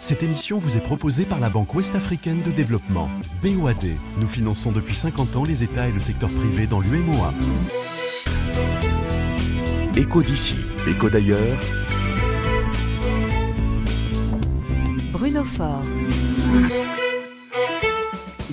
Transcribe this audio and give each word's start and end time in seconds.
Cette 0.00 0.22
émission 0.22 0.58
vous 0.58 0.76
est 0.76 0.80
proposée 0.80 1.24
par 1.24 1.40
la 1.40 1.48
Banque 1.48 1.74
Ouest-Africaine 1.74 2.42
de 2.42 2.50
Développement, 2.50 3.10
BOAD. 3.42 3.96
Nous 4.16 4.28
finançons 4.28 4.72
depuis 4.72 4.94
50 4.94 5.36
ans 5.36 5.44
les 5.44 5.62
États 5.62 5.88
et 5.88 5.92
le 5.92 6.00
secteur 6.00 6.28
privé 6.28 6.66
dans 6.66 6.80
l'UMOA. 6.80 7.32
Écho 9.96 10.22
d'ici, 10.22 10.56
écho 10.86 11.10
d'ailleurs. 11.10 11.58
Bruno 15.12 15.42
Faure. 15.42 15.82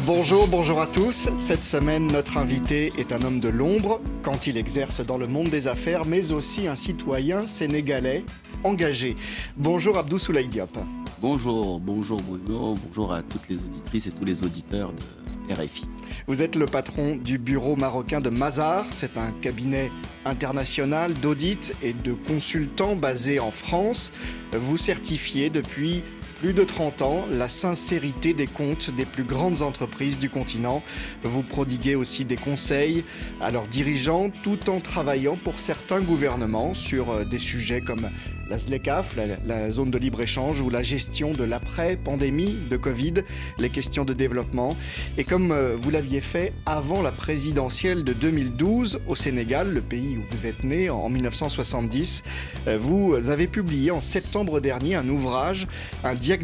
Bonjour, 0.06 0.48
bonjour 0.48 0.80
à 0.82 0.86
tous. 0.86 1.30
Cette 1.38 1.64
semaine, 1.64 2.06
notre 2.06 2.38
invité 2.38 2.94
est 3.00 3.12
un 3.12 3.24
homme 3.24 3.40
de 3.40 3.50
l'ombre 3.50 4.00
quand 4.21 4.46
il 4.46 4.56
exerce 4.56 5.02
dans 5.04 5.18
le 5.18 5.26
monde 5.26 5.50
des 5.50 5.68
affaires, 5.68 6.06
mais 6.06 6.32
aussi 6.32 6.68
un 6.68 6.76
citoyen 6.76 7.48
sénégalais 7.48 8.24
engagé. 8.64 9.16
Bonjour 9.57 9.98
Abdou 9.98 10.20
Soulaï 10.20 10.48
Diop. 10.48 10.78
Bonjour, 11.21 11.79
bonjour 11.79 12.21
Bruno, 12.21 12.76
bonjour 12.86 13.14
à 13.14 13.24
toutes 13.24 13.50
les 13.50 13.64
auditrices 13.64 14.06
et 14.06 14.12
tous 14.12 14.26
les 14.26 14.43
auditeurs 14.43 14.92
de 14.92 15.54
RFI. 15.56 15.86
Vous 16.28 16.43
êtes 16.43 16.56
le 16.56 16.68
patron 16.68 17.15
du 17.15 17.40
bureau 17.40 17.76
marocain 17.76 18.21
de 18.21 18.29
Mazar. 18.29 18.86
C'est 18.92 19.18
un 19.18 19.32
cabinet 19.42 19.92
international 20.24 21.15
d'audit 21.15 21.74
et 21.82 21.93
de 21.93 22.14
consultants 22.14 22.96
basé 22.96 23.40
en 23.40 23.51
France. 23.51 24.12
Vous 24.54 24.78
certifiez 24.78 25.50
depuis 25.50 26.04
plus 26.46 26.54
de 26.54 26.64
30 26.64 27.02
ans 27.02 27.26
la 27.32 27.50
sincérité 27.50 28.36
des 28.36 28.46
comptes 28.46 28.92
des 28.92 29.06
plus 29.06 29.24
grandes 29.24 29.64
entreprises 29.64 30.20
du 30.20 30.30
continent. 30.30 30.84
Vous 31.24 31.42
prodiguez 31.42 31.96
aussi 31.96 32.23
des 32.23 32.36
conseils 32.36 33.04
à 33.42 33.50
leurs 33.50 33.66
dirigeants 33.66 34.30
tout 34.44 34.70
en 34.70 34.80
travaillant 34.80 35.38
pour 35.44 35.59
certains 35.59 36.02
gouvernements 36.02 36.76
sur 36.76 37.09
euh, 37.09 37.26
des 37.26 37.40
sujets 37.40 37.81
comme 37.81 38.12
la 38.50 38.59
ZLECAF, 38.59 39.16
la, 39.44 39.72
zone 39.72 39.90
de 39.90 39.98
libre-échange 39.98 40.62
ou 40.62 40.70
la 40.70 40.84
gestion 40.84 41.31
de 41.31 41.44
l'après-pandémie 41.44 42.56
de 42.70 42.78
Covid, 42.78 43.16
les 43.58 43.70
questions 43.70 44.06
de 44.06 44.14
développement. 44.14 44.76
Et 45.18 45.24
comme 45.24 45.52
euh, 45.52 45.76
vous 45.76 45.90
l'aviez 45.90 46.22
fait 46.22 46.54
avant 46.66 47.02
la 47.02 47.12
présidentielle 47.12 48.04
de 48.04 48.14
2012 48.14 49.00
au 49.08 49.16
Sénégal, 49.16 49.74
le 49.74 49.82
pays 49.82 50.18
où 50.18 50.24
vous 50.30 50.46
êtes 50.46 50.64
né 50.64 50.90
en 50.90 51.09
1970, 51.09 52.24
euh, 52.68 52.78
vous 52.80 53.16
avez 53.16 53.48
publié 53.48 53.90
en 53.90 54.00
septembre 54.00 54.59
dernier 54.59 54.96
un 54.96 55.09
ouvrage, 55.09 55.68
un 56.04 56.14
diagnostic 56.14 56.34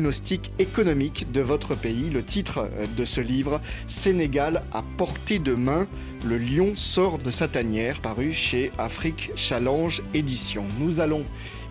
économique 0.59 1.31
de 1.31 1.41
votre 1.41 1.75
pays. 1.75 2.09
Le 2.09 2.23
titre 2.23 2.59
euh, 2.59 2.85
de 2.97 3.05
ce 3.05 3.19
livre, 3.19 3.59
Sénégal 3.87 4.63
à 4.71 4.83
portée 4.97 5.39
de 5.39 5.53
main, 5.53 5.87
le 6.25 6.37
lion 6.37 6.73
sort 6.75 7.17
de 7.17 7.29
sa 7.29 7.47
tanière, 7.47 7.99
paru 7.99 8.31
chez 8.31 8.71
Afrique 8.77 9.31
Challenge 9.35 10.01
Édition. 10.13 10.65
Nous 10.79 10.99
allons 10.99 11.25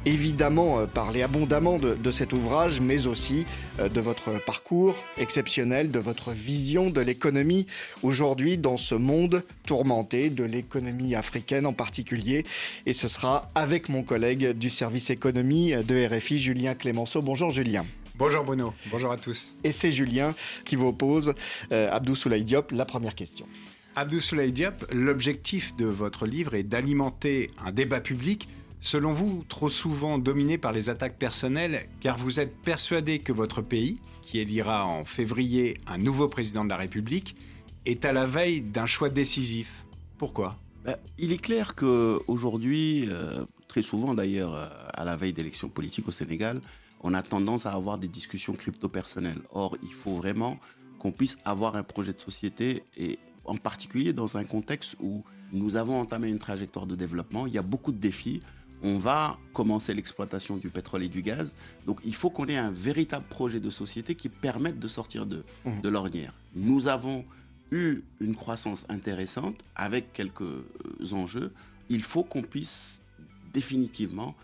évidemment 0.05 0.81
euh, 0.81 0.87
parler 0.87 1.23
abondamment 1.23 1.79
de, 1.79 2.11
cet 2.11 2.33
ouvrage, 2.35 2.81
mais 2.81 3.07
aussi 3.07 3.47
euh, 3.79 3.89
de 3.89 4.01
votre 4.01 4.45
parcours 4.45 4.97
exceptionnel, 5.17 5.91
de 5.91 5.99
votre 5.99 6.33
vision 6.33 6.91
de 6.91 7.01
l'économie 7.01 7.65
aujourd'hui 8.03 8.59
dans 8.59 8.77
ce 8.77 8.95
monde 8.95 9.43
tourmenté, 9.67 10.29
de 10.29 10.45
l'économie 10.45 11.15
africaine 11.15 11.65
en 11.65 11.73
particulier. 11.73 12.45
Et 12.85 12.93
ce 12.93 13.09
sera 13.09 13.49
avec 13.55 13.89
mon 13.89 14.03
collègue 14.03 14.51
du 14.53 14.69
service 14.69 15.09
économie 15.09 15.73
de 15.73 16.07
RFI, 16.07 16.39
Julien 16.39 16.75
Clémenceau. 16.75 17.21
Bonjour 17.21 17.51
Julien. 17.51 17.87
Bonjour 18.21 18.45
Bruno, 18.45 18.75
bonjour 18.91 19.13
à 19.13 19.17
tous. 19.17 19.55
Et 19.65 19.73
c'est 19.73 19.91
Julien 19.91 20.35
qui 20.67 20.77
vous 20.77 20.89
oppose 20.89 21.33
euh, 21.73 21.91
Abdou 21.91 22.15
Soulaï 22.15 22.45
Diop, 22.45 22.71
la 22.71 22.85
première 22.85 23.15
question. 23.15 23.49
Abdou 23.97 24.21
Soulaï 24.21 24.53
Diop, 24.53 24.85
l'objectif 24.93 25.75
de 25.77 25.87
votre 25.87 26.27
livre 26.27 26.55
est 26.55 26.63
d'alimenter 26.63 27.51
un 27.65 27.73
débat 27.73 28.03
public 28.03 28.47
selon 28.83 29.13
vous, 29.13 29.43
trop 29.49 29.71
souvent 29.71 30.19
dominé 30.19 30.59
par 30.59 30.73
les 30.73 30.91
attaques 30.91 31.17
personnelles, 31.17 31.81
car 32.01 32.19
vous 32.19 32.41
êtes 32.41 32.55
persuadé 32.59 33.21
que 33.21 33.33
votre 33.33 33.63
pays, 33.63 34.03
qui 34.21 34.39
élira 34.39 34.85
en 34.85 35.07
février 35.07 35.81
un 35.87 35.97
nouveau 35.97 36.27
président 36.27 36.65
de 36.65 36.69
la 36.69 36.77
République, 36.77 37.37
est 37.87 38.05
à 38.05 38.13
la 38.13 38.27
veille 38.27 38.61
d'un 38.61 38.85
choix 38.85 39.09
décisif. 39.09 39.83
Pourquoi? 40.19 40.59
Ben, 40.85 40.97
Il 41.17 41.33
est 41.33 41.41
clair 41.41 41.75
qu'aujourd'hui, 41.75 43.07
euh, 43.09 43.47
très 43.67 43.81
souvent 43.81 44.13
d'ailleurs, 44.13 44.55
euh, 44.55 44.69
à 44.93 45.07
la 45.07 45.17
veille 45.17 45.33
d'élections 45.33 45.71
politiques 45.71 46.07
au 46.07 46.13
Sénégal, 46.13 46.61
on 47.01 47.15
a 47.15 47.23
tendance 47.23 47.67
à 47.67 47.73
avoir 47.73 47.99
des 47.99 48.09
discussions 48.09 48.53
crypto-personnelles. 48.53 49.41
Or, 49.53 49.77
il 49.83 49.93
faut 49.93 50.17
vraiment 50.17 50.59
qu'on 50.99 51.13
puisse 51.13 51.39
avoir 51.45 51.77
un 51.77 51.83
projet 51.83 52.13
de 52.13 52.21
société, 52.21 52.85
et 52.97 53.19
en 53.45 53.57
particulier 53.57 54.13
dans 54.13 54.37
un 54.37 54.45
contexte 54.45 54.97
où 55.01 55.25
nous 55.53 55.77
avons 55.77 56.01
entamé 56.01 56.29
une 56.29 56.39
trajectoire 56.39 56.87
de 56.87 56.95
développement, 56.95 57.47
il 57.47 57.55
y 57.55 57.59
a 57.59 57.63
beaucoup 57.63 57.93
de 57.93 57.99
défis 57.99 58.43
on 58.83 58.99
va 58.99 59.39
commencer 59.53 59.95
l'exploitation 59.95 60.57
du 60.57 60.71
pétrole 60.71 61.03
et 61.03 61.09
du 61.09 61.23
gaz. 61.23 61.55
Donc 61.87 62.01
il 62.05 62.15
faut 62.15 62.31
qu'on 62.31 62.47
ait 62.47 62.57
un 62.57 62.71
véritable 62.71 63.27
projet 63.27 63.61
de 63.61 63.71
société 63.71 64.15
qui 64.15 64.29
permette 64.29 64.79
de 64.79 64.89
sortir 64.89 65.27
de, 65.27 65.43
mmh. 65.65 65.81
de 65.81 65.89
l'ornière. 65.89 66.33
Nous 66.55 66.89
avons 66.89 67.25
eu 67.71 68.03
une 68.21 68.35
croissance 68.35 68.87
intéressante 68.89 69.57
avec 69.77 70.13
quelques 70.13 70.43
euh, 70.43 70.65
enjeux. 71.13 71.53
Il 71.89 72.03
faut 72.03 72.25
qu'on 72.25 72.43
puisse 72.43 73.03
définitivement 73.53 74.35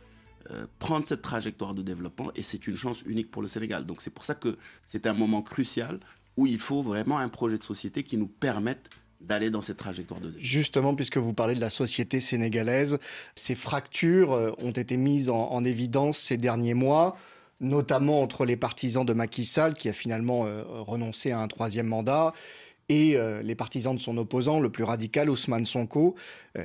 euh, 0.51 0.67
prendre 0.79 1.07
cette 1.07 1.23
trajectoire 1.23 1.75
de 1.75 1.83
développement 1.83 2.31
et 2.35 2.43
c'est 2.43 2.67
une 2.67 2.77
chance 2.77 3.03
unique 3.03 3.31
pour 3.31 3.43
le 3.43 3.49
Sénégal. 3.49 3.87
Donc 3.87 4.03
c'est 4.03 4.11
pour 4.11 4.25
ça 4.25 4.35
que 4.35 4.57
c'est 4.85 5.07
un 5.07 5.13
moment 5.15 5.43
crucial 5.43 6.01
où 6.37 6.47
il 6.47 6.59
faut 6.59 6.83
vraiment 6.83 7.19
un 7.19 7.29
projet 7.29 7.59
de 7.59 7.65
société 7.65 8.03
qui 8.03 8.17
nous 8.17 8.27
permette 8.27 8.91
d'aller 9.21 9.51
dans 9.51 9.63
cette 9.63 9.79
trajectoire 9.79 10.21
de 10.21 10.33
Justement, 10.39 10.95
puisque 10.95 11.17
vous 11.17 11.33
parlez 11.33 11.55
de 11.55 11.61
la 11.61 11.71
société 11.71 12.21
sénégalaise, 12.21 12.99
ces 13.35 13.55
fractures 13.55 14.33
euh, 14.33 14.53
ont 14.59 14.73
été 14.73 14.97
mises 14.97 15.31
en, 15.31 15.65
évidence 15.65 16.19
ces 16.19 16.37
derniers 16.37 16.75
mois, 16.75 17.17
notamment 17.61 18.21
entre 18.21 18.45
les 18.45 18.57
partisans 18.57 19.07
de 19.07 19.15
Macky 19.15 19.47
Sall, 19.47 19.75
qui 19.75 19.89
a 19.89 19.93
finalement 19.93 20.45
euh, 20.47 20.63
renoncé 20.67 21.31
à 21.31 21.41
un 21.41 21.49
troisième 21.49 21.87
mandat, 21.87 22.35
et 22.89 23.17
euh, 23.17 23.43
les 23.43 23.55
partisans 23.55 23.95
de 23.95 24.01
son 24.01 24.17
opposant, 24.17 24.61
le 24.61 24.71
plus 24.71 24.85
radical, 24.85 25.31
Ousmane 25.31 25.67
Sonko, 25.67 26.15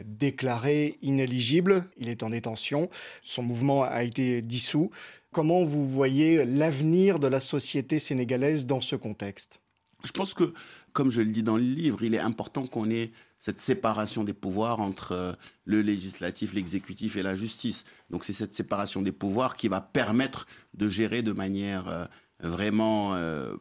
déclaré 0.06 0.98
inéligible. 1.02 1.86
Il 1.98 2.10
est 2.10 2.24
en 2.24 2.30
détention. 2.30 2.90
Son 3.24 3.44
mouvement 3.44 3.84
a 3.84 4.04
été 4.04 4.42
dissous. 4.42 4.92
Comment 5.32 5.64
vous 5.64 5.88
voyez 5.88 6.44
l'avenir 6.44 7.20
de 7.20 7.28
la 7.28 7.40
société 7.40 8.00
sénégalaise 8.00 8.66
dans 8.66 8.82
ce 8.82 8.96
contexte? 8.96 9.62
Je 10.04 10.12
pense 10.12 10.34
que 10.34 10.54
comme 10.94 11.12
je 11.12 11.22
le 11.22 11.30
dis 11.30 11.44
dans 11.44 11.58
le 11.58 11.64
livre, 11.64 12.04
il 12.04 12.16
est 12.16 12.20
important 12.20 12.68
qu'on 12.68 12.90
ait 12.90 13.12
cette 13.40 13.60
séparation 13.60 14.24
des 14.24 14.34
pouvoirs 14.34 14.82
entre 14.82 15.14
euh, 15.14 15.34
le 15.66 15.82
législatif, 15.82 16.54
l'exécutif 16.54 17.18
et 17.18 17.24
la 17.24 17.36
justice. 17.36 17.86
Donc 18.10 18.24
c'est 18.24 18.34
cette 18.34 18.54
séparation 18.54 19.02
des 19.02 19.12
pouvoirs 19.12 19.56
qui 19.56 19.68
va 19.68 19.82
permettre 19.82 20.48
de 20.74 20.90
gérer 20.90 21.22
de 21.22 21.32
manière 21.32 21.88
euh, 21.88 22.06
vraiment 22.40 23.16
euh, 23.16 23.56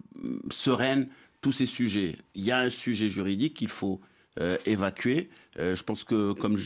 sereine 0.50 1.08
tous 1.40 1.52
ces 1.52 1.66
sujets. 1.66 2.16
Il 2.34 2.44
y 2.44 2.50
a 2.50 2.58
un 2.58 2.70
sujet 2.70 3.08
juridique 3.08 3.54
qu'il 3.54 3.68
faut 3.68 4.00
évacuer. 4.64 5.28
je 5.58 5.82
pense 5.82 6.04
que, 6.04 6.32
comme 6.32 6.56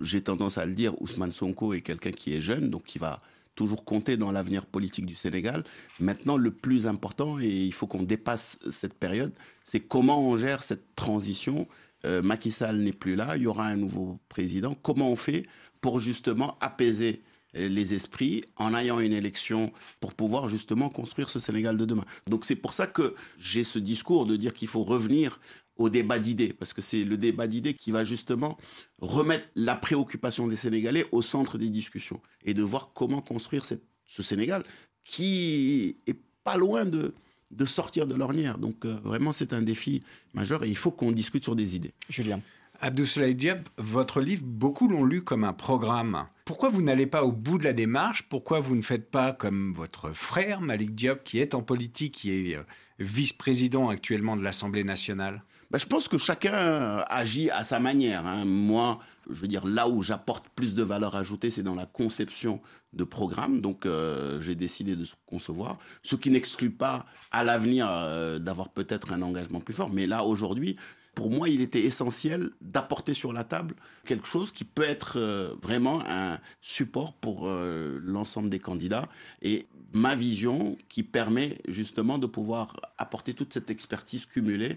j'ai 0.00 0.22
tendance 0.22 0.56
à 0.56 0.64
le 0.64 0.72
dire, 0.72 1.00
Ousmane 1.02 1.32
Sonko 1.32 1.74
est 1.74 1.82
quelqu'un 1.82 2.12
qui 2.12 2.32
est 2.34 2.40
jeune, 2.40 2.70
donc 2.70 2.84
qui 2.84 2.98
va 2.98 3.20
toujours 3.58 3.84
compter 3.84 4.16
dans 4.16 4.30
l'avenir 4.30 4.66
politique 4.66 5.04
du 5.04 5.16
Sénégal. 5.16 5.64
Maintenant, 5.98 6.36
le 6.36 6.52
plus 6.52 6.86
important, 6.86 7.40
et 7.40 7.48
il 7.48 7.74
faut 7.74 7.88
qu'on 7.88 8.04
dépasse 8.04 8.56
cette 8.70 8.94
période, 8.94 9.32
c'est 9.64 9.80
comment 9.80 10.20
on 10.20 10.36
gère 10.36 10.62
cette 10.62 10.94
transition. 10.94 11.66
Euh, 12.04 12.22
Macky 12.22 12.52
Sall 12.52 12.78
n'est 12.78 12.92
plus 12.92 13.16
là, 13.16 13.36
il 13.36 13.42
y 13.42 13.46
aura 13.48 13.66
un 13.66 13.74
nouveau 13.74 14.20
président. 14.28 14.74
Comment 14.74 15.10
on 15.10 15.16
fait 15.16 15.44
pour 15.80 15.98
justement 15.98 16.56
apaiser 16.60 17.20
euh, 17.20 17.27
les 17.54 17.94
esprits 17.94 18.44
en 18.56 18.74
ayant 18.74 19.00
une 19.00 19.12
élection 19.12 19.72
pour 20.00 20.14
pouvoir 20.14 20.48
justement 20.48 20.88
construire 20.88 21.30
ce 21.30 21.40
Sénégal 21.40 21.76
de 21.76 21.84
demain. 21.84 22.04
Donc 22.26 22.44
c'est 22.44 22.56
pour 22.56 22.72
ça 22.72 22.86
que 22.86 23.14
j'ai 23.38 23.64
ce 23.64 23.78
discours 23.78 24.26
de 24.26 24.36
dire 24.36 24.52
qu'il 24.52 24.68
faut 24.68 24.84
revenir 24.84 25.40
au 25.76 25.88
débat 25.88 26.18
d'idées, 26.18 26.52
parce 26.52 26.72
que 26.72 26.82
c'est 26.82 27.04
le 27.04 27.16
débat 27.16 27.46
d'idées 27.46 27.74
qui 27.74 27.92
va 27.92 28.04
justement 28.04 28.58
remettre 29.00 29.46
la 29.54 29.76
préoccupation 29.76 30.48
des 30.48 30.56
Sénégalais 30.56 31.06
au 31.12 31.22
centre 31.22 31.56
des 31.56 31.70
discussions 31.70 32.20
et 32.44 32.52
de 32.52 32.62
voir 32.62 32.90
comment 32.94 33.22
construire 33.22 33.64
ce 33.64 34.22
Sénégal 34.22 34.64
qui 35.04 35.96
est 36.06 36.18
pas 36.42 36.56
loin 36.56 36.84
de, 36.84 37.14
de 37.52 37.64
sortir 37.64 38.06
de 38.06 38.14
l'ornière. 38.14 38.58
Donc 38.58 38.84
euh, 38.84 38.98
vraiment, 39.04 39.32
c'est 39.32 39.52
un 39.52 39.62
défi 39.62 40.02
majeur 40.34 40.64
et 40.64 40.68
il 40.68 40.76
faut 40.76 40.90
qu'on 40.90 41.12
discute 41.12 41.44
sur 41.44 41.56
des 41.56 41.76
idées. 41.76 41.92
Julien. 42.10 42.40
Abdou 42.80 43.04
Diab, 43.34 43.68
votre 43.76 44.20
livre, 44.20 44.44
beaucoup 44.44 44.86
l'ont 44.86 45.04
lu 45.04 45.22
comme 45.22 45.42
un 45.42 45.52
programme. 45.52 46.26
Pourquoi 46.44 46.68
vous 46.68 46.80
n'allez 46.80 47.06
pas 47.06 47.24
au 47.24 47.32
bout 47.32 47.58
de 47.58 47.64
la 47.64 47.72
démarche? 47.72 48.22
Pourquoi 48.22 48.60
vous 48.60 48.76
ne 48.76 48.82
faites 48.82 49.10
pas 49.10 49.32
comme 49.32 49.72
votre 49.72 50.12
frère 50.12 50.60
Malik 50.60 50.94
Diop, 50.94 51.24
qui 51.24 51.40
est 51.40 51.54
en 51.54 51.62
politique, 51.62 52.14
qui 52.14 52.30
est 52.30 52.56
euh, 52.56 52.62
vice-président 53.00 53.88
actuellement 53.88 54.36
de 54.36 54.42
l'Assemblée 54.42 54.84
nationale? 54.84 55.42
Ben, 55.72 55.78
je 55.78 55.86
pense 55.86 56.06
que 56.06 56.18
chacun 56.18 57.02
agit 57.08 57.50
à 57.50 57.64
sa 57.64 57.80
manière. 57.80 58.24
Hein. 58.26 58.44
Moi, 58.44 59.00
je 59.28 59.40
veux 59.40 59.48
dire, 59.48 59.66
là 59.66 59.88
où 59.88 60.00
j'apporte 60.02 60.48
plus 60.50 60.76
de 60.76 60.82
valeur 60.84 61.16
ajoutée, 61.16 61.50
c'est 61.50 61.64
dans 61.64 61.74
la 61.74 61.84
conception 61.84 62.60
de 62.92 63.02
programmes. 63.02 63.60
Donc, 63.60 63.86
euh, 63.86 64.40
j'ai 64.40 64.54
décidé 64.54 64.94
de 64.94 65.04
concevoir, 65.26 65.78
ce 66.04 66.14
qui 66.14 66.30
n'exclut 66.30 66.70
pas 66.70 67.06
à 67.32 67.42
l'avenir 67.42 67.88
euh, 67.90 68.38
d'avoir 68.38 68.68
peut-être 68.68 69.12
un 69.12 69.20
engagement 69.20 69.60
plus 69.60 69.74
fort. 69.74 69.90
Mais 69.90 70.06
là, 70.06 70.24
aujourd'hui, 70.24 70.76
pour 71.18 71.32
moi, 71.32 71.48
il 71.48 71.62
était 71.62 71.80
essentiel 71.80 72.50
d'apporter 72.60 73.12
sur 73.12 73.32
la 73.32 73.42
table 73.42 73.74
quelque 74.06 74.28
chose 74.28 74.52
qui 74.52 74.62
peut 74.62 74.84
être 74.84 75.14
euh, 75.16 75.52
vraiment 75.60 76.00
un 76.06 76.38
support 76.60 77.12
pour 77.12 77.48
l'ensemble 77.48 78.48
des 78.50 78.60
candidats. 78.60 79.02
Et 79.42 79.66
ma 79.92 80.14
vision 80.14 80.78
qui 80.88 81.02
permet 81.02 81.58
justement 81.66 82.18
de 82.18 82.28
pouvoir 82.28 82.76
apporter 82.98 83.34
toute 83.34 83.52
cette 83.52 83.68
expertise 83.68 84.26
cumulée 84.26 84.76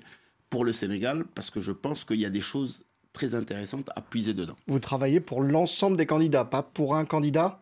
pour 0.49 0.65
le 0.65 0.73
Sénégal, 0.73 1.25
parce 1.35 1.51
que 1.51 1.61
je 1.61 1.71
pense 1.71 2.05
qu'il 2.05 2.19
y 2.19 2.25
a 2.25 2.31
des 2.31 2.41
choses 2.41 2.85
très 3.13 3.35
intéressantes 3.35 3.91
à 3.95 4.01
puiser 4.01 4.33
dedans. 4.33 4.55
Vous 4.65 4.79
travaillez 4.79 5.19
pour 5.19 5.43
l'ensemble 5.43 5.95
des 5.95 6.07
candidats, 6.07 6.43
pas 6.43 6.63
pour 6.63 6.95
un 6.95 7.05
candidat? 7.05 7.61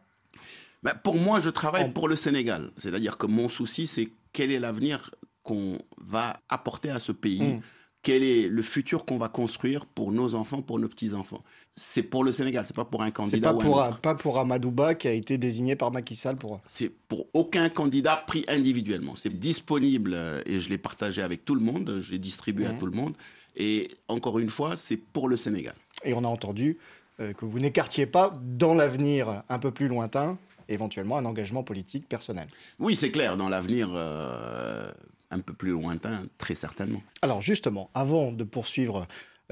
Ben, 0.83 0.93
Pour 1.03 1.15
moi, 1.17 1.41
je 1.41 1.49
travaille 1.49 1.91
pour 1.91 2.07
le 2.07 2.15
Sénégal. 2.15 2.71
C'est-à-dire 2.77 3.17
que 3.17 3.27
mon 3.27 3.49
souci, 3.49 3.87
c'est 3.87 4.09
quel 4.31 4.53
est 4.53 4.59
l'avenir 4.59 5.11
qu'on 5.43 5.77
va 5.97 6.39
apporter 6.47 6.89
à 6.89 6.99
ce 6.99 7.11
pays, 7.11 7.41
hmm. 7.41 7.61
Quel 8.01 8.24
est 8.24 8.48
le 8.48 8.62
futur 8.62 9.06
qu'on 9.06 9.18
va 9.18 9.28
construire 9.30 9.86
pour 9.86 10.12
nos 10.12 10.36
enfants, 10.36 10.62
pour 10.62 10.80
nos 10.80 10.88
petits-enfants 10.88 11.44
c'est 11.81 12.04
pour 12.04 12.25
le 12.25 12.34
Sénégal, 12.34 12.66
c'est 12.66 12.75
pas 12.75 12.84
pour 12.84 13.04
un 13.04 13.12
candidat. 13.12 13.54
Pas, 13.54 13.60
pour, 13.60 13.98
pas 14.01 14.13
pour 14.16 14.38
Amadouba 14.38 14.96
qui 14.96 15.07
a 15.07 15.13
été 15.13 15.38
désigné 15.38 15.78
par 15.78 15.92
Macky 15.92 16.18
Sall 16.18 16.36
pour. 16.36 16.60
C'est 16.68 16.90
pour 16.90 17.28
aucun 17.34 17.69
candidat 17.69 18.18
pris 18.28 18.44
individuellement. 18.50 19.16
C'est 19.16 19.40
disponible 19.40 20.12
euh, 20.13 20.42
et 20.46 20.60
je 20.60 20.69
l'ai 20.69 20.78
partagé 20.78 21.22
avec 21.22 21.46
tout 21.46 21.56
le 21.56 21.62
monde, 21.62 22.00
je 22.01 22.12
l'ai 22.12 22.19
distribué 22.19 22.66
à 22.66 22.74
mmh. 22.74 22.80
tout 22.80 22.86
le 22.86 22.92
monde. 22.92 23.13
Et 23.56 23.92
encore 24.10 24.40
une 24.40 24.50
fois, 24.50 24.75
c'est 24.75 24.98
pour 24.98 25.30
le 25.30 25.38
Sénégal. 25.38 25.75
Et 26.04 26.13
on 26.13 26.25
a 26.25 26.28
entendu 26.28 26.78
euh, 27.22 27.31
que 27.31 27.46
vous 27.46 27.60
n'écartiez 27.60 28.06
pas 28.06 28.34
dans 28.44 28.74
l'avenir 28.74 29.44
un 29.48 29.60
peu 29.60 29.72
plus 29.72 29.88
lointain, 29.88 30.38
éventuellement 30.68 31.18
un 31.18 31.25
engagement 31.25 31.63
politique 31.63 32.10
personnel. 32.10 32.48
Oui, 32.80 32.98
c'est 32.98 33.12
clair, 33.12 33.38
dans 33.38 33.48
l'avenir. 33.48 33.90
Euh, 33.94 34.92
un 35.31 35.39
peu 35.39 35.53
plus 35.53 35.71
lointain, 35.71 36.23
très 36.37 36.55
certainement. 36.55 37.01
Alors 37.21 37.41
justement, 37.41 37.89
avant 37.93 38.31
de 38.31 38.43
poursuivre 38.43 39.07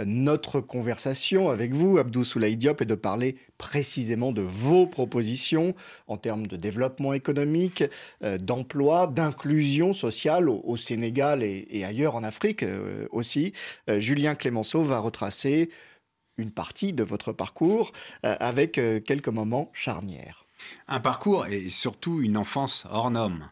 notre 0.06 0.62
conversation 0.62 1.50
avec 1.50 1.74
vous, 1.74 1.97
Abdou 1.97 2.24
Soulaï 2.24 2.56
Diop, 2.56 2.81
est 2.81 2.85
de 2.85 2.95
parler 2.95 3.35
précisément 3.57 4.31
de 4.31 4.41
vos 4.41 4.85
propositions 4.85 5.75
en 6.07 6.18
termes 6.18 6.47
de 6.47 6.56
développement 6.56 7.13
économique, 7.13 7.83
euh, 8.24 8.38
d'emploi, 8.38 9.07
d'inclusion 9.07 9.94
sociale 9.94 10.50
au, 10.50 10.77
Sénégal 10.77 11.41
et, 11.41 11.83
ailleurs 11.83 12.15
en 12.15 12.24
Afrique 12.24 12.63
euh, 12.63 13.07
aussi. 13.12 13.53
Euh, 13.89 14.00
Julien 14.00 14.35
Clémenceau 14.35 14.83
va 14.83 15.00
retracer 15.00 15.69
une 16.38 16.51
partie 16.51 16.94
de 16.94 17.03
votre 17.03 17.33
parcours 17.33 17.94
avec 18.21 18.74
quelques 18.74 19.27
moments 19.27 19.71
charnières. 19.74 20.45
Un 20.88 21.00
parcours 21.00 21.47
et 21.47 21.71
surtout 21.71 22.21
une 22.21 22.38
enfance 22.38 22.85
hors 22.91 23.09
norme. 23.09 23.50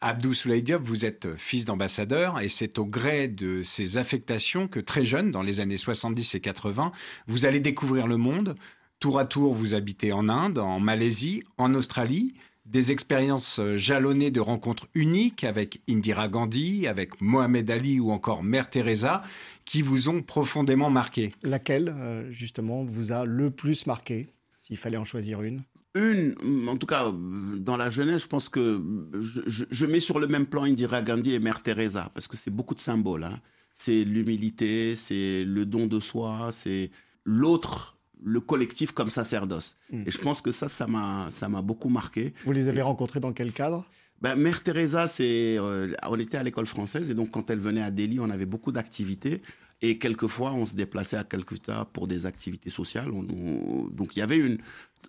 Abdou 0.00 0.34
Soulaï 0.34 0.64
vous 0.80 1.04
êtes 1.04 1.36
fils 1.36 1.64
d'ambassadeur 1.64 2.40
et 2.40 2.48
c'est 2.48 2.78
au 2.78 2.84
gré 2.84 3.28
de 3.28 3.62
ces 3.62 3.96
affectations 3.96 4.68
que 4.68 4.80
très 4.80 5.04
jeune, 5.04 5.30
dans 5.30 5.42
les 5.42 5.60
années 5.60 5.76
70 5.76 6.34
et 6.34 6.40
80, 6.40 6.92
vous 7.26 7.46
allez 7.46 7.60
découvrir 7.60 8.06
le 8.06 8.16
monde. 8.16 8.56
Tour 9.00 9.18
à 9.18 9.24
tour, 9.24 9.54
vous 9.54 9.74
habitez 9.74 10.12
en 10.12 10.28
Inde, 10.28 10.58
en 10.58 10.80
Malaisie, 10.80 11.42
en 11.58 11.74
Australie, 11.74 12.34
des 12.66 12.90
expériences 12.92 13.60
jalonnées 13.76 14.30
de 14.30 14.40
rencontres 14.40 14.88
uniques 14.94 15.44
avec 15.44 15.80
Indira 15.88 16.28
Gandhi, 16.28 16.86
avec 16.86 17.20
Mohamed 17.20 17.70
Ali 17.70 18.00
ou 18.00 18.10
encore 18.10 18.42
Mère 18.42 18.70
Teresa, 18.70 19.22
qui 19.64 19.82
vous 19.82 20.08
ont 20.08 20.22
profondément 20.22 20.90
marqué. 20.90 21.32
Laquelle, 21.42 21.94
euh, 21.96 22.30
justement, 22.32 22.84
vous 22.84 23.12
a 23.12 23.24
le 23.24 23.50
plus 23.50 23.86
marqué, 23.86 24.28
s'il 24.58 24.76
fallait 24.76 24.96
en 24.96 25.04
choisir 25.04 25.42
une? 25.42 25.62
Une, 25.96 26.68
en 26.68 26.76
tout 26.76 26.86
cas, 26.86 27.12
dans 27.58 27.76
la 27.76 27.90
jeunesse, 27.90 28.22
je 28.22 28.28
pense 28.28 28.48
que 28.48 28.80
je, 29.20 29.86
mets 29.86 30.00
sur 30.00 30.18
le 30.18 30.26
même 30.26 30.46
plan 30.46 30.64
Indira 30.64 31.02
Gandhi 31.02 31.34
et 31.34 31.40
Mère 31.40 31.62
Teresa, 31.62 32.10
parce 32.14 32.28
que 32.28 32.36
c'est 32.36 32.50
beaucoup 32.50 32.74
de 32.74 32.80
symboles. 32.80 33.24
Hein. 33.24 33.40
C'est 33.72 34.04
l'humilité, 34.04 34.94
c'est 34.96 35.44
le 35.44 35.66
don 35.66 35.86
de 35.86 36.00
soi, 36.00 36.50
c'est 36.52 36.90
l'autre, 37.24 37.96
le 38.22 38.40
collectif 38.40 38.92
comme 38.92 39.08
sacerdoce. 39.08 39.76
Hmm. 39.90 40.04
Et 40.06 40.10
je 40.10 40.18
pense 40.18 40.40
que 40.42 40.50
ça, 40.50 40.68
ça 40.68 40.86
m'a, 40.86 41.28
ça 41.30 41.48
m'a 41.48 41.62
beaucoup 41.62 41.88
marqué. 41.88 42.34
Vous 42.44 42.52
les 42.52 42.68
avez 42.68 42.82
rencontrés 42.82 43.20
dans 43.20 43.32
quel 43.32 43.52
cadre? 43.52 43.84
Ben, 44.22 44.34
Mère 44.36 44.62
Teresa, 44.62 45.06
c'est, 45.06 45.58
euh, 45.58 45.92
on 46.08 46.18
était 46.18 46.38
à 46.38 46.42
l'école 46.42 46.66
française 46.66 47.10
et 47.10 47.14
donc 47.14 47.30
quand 47.30 47.50
elle 47.50 47.58
venait 47.58 47.82
à 47.82 47.90
Delhi, 47.90 48.18
on 48.18 48.30
avait 48.30 48.46
beaucoup 48.46 48.72
d'activités. 48.72 49.42
Et 49.82 49.98
quelquefois, 49.98 50.52
on 50.52 50.64
se 50.64 50.74
déplaçait 50.74 51.18
à 51.18 51.24
Calcutta 51.24 51.84
pour 51.92 52.06
des 52.06 52.24
activités 52.24 52.70
sociales. 52.70 53.10
donc 53.10 54.16
il 54.16 54.18
y 54.18 54.22
avait 54.22 54.38
une, 54.38 54.58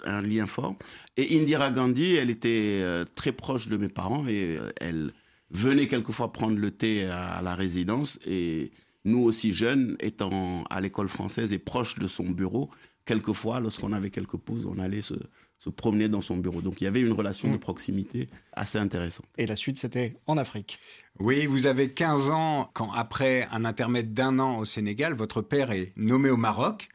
un 0.03 0.21
lien 0.21 0.45
fort. 0.45 0.75
Et 1.15 1.39
Indira 1.39 1.71
Gandhi, 1.71 2.15
elle 2.15 2.29
était 2.29 2.79
euh, 2.81 3.05
très 3.15 3.31
proche 3.31 3.67
de 3.67 3.77
mes 3.77 3.89
parents 3.89 4.27
et 4.27 4.57
euh, 4.57 4.69
elle 4.79 5.11
venait 5.51 5.87
quelquefois 5.87 6.33
prendre 6.33 6.57
le 6.57 6.71
thé 6.71 7.05
à, 7.05 7.41
la 7.41 7.55
résidence. 7.55 8.19
Et 8.25 8.71
nous 9.05 9.23
aussi 9.23 9.53
jeunes, 9.53 9.95
étant 9.99 10.63
à 10.69 10.81
l'école 10.81 11.07
française 11.07 11.53
et 11.53 11.59
proche 11.59 11.97
de 11.97 12.07
son 12.07 12.25
bureau, 12.25 12.69
quelquefois, 13.05 13.59
lorsqu'on 13.59 13.93
avait 13.93 14.09
quelques 14.09 14.37
pauses, 14.37 14.65
on 14.65 14.77
allait 14.79 15.01
se, 15.01 15.13
se, 15.59 15.69
promener 15.69 16.09
dans 16.09 16.21
son 16.21 16.37
bureau. 16.37 16.61
Donc 16.61 16.81
il 16.81 16.83
y 16.83 16.87
avait 16.87 17.01
une 17.01 17.13
relation 17.13 17.49
de 17.49 17.55
mm. 17.55 17.59
proximité 17.59 18.27
assez 18.51 18.77
intéressante. 18.77 19.27
Et 19.37 19.45
la 19.45 19.55
suite, 19.55 19.77
c'était 19.77 20.17
en 20.27 20.37
Afrique. 20.37 20.79
Oui, 21.19 21.47
vous 21.47 21.65
avez 21.65 21.89
15 21.89 22.29
ans 22.29 22.69
quand, 22.73 22.91
après 22.91 23.47
un 23.51 23.65
intermède 23.65 24.13
d'un 24.13 24.37
an 24.37 24.59
au 24.59 24.65
Sénégal, 24.65 25.15
votre 25.15 25.41
père 25.41 25.71
est 25.71 25.91
nommé 25.97 26.29
au 26.29 26.37
Maroc. 26.37 26.89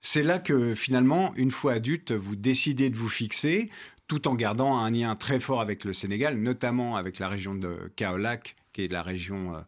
C'est 0.00 0.22
là 0.22 0.38
que 0.38 0.74
finalement, 0.74 1.32
une 1.36 1.50
fois 1.50 1.72
adulte, 1.74 2.12
vous 2.12 2.36
décidez 2.36 2.90
de 2.90 2.96
vous 2.96 3.08
fixer 3.08 3.70
tout 4.08 4.28
en 4.28 4.34
gardant 4.34 4.76
un 4.76 4.90
lien 4.90 5.16
très 5.16 5.40
fort 5.40 5.62
avec 5.62 5.84
le 5.84 5.94
Sénégal, 5.94 6.36
notamment 6.36 6.96
avec 6.96 7.18
la 7.18 7.28
région 7.28 7.54
de 7.54 7.90
Kaolack, 7.96 8.56
qui 8.74 8.84
est 8.84 8.92
la 8.92 9.02
région 9.02 9.54
euh, 9.54 9.60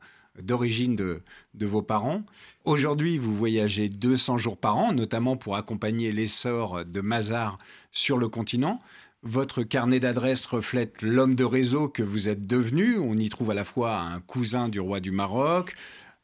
d'origine 0.42 0.96
de, 0.96 1.22
vos 1.54 1.80
parents. 1.80 2.24
Aujourd'hui, 2.66 3.16
vous 3.16 3.34
voyagez 3.34 3.88
200 3.88 4.36
jours 4.36 4.58
par 4.58 4.76
an, 4.76 4.92
notamment 4.92 5.38
pour 5.38 5.56
accompagner 5.56 6.12
l'essor 6.12 6.84
de 6.84 7.00
Mazar 7.00 7.56
sur 7.90 8.18
le 8.18 8.28
continent. 8.28 8.80
Votre 9.26 9.62
carnet 9.62 10.00
d'adresses 10.00 10.44
reflète 10.44 11.00
l'homme 11.00 11.35
de 11.35 11.44
réseau 11.44 11.88
que 11.88 12.03
vous 12.03 12.29
êtes 12.29 12.47
devenu. 12.47 12.99
On 12.99 13.17
y 13.17 13.31
trouve 13.31 13.53
à 13.53 13.55
la 13.55 13.65
fois 13.65 13.99
un 13.99 14.21
cousin 14.21 14.69
du 14.69 14.81
roi 14.81 15.00
du 15.00 15.12
Maroc, 15.12 15.73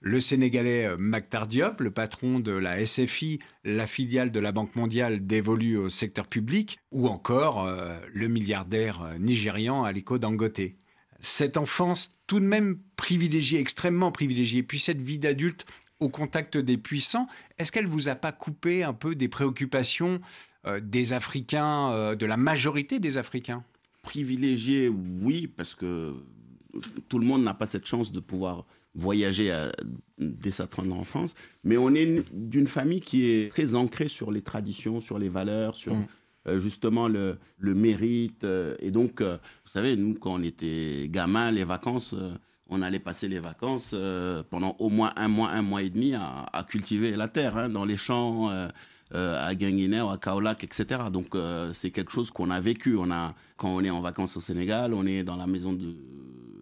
le 0.00 0.20
Sénégalais 0.20 0.97
Maktar 0.99 1.47
Diop, 1.47 1.81
le 1.81 1.91
patron 1.91 2.41
de 2.41 2.52
la 2.52 2.85
SFI, 2.85 3.38
la 3.64 3.87
filiale 3.87 4.31
de 4.31 4.38
la 4.38 4.52
Banque 4.52 4.76
mondiale 4.76 5.26
dévolue 5.26 5.79
au 5.79 5.88
secteur 5.88 6.26
public, 6.26 6.79
ou 6.93 7.08
encore 7.08 7.67
euh, 7.67 7.99
le 8.12 8.29
milliardaire 8.29 9.14
nigérian 9.19 9.82
Aliko 9.82 10.19
Dangote. 10.19 10.61
Cette 11.20 11.56
enfance 11.56 12.14
tout 12.26 12.38
de 12.38 12.44
même 12.44 12.81
privilégiée, 12.97 13.61
extrêmement 13.61 14.12
privilégiée, 14.12 14.62
puis 14.62 14.79
cette 14.79 15.00
vie 15.00 15.19
d'adulte 15.19 15.64
au 16.00 16.11
contact 16.11 16.58
des 16.58 16.76
puissants, 16.76 17.29
est-ce 17.58 17.73
qu'elle 17.73 17.87
vous 17.87 18.11
a 18.11 18.14
pas 18.14 18.32
coupé 18.32 18.85
un 18.85 18.93
peu 18.94 19.14
des 19.14 19.29
préoccupations 19.29 20.20
des 20.82 21.12
Africains, 21.12 22.14
de 22.14 22.26
la 22.26 22.36
majorité 22.36 23.00
des 23.00 23.16
Africains 23.16 23.64
Privilégié, 24.02 24.88
oui, 24.88 25.46
parce 25.46 25.74
que 25.74 26.14
tout 27.08 27.18
le 27.18 27.26
monde 27.26 27.42
n'a 27.42 27.54
pas 27.54 27.66
cette 27.66 27.87
chance 27.87 28.12
de 28.12 28.20
pouvoir 28.20 28.64
voyager 28.94 29.50
à, 29.50 29.70
dès 30.18 30.50
sa 30.50 30.66
tendre 30.66 30.96
enfance, 30.96 31.35
mais 31.64 31.76
on 31.76 31.94
est 31.94 32.25
d'une 32.32 32.66
famille 32.66 33.00
qui 33.00 33.26
est 33.26 33.50
très 33.50 33.75
ancrée 33.75 34.08
sur 34.08 34.30
les 34.32 34.42
traditions, 34.42 35.00
sur 35.00 35.18
les 35.18 35.28
valeurs, 35.28 35.76
sur 35.76 35.94
mm. 35.94 36.06
euh, 36.49 36.61
justement 36.61 37.08
le, 37.08 37.38
le 37.58 37.75
mérite. 37.75 38.44
Euh, 38.44 38.76
et 38.80 38.90
donc, 38.90 39.20
euh, 39.20 39.37
vous 39.64 39.70
savez, 39.70 39.96
nous, 39.96 40.14
quand 40.14 40.35
on 40.35 40.42
était 40.42 41.08
gamin, 41.08 41.50
les 41.50 41.64
vacances, 41.64 42.14
on 42.68 42.82
allait 42.82 43.00
passer 43.00 43.28
les 43.28 43.40
vacances 43.40 43.94
pendant 44.50 44.76
au 44.78 44.88
moins 44.88 45.12
un 45.16 45.28
mois, 45.28 45.50
un 45.50 45.62
mois 45.62 45.82
et 45.82 45.90
demi 45.90 46.14
à, 46.14 46.46
à 46.52 46.64
cultiver 46.64 47.12
la 47.12 47.28
terre, 47.28 47.56
hein, 47.56 47.68
dans 47.68 47.85
les 47.85 47.96
champs, 47.96 48.49
à 49.12 49.55
Guinguinéo, 49.55 50.11
à 50.11 50.19
Kaolack, 50.19 50.64
etc. 50.64 51.02
Donc, 51.12 51.37
c'est 51.73 51.90
quelque 51.90 52.12
chose 52.12 52.31
qu'on 52.31 52.50
a 52.50 52.61
vécu. 52.61 52.97
On 52.97 53.11
a, 53.11 53.35
quand 53.57 53.75
on 53.75 53.83
est 53.83 53.90
en 53.90 54.00
vacances 54.00 54.37
au 54.37 54.40
Sénégal, 54.40 54.95
on 54.95 55.07
est 55.07 55.23
dans 55.25 55.37
la 55.37 55.47
maison 55.47 55.73
de, 55.73 55.97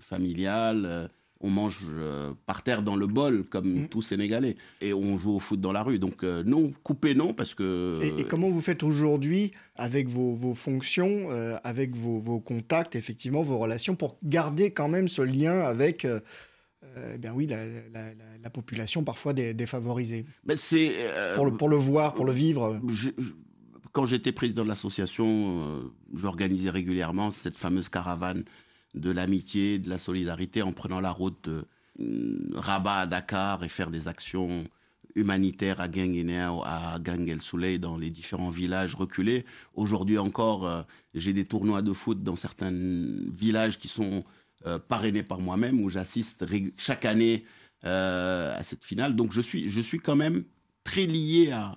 familiale 0.01 1.11
on 1.41 1.51
mange 1.51 1.79
euh, 1.89 2.33
par 2.47 2.63
terre 2.63 2.83
dans 2.83 2.97
le 2.97 3.07
bol, 3.07 3.45
comme 3.45 3.83
mmh. 3.83 3.89
tout 3.89 4.03
Sénégalais. 4.03 4.57
Et 4.81 4.93
on 4.93 5.19
joue 5.19 5.35
au 5.35 5.39
foot 5.39 5.61
dans 5.61 5.73
la 5.73 5.83
rue. 5.83 5.99
Donc 5.99 6.25
euh, 6.25 6.43
non, 6.45 6.73
coupé 6.83 7.15
non, 7.15 7.33
parce 7.33 7.55
que... 7.55 8.01
Et, 8.19 8.25
comment 8.25 8.51
vous 8.51 8.61
faites 8.61 8.83
aujourd'hui 8.83 9.53
avec 9.77 10.09
vos, 10.09 10.55
fonctions, 10.55 11.31
euh, 11.31 11.57
avec 11.63 11.95
vos, 11.95 12.41
contacts, 12.41 12.97
effectivement, 12.97 13.43
vos 13.43 13.59
relations, 13.59 13.95
pour 13.95 14.17
garder 14.23 14.71
quand 14.71 14.89
même 14.89 15.09
ce 15.09 15.23
lien 15.23 15.61
avec... 15.61 16.07
Eh 16.97 17.19
bien 17.19 17.33
oui, 17.35 17.47
la, 17.47 18.51
population 18.51 19.05
parfois 19.05 19.33
défavorisée. 19.33 20.25
Mais 20.45 20.57
c'est 20.57 20.95
pour, 21.35 21.45
le, 21.47 21.57
pour 21.57 21.69
le 21.69 21.77
voir, 21.77 22.15
pour 22.15 22.25
le 22.25 22.33
vivre. 22.33 22.81
quand 23.93 24.05
j'étais 24.05 24.33
président 24.33 24.63
de 24.63 24.69
l'association, 24.69 25.91
j'organisais 26.15 26.71
régulièrement 26.71 27.31
cette 27.31 27.59
fameuse 27.59 27.89
caravane 27.89 28.45
de 28.95 29.11
l'amitié, 29.11 29.79
de 29.79 29.89
la 29.91 29.99
solidarité 29.99 30.63
en 30.63 30.73
prenant 30.73 31.01
la 31.01 31.11
route 31.11 31.49
de 31.49 31.65
mm, 31.99 32.57
Rabat 32.57 33.01
à 33.01 33.07
Dakar 33.07 33.65
et 33.65 33.69
faire 33.69 33.91
des 33.91 34.09
actions 34.09 34.65
humanitaires 35.15 35.81
à 35.81 35.89
Guinguinéo, 35.89 36.63
à 36.65 36.99
Ganguel 37.01 37.43
Souley, 37.43 37.79
dans 37.79 37.97
les 37.97 38.11
différents 38.11 38.51
villages 38.51 38.95
reculés. 38.95 39.45
Aujourd'hui 39.75 40.19
encore, 40.19 40.67
euh, 40.67 40.83
j'ai 41.15 41.33
des 41.33 41.45
tournois 41.45 41.83
de 41.83 41.93
foot 41.93 42.23
dans 42.23 42.37
certains 42.37 42.73
villages 42.73 43.79
qui 43.79 43.89
sont 43.89 44.25
euh, 44.67 44.79
parrainés 44.79 45.23
par 45.23 45.41
moi-même, 45.41 45.81
où 45.81 45.89
j'assiste 45.89 46.45
chaque 46.77 47.05
année 47.05 47.45
euh, 47.85 48.57
à 48.59 48.63
cette 48.65 48.85
finale. 48.85 49.15
Donc 49.17 49.33
je 49.33 49.41
suis, 49.41 49.69
je 49.69 49.81
suis 49.81 50.01
quand 50.01 50.17
même 50.17 50.45
très 50.85 51.07
lié 51.07 51.51
à 51.53 51.77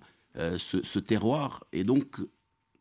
ce, 0.58 0.82
ce 0.84 1.00
terroir 1.00 1.64
et 1.74 1.84
donc 1.84 2.22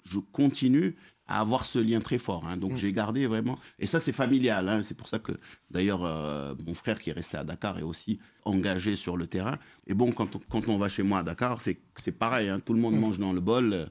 je 0.04 0.18
continue 0.20 0.94
à 1.26 1.40
avoir 1.40 1.64
ce 1.64 1.78
lien 1.78 1.98
très 2.00 2.18
fort. 2.18 2.44
Hein. 2.46 2.56
Donc 2.56 2.72
Mm. 2.72 2.76
j'ai 2.78 2.92
gardé 2.92 3.26
vraiment. 3.26 3.56
Et 3.78 3.86
ça, 3.86 4.00
c'est 4.00 4.12
familial. 4.12 4.68
hein. 4.68 4.82
C'est 4.82 4.96
pour 4.96 5.08
ça 5.08 5.18
que 5.18 5.32
d'ailleurs, 5.70 6.04
euh, 6.04 6.54
mon 6.66 6.74
frère 6.74 7.00
qui 7.00 7.10
est 7.10 7.12
resté 7.12 7.36
à 7.36 7.44
Dakar 7.44 7.78
est 7.78 7.82
aussi 7.82 8.18
engagé 8.44 8.96
sur 8.96 9.16
le 9.16 9.26
terrain. 9.26 9.58
Et 9.86 9.94
bon, 9.94 10.10
quand 10.12 10.34
on, 10.36 10.40
quand 10.48 10.68
on 10.68 10.78
va 10.78 10.88
chez 10.88 11.02
moi 11.02 11.18
à 11.20 11.22
Dakar, 11.22 11.60
c'est 11.60 11.78
c'est 11.96 12.12
pareil. 12.12 12.48
hein. 12.48 12.60
Tout 12.60 12.72
le 12.74 12.80
monde 12.80 12.94
Mm. 12.94 13.00
mange 13.00 13.18
dans 13.18 13.32
le 13.32 13.40
bol. 13.40 13.90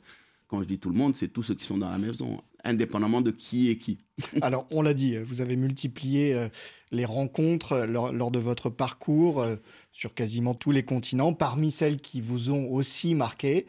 Quand 0.50 0.62
je 0.62 0.68
dis 0.68 0.80
tout 0.80 0.90
le 0.90 0.96
monde, 0.96 1.16
c'est 1.16 1.28
tous 1.28 1.44
ceux 1.44 1.54
qui 1.54 1.64
sont 1.64 1.78
dans 1.78 1.92
la 1.92 2.00
maison, 2.00 2.42
indépendamment 2.64 3.22
de 3.22 3.30
qui 3.30 3.70
est 3.70 3.78
qui. 3.78 4.00
Alors, 4.42 4.66
on 4.72 4.82
l'a 4.82 4.96
dit, 4.96 5.16
vous 5.18 5.42
avez 5.42 5.56
multiplié 5.56 6.34
euh, 6.34 6.50
les 6.92 7.06
rencontres 7.06 7.74
euh, 7.74 7.86
lors, 7.86 8.12
lors 8.12 8.32
de 8.32 8.40
votre 8.40 8.72
parcours 8.72 9.42
euh, 9.42 9.58
sur 9.92 10.16
quasiment 10.16 10.56
tous 10.56 10.72
les 10.72 10.82
continents. 10.82 11.34
Parmi 11.34 11.72
celles 11.72 12.02
qui 12.02 12.20
vous 12.20 12.50
ont 12.50 12.68
aussi 12.72 13.16
marqué, 13.16 13.68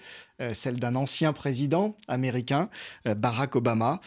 celle 0.55 0.77
d'un 0.77 0.95
ancien 0.95 1.35
président 1.35 1.99
américain, 2.09 2.71
Barack 3.05 3.57
Obama. 3.57 4.01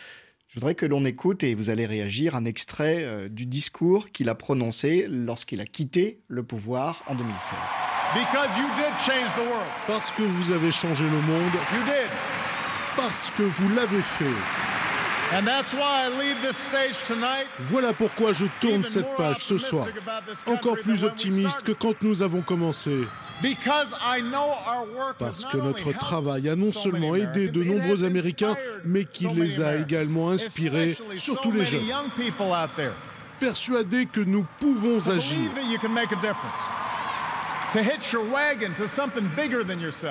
Je 0.47 0.55
voudrais 0.55 0.73
que 0.73 0.87
l'on 0.87 1.05
écoute, 1.05 1.43
et 1.43 1.53
vous 1.53 1.69
allez 1.69 1.85
réagir, 1.85 2.35
un 2.35 2.45
extrait 2.45 3.29
du 3.29 3.45
discours 3.45 4.09
qu'il 4.09 4.29
a 4.29 4.35
prononcé 4.35 5.05
lorsqu'il 5.07 5.61
a 5.61 5.65
quitté 5.65 6.21
le 6.27 6.41
pouvoir 6.41 7.03
en 7.05 7.13
2016. 7.13 7.53
Because 8.15 8.49
you 8.57 8.67
did 8.75 8.93
change 8.99 9.31
the 9.35 9.47
world. 9.47 9.69
Parce 9.85 10.11
que 10.11 10.23
vous 10.23 10.51
avez 10.51 10.71
changé 10.71 11.03
le 11.03 11.21
monde, 11.21 11.53
You 11.73 11.83
did. 11.83 12.09
Parce 12.95 13.31
que 13.31 13.43
vous 13.43 13.69
l'avez 13.69 14.01
fait. 14.01 14.25
And 15.35 15.45
that's 15.45 15.73
why 15.73 16.05
I 16.05 16.09
leave 16.19 16.41
this 16.41 16.57
stage 16.57 17.01
tonight. 17.07 17.47
Voilà 17.59 17.93
pourquoi 17.93 18.33
je 18.33 18.45
tourne 18.61 18.83
cette 18.83 19.15
page 19.17 19.39
ce 19.39 19.57
soir, 19.57 19.87
encore 20.47 20.77
plus 20.77 21.03
optimiste 21.03 21.63
que 21.63 21.71
quand 21.71 22.01
nous 22.03 22.21
avons 22.21 22.41
commencé. 22.41 23.07
Parce 25.17 25.45
que 25.45 25.57
notre 25.57 25.91
travail 25.93 26.49
a 26.49 26.55
non 26.55 26.71
seulement 26.71 27.15
aidé 27.15 27.49
de 27.49 27.63
nombreux 27.63 28.03
Américains, 28.03 28.55
mais 28.85 29.05
qui 29.05 29.27
les 29.27 29.59
a 29.59 29.75
également 29.75 30.29
inspirés, 30.29 30.97
surtout 31.15 31.51
les 31.51 31.65
jeunes. 31.65 31.81
Persuadés 33.39 34.05
que 34.05 34.21
nous 34.21 34.45
pouvons 34.59 35.09
agir 35.09 35.49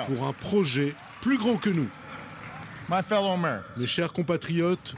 pour 0.07 0.27
un 0.27 0.33
projet 0.33 0.95
plus 1.21 1.37
grand 1.37 1.55
que 1.55 1.69
nous. 1.69 1.87
My 2.89 3.01
fellow 3.01 3.29
Americans, 3.31 3.77
Mes 3.77 3.87
chers 3.87 4.11
compatriotes, 4.11 4.93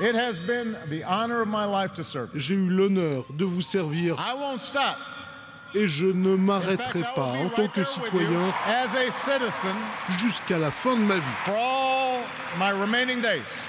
it 0.00 0.14
has 0.14 0.38
been 0.38 0.76
the 0.88 1.02
honor 1.04 1.40
of 1.42 1.48
my 1.48 1.64
life 1.64 1.92
to 1.94 2.04
serve. 2.04 2.30
you. 2.34 2.40
j'ai 2.40 2.54
eu 2.54 2.68
l'honneur 2.70 3.24
de 3.36 3.44
vous 3.44 3.62
servir 3.62 4.16
I 4.18 4.34
won't 4.34 4.60
stop. 4.60 4.96
et 5.74 5.86
je 5.88 6.06
ne 6.06 6.36
m'arrêterai 6.36 7.02
pas 7.14 7.32
en 7.38 7.48
tant 7.48 7.68
que 7.68 7.84
citoyen 7.84 8.52
as 8.66 8.94
a 8.94 9.10
citizen 9.24 9.76
jusqu'à 10.18 10.58
la 10.58 10.70
fin 10.70 10.96
de 10.96 11.02
ma 11.02 11.14
vie. 11.16 11.36
for 11.44 11.54
all 11.56 12.20
my 12.58 12.70
remaining 12.70 13.20
days. 13.22 13.62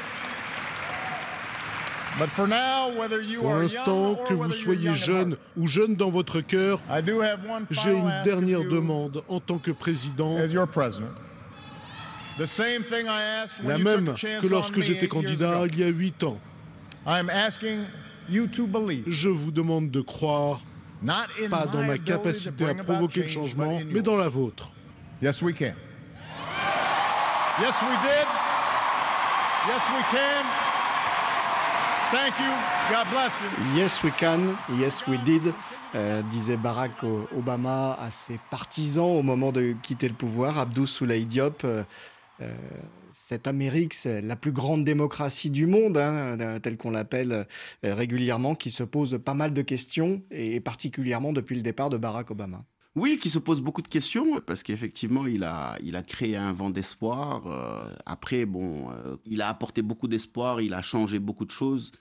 But 2.20 2.30
for 2.32 2.46
now, 2.46 2.90
whether 2.90 3.22
you 3.22 3.40
Pour 3.42 3.54
are 3.54 3.62
l'instant, 3.62 4.16
que 4.28 4.34
vous 4.34 4.52
soyez 4.52 4.94
jeune 4.94 5.32
heart, 5.32 5.40
ou 5.56 5.66
jeune 5.68 5.96
dans 5.96 6.10
votre 6.10 6.42
cœur, 6.42 6.80
I 6.90 7.02
do 7.02 7.22
have 7.22 7.40
one 7.50 7.66
j'ai 7.72 7.94
une 7.94 8.12
dernière 8.26 8.66
demande 8.66 9.24
en 9.30 9.40
tant 9.40 9.58
que 9.58 9.72
président, 9.72 10.38
as 10.38 10.52
your 10.52 10.68
president. 10.68 11.12
La 13.64 13.78
même 13.78 14.14
que 14.14 14.48
lorsque 14.48 14.82
j'étais 14.82 15.08
candidat 15.08 15.64
il 15.68 15.80
y 15.80 15.84
a 15.84 15.88
huit 15.88 16.24
ans. 16.24 16.40
I'm 17.06 17.30
asking 17.30 17.86
you 18.30 18.48
to 18.48 18.68
believe, 18.68 19.04
Je 19.08 19.30
vous 19.30 19.52
demande 19.52 19.90
de 19.90 20.02
croire, 20.02 20.62
not 21.02 21.14
in 21.44 21.50
pas 21.50 21.66
dans 21.66 21.82
my 21.82 21.88
ma 21.88 21.98
capacité 21.98 22.70
à 22.70 22.76
provoquer 22.76 23.24
le 23.24 23.28
change, 23.30 23.56
but 23.56 23.58
changement, 23.64 23.78
in 23.78 23.86
mais 23.86 23.94
yours. 23.94 24.04
dans 24.04 24.18
la 24.18 24.30
vôtre. 24.30 24.72
Yes, 25.22 25.42
we 25.42 25.54
can. 25.54 25.74
Yes, 27.60 27.76
we 27.82 27.96
did. 28.02 28.28
Yes, 29.68 29.84
we 29.96 30.04
can. 30.12 30.46
Thank 32.12 32.40
you. 32.40 32.52
God 32.90 33.08
bless 33.12 33.34
you. 33.42 33.80
Yes, 33.80 34.04
we 34.04 34.12
can. 34.12 34.58
Yes, 34.80 35.08
we 35.08 35.18
did. 35.24 35.54
euh, 35.96 36.22
disait 36.24 36.58
Barack 36.58 37.04
Obama 37.36 37.98
à 38.00 38.12
ses 38.12 38.40
partisans 38.50 39.18
au 39.18 39.24
moment 39.24 39.52
de 39.52 39.76
quitter 39.82 40.08
le 40.08 40.14
pouvoir. 40.14 40.58
Abdou 40.58 40.88
Soulaye 40.88 41.26
Diop, 41.26 41.64
euh, 41.66 41.84
cette 43.14 43.48
Amérique, 43.48 43.94
c'est 43.94 44.22
la 44.22 44.36
plus 44.36 44.52
grande 44.52 44.84
démocratie 44.84 45.50
du 45.50 45.68
monde, 45.68 45.98
hein, 45.98 46.40
euh, 46.40 46.60
telle 46.60 46.78
qu'on 46.78 46.92
l'appelle 46.92 47.48
euh, 47.86 47.96
régulièrement, 47.96 48.56
qui 48.56 48.72
se 48.72 48.84
pose 48.84 49.20
pas 49.24 49.34
mal 49.34 49.54
de 49.54 49.62
questions, 49.62 50.22
et 50.32 50.60
particulièrement 50.60 51.34
depuis 51.34 51.56
le 51.56 51.62
départ 51.62 51.90
de 51.90 51.98
Barack 51.98 52.32
Obama. 52.32 52.66
Oui, 52.96 53.18
qui 53.20 53.30
se 53.30 53.40
pose 53.40 53.62
beaucoup 53.62 53.82
de 53.82 53.88
questions, 53.88 54.42
parce 54.42 54.64
qu'effectivement, 54.64 55.26
il 55.26 55.46
a, 55.46 55.78
il 55.82 55.96
a 55.96 56.04
créé 56.04 56.36
un 56.36 56.52
vent 56.52 56.70
d'espoir. 56.70 57.48
Euh, 57.48 57.90
après, 58.06 58.46
bon, 58.46 58.92
euh, 58.92 59.16
il 59.26 59.42
a 59.42 59.48
apporté 59.48 59.82
beaucoup 59.82 60.10
d'espoir, 60.10 60.60
il 60.60 60.74
a 60.74 60.82
changé 60.82 61.20
beaucoup 61.20 61.46
de 61.46 61.52
choses, 61.52 61.94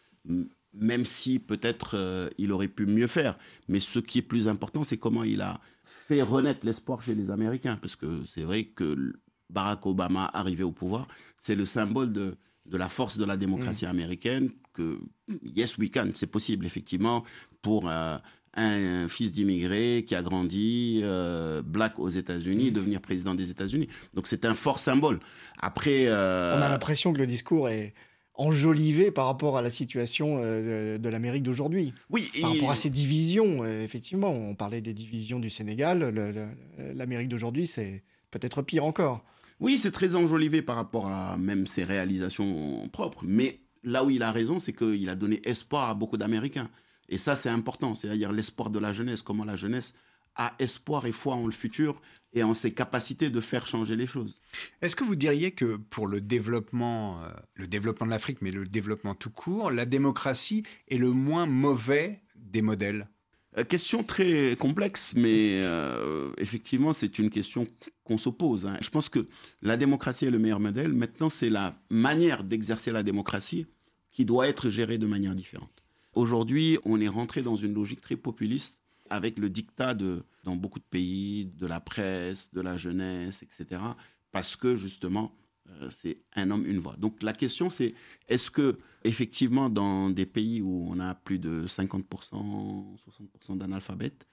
même 0.75 1.04
si 1.04 1.38
peut-être 1.38 1.92
euh, 1.94 2.28
il 2.38 2.50
aurait 2.50 2.68
pu 2.68 2.87
mieux 2.87 3.06
faire. 3.06 3.38
Mais 3.68 3.78
ce 3.78 4.00
qui 4.00 4.18
est 4.18 4.23
plus 4.23 4.49
important, 4.49 4.82
c'est 4.82 4.97
comment 4.97 5.23
il 5.23 5.42
a 5.42 5.61
fait 5.85 6.23
renaître 6.23 6.66
l'espoir 6.66 7.02
chez 7.02 7.14
les 7.14 7.30
Américains, 7.30 7.76
parce 7.76 7.94
que 7.94 8.25
c'est 8.26 8.42
vrai 8.42 8.64
que 8.64 9.14
Barack 9.50 9.85
Obama, 9.87 10.30
arrivé 10.33 10.62
au 10.62 10.73
pouvoir, 10.73 11.07
c'est 11.38 11.54
le 11.54 11.66
symbole 11.66 12.12
de, 12.12 12.37
de 12.66 12.76
la 12.76 12.88
force 12.88 13.19
de 13.19 13.25
la 13.25 13.37
démocratie 13.37 13.87
américaine, 13.87 14.50
que 14.73 14.99
yes, 15.42 15.76
we 15.78 15.90
can, 15.90 16.09
c'est 16.14 16.30
possible, 16.30 16.64
effectivement, 16.66 17.25
pour... 17.62 17.88
euh, 17.88 18.16
un 18.54 19.07
fils 19.09 19.30
d'immigré 19.30 20.04
qui 20.04 20.16
a 20.16 20.23
grandi 20.23 21.02
euh, 21.04 21.62
black 21.62 22.00
aux 22.00 22.09
États-Unis, 22.09 22.73
devenir 22.73 23.00
président 23.00 23.37
des 23.37 23.52
États-Unis. 23.52 23.87
Donc 24.12 24.26
c'est 24.26 24.45
un 24.45 24.54
fort 24.54 24.80
symbole. 24.80 25.21
Après, 25.61 26.07
euh, 26.09 26.59
On 26.59 26.62
a 26.62 26.69
l'impression 26.69 27.12
que 27.12 27.19
le 27.19 27.28
discours 27.28 27.69
est 27.69 27.95
enjolivé 28.35 29.12
par 29.12 29.26
rapport 29.26 29.57
à 29.57 29.62
la 29.62 29.71
situation 29.71 30.40
de, 30.40 30.99
de 31.00 31.09
l'Amérique 31.09 31.45
d'aujourd'hui. 31.45 31.95
oui, 32.11 32.28
Par 32.40 32.52
rapport 32.52 32.73
à 32.73 32.76
ces 32.76 32.90
divisions, 32.90 33.64
effectivement, 33.64 34.30
on 34.30 34.57
parlait 34.57 34.80
des 34.80 34.95
divisions 34.95 35.38
du 35.38 35.49
Sénégal, 35.49 36.12
l'Amérique 36.95 37.28
d'aujourd'hui, 37.28 37.69
c'est 37.69 38.02
peut-être 38.33 38.62
pire 38.62 38.85
encore. 38.85 39.23
Oui, 39.61 39.79
c'est 39.79 39.90
très 39.90 40.14
enjolivé 40.14 40.62
par 40.62 40.76
rapport 40.76 41.07
à 41.07 41.37
même 41.37 41.67
ses 41.67 41.85
réalisations 41.85 42.88
propres. 42.88 43.25
Mais 43.26 43.61
là 43.83 44.05
où 44.05 44.11
il 44.11 44.23
a 44.23 44.33
raison, 44.33 44.59
c'est 44.59 44.73
qu'il 44.73 45.09
a 45.09 45.14
donné 45.14 45.40
espoir 45.45 45.90
à 45.90 45.95
beaucoup 45.95 46.17
d'Américains. 46.17 46.71
Et 47.09 47.19
ça, 47.19 47.37
c'est 47.37 47.50
important. 47.50 47.95
C'est-à-dire 47.95 48.33
l'espoir 48.33 48.71
de 48.71 48.79
la 48.79 48.93
jeunesse, 48.93 49.23
comment 49.23 49.45
la 49.45 49.57
jeunesse 49.57 49.95
a 50.37 50.55
espoir 50.59 51.07
et 51.07 51.12
foi 51.12 51.35
en 51.35 51.47
le 51.47 51.52
futur 51.52 52.00
et 52.33 52.43
en 52.43 52.55
ses 52.55 52.73
capacités 52.73 53.29
de 53.29 53.40
faire 53.40 53.67
changer 53.67 53.97
les 53.97 54.07
choses. 54.07 54.40
Est-ce 54.81 54.95
que 54.95 55.05
vous 55.05 55.17
diriez 55.17 55.50
que 55.50 55.76
pour 55.76 56.07
le 56.07 56.21
développement, 56.21 57.23
euh, 57.25 57.29
le 57.55 57.67
développement 57.67 58.07
de 58.07 58.12
l'Afrique, 58.12 58.40
mais 58.40 58.52
le 58.52 58.67
développement 58.67 59.17
tout 59.17 59.31
court, 59.31 59.71
la 59.73 59.85
démocratie 59.85 60.62
est 60.88 60.97
le 60.97 61.11
moins 61.11 61.47
mauvais 61.47 62.23
des 62.37 62.62
modèles? 62.62 63.09
Question 63.69 64.04
très 64.04 64.54
complexe, 64.57 65.12
mais 65.16 65.61
euh, 65.62 66.30
effectivement, 66.38 66.92
c'est 66.92 67.19
une 67.19 67.30
question 67.30 67.66
qu'on 68.04 68.16
s'oppose. 68.16 68.64
hein. 68.64 68.78
Je 68.80 68.90
pense 68.90 69.09
que 69.09 69.26
la 69.61 69.76
démocratie 69.76 70.25
est 70.25 70.30
le 70.30 70.38
meilleur 70.38 70.61
modèle. 70.61 70.92
Maintenant, 70.92 71.30
c'est 71.30 71.50
la 71.50 71.75
manière 71.90 72.45
d'exercer 72.45 72.92
la 72.92 73.02
démocratie 73.02 73.66
qui 74.12 74.25
doit 74.25 74.47
être 74.47 74.71
gérée 74.71 74.99
de 74.99 75.07
manière 75.07 75.35
différente. 75.35 75.83
Aujourd'hui, 76.14 76.78
on 76.85 77.00
est 77.00 77.09
rentré 77.09 77.42
dans 77.42 77.57
une 77.57 77.75
logique 77.75 78.00
très 78.00 78.16
populiste 78.16 78.78
avec 79.09 79.37
le 79.37 79.50
dictat 79.50 79.95
de, 79.95 80.23
dans 80.45 80.54
beaucoup 80.54 80.78
de 80.78 80.85
pays, 80.85 81.47
de 81.47 81.66
la 81.66 81.80
presse, 81.80 82.50
de 82.52 82.61
la 82.61 82.76
jeunesse, 82.76 83.42
etc. 83.42 83.80
Parce 84.30 84.54
que 84.54 84.76
justement, 84.76 85.33
euh, 85.33 85.39
c'est 85.90 86.16
un 86.34 86.50
homme, 86.50 86.66
une 86.66 86.78
voix. 86.78 86.96
Donc 86.96 87.22
la 87.22 87.32
question, 87.32 87.70
c'est 87.70 87.94
est-ce 88.28 88.50
que, 88.50 88.78
effectivement, 89.04 89.70
dans 89.70 90.10
des 90.10 90.26
pays 90.26 90.60
où 90.60 90.88
on 90.90 91.00
a 91.00 91.14
plus 91.14 91.38
de 91.38 91.66
50%, 91.66 92.04
60% 92.10 93.58
d'analphabètes, 93.58 94.26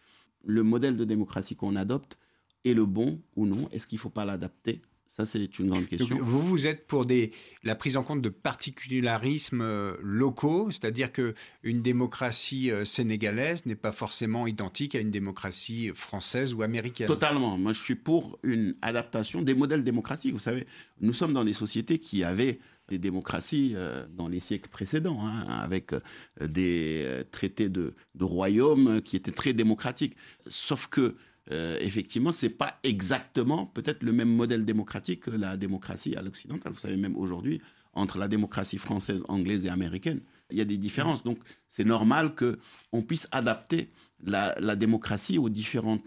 le 0.44 0.64
modèle 0.64 0.96
de 0.96 1.04
démocratie 1.04 1.56
qu'on 1.56 1.76
adopte 1.76 2.18
est 2.66 2.74
le 2.74 2.86
bon 2.86 3.22
ou 3.36 3.46
non? 3.46 3.70
Est-ce 3.72 3.88
qu'il 3.88 3.98
ne 3.98 4.02
faut 4.02 4.10
pas 4.10 4.26
l'adapter 4.26 4.82
Ça, 5.18 5.26
c'est 5.26 5.58
une 5.58 5.70
grande 5.70 5.80
Donc, 5.82 5.90
question. 5.90 6.20
vous, 6.22 6.40
vous 6.40 6.68
êtes 6.68 6.86
pour 6.86 7.08
des, 7.08 7.32
la 7.64 7.74
prise 7.74 7.98
en 7.98 8.04
compte 8.04 8.22
de 8.22 8.30
particularismes 8.30 9.62
euh, 9.62 9.96
locaux, 10.04 10.70
c'est-à-dire 10.70 11.12
que 11.12 11.34
une 11.64 11.82
démocratie 11.82 12.70
euh, 12.70 12.86
sénégalaise 12.86 13.66
n'est 13.66 13.76
pas 13.76 13.92
forcément 13.92 14.46
identique 14.46 14.94
à 14.94 15.00
une 15.00 15.10
démocratie 15.10 15.90
française 15.96 16.54
ou 16.54 16.62
américaine. 16.62 17.08
Totalement. 17.08 17.58
Moi, 17.58 17.74
je 17.74 17.82
suis 17.82 17.96
pour 17.96 18.38
une 18.44 18.76
adaptation 18.84 19.42
des 19.42 19.56
modèles 19.56 19.84
démocratiques. 19.84 20.34
Vous 20.34 20.40
savez, 20.40 20.68
nous 21.02 21.14
sommes 21.14 21.34
dans 21.34 21.44
des 21.44 21.54
sociétés 21.54 21.98
qui 21.98 22.24
avaient 22.24 22.60
des 22.88 23.00
démocraties 23.00 23.74
euh, 23.76 24.06
dans 24.16 24.28
les 24.28 24.40
siècles 24.40 24.70
précédents, 24.70 25.26
hein, 25.26 25.48
avec 25.48 25.96
des 26.40 27.24
traités 27.32 27.70
de, 27.70 27.96
de 28.14 28.24
royaumes 28.24 29.02
qui 29.02 29.16
étaient 29.16 29.32
très 29.32 29.54
démocratiques. 29.54 30.16
Sauf 30.46 30.86
que, 30.86 31.16
euh, 31.52 31.78
effectivement, 31.80 32.32
c'est 32.32 32.50
pas 32.50 32.80
exactement 32.84 33.66
peut-être 33.68 34.04
le 34.04 34.12
même 34.12 34.34
modèle 34.34 34.66
démocratique 34.66 35.22
que 35.22 35.32
la 35.32 35.58
démocratie 35.58 36.16
à 36.16 36.22
l'occidental. 36.22 36.74
Vous 36.74 36.80
savez, 36.80 36.98
même 36.98 37.16
aujourd'hui, 37.16 37.62
entre 37.94 38.18
la 38.18 38.28
démocratie 38.28 38.78
française, 38.78 39.24
anglaise 39.28 39.66
et 39.66 39.70
américaine, 39.70 40.22
il 40.52 40.58
y 40.58 40.62
a 40.62 40.66
des 40.66 40.78
différences. 40.78 41.24
Donc, 41.24 41.40
c'est 41.68 41.86
normal 41.86 42.36
que 42.36 42.60
on 42.92 43.02
puisse 43.02 43.28
adapter 43.32 43.90
la, 44.24 44.76
démocratie 44.76 45.38
aux 45.38 45.50
différentes 45.50 46.04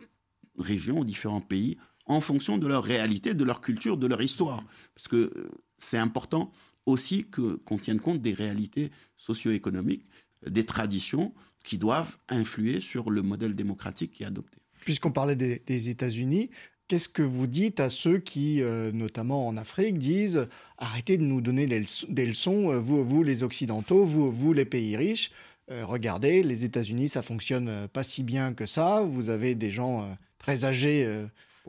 régions, 0.58 1.00
aux 1.00 1.04
différents 1.04 1.40
pays, 1.40 1.78
en 2.06 2.20
fonction 2.20 2.58
de 2.58 2.66
leur 2.66 2.84
réalité, 2.84 3.34
de 3.34 3.44
leur 3.44 3.60
culture, 3.60 3.96
de 3.96 4.06
leur 4.06 4.20
histoire. 4.20 4.62
Parce 4.94 5.08
que 5.08 5.16
euh, 5.16 5.50
c'est 5.78 5.98
important 5.98 6.52
aussi 6.86 7.24
qu'on 7.24 7.78
tienne 7.78 8.00
compte 8.00 8.20
des 8.20 8.34
réalités 8.34 8.90
socio-économiques, 9.16 10.04
des 10.46 10.66
traditions 10.66 11.34
qui 11.62 11.78
doivent 11.78 12.16
influer 12.28 12.80
sur 12.80 13.10
le 13.10 13.22
modèle 13.22 13.54
démocratique 13.54 14.12
qui 14.12 14.22
est 14.22 14.26
adopté. 14.26 14.59
Puisqu'on 14.84 15.12
parlait 15.12 15.36
des, 15.36 15.88
États-Unis, 15.88 16.50
Qu'est-ce 16.88 17.08
que 17.08 17.22
vous 17.22 17.46
dites 17.46 17.78
à 17.78 17.88
ceux 17.88 18.18
qui, 18.18 18.60
euh, 18.60 18.90
notamment 18.90 19.46
en 19.46 19.56
Afrique, 19.56 19.96
disent 19.96 20.48
arrêtez 20.76 21.18
de 21.18 21.22
nous 21.22 21.40
donner 21.40 21.68
des 21.68 22.26
leçons, 22.26 22.72
euh, 22.72 22.80
vous, 22.80 23.04
vous 23.04 23.22
les 23.22 23.44
Occidentaux, 23.44 24.04
vous, 24.04 24.28
vous 24.28 24.52
les 24.52 24.64
pays 24.64 24.96
riches, 24.96 25.30
euh, 25.70 25.86
regardez, 25.86 26.42
les 26.42 26.64
États-Unis, 26.64 27.08
ça 27.08 27.22
fonctionne 27.22 27.86
pas 27.92 28.02
si 28.02 28.24
bien 28.24 28.54
que 28.54 28.66
ça. 28.66 29.02
Vous 29.02 29.30
avez 29.30 29.54
des 29.54 29.70
gens 29.70 30.18
très 30.38 30.64
âgés 30.64 31.08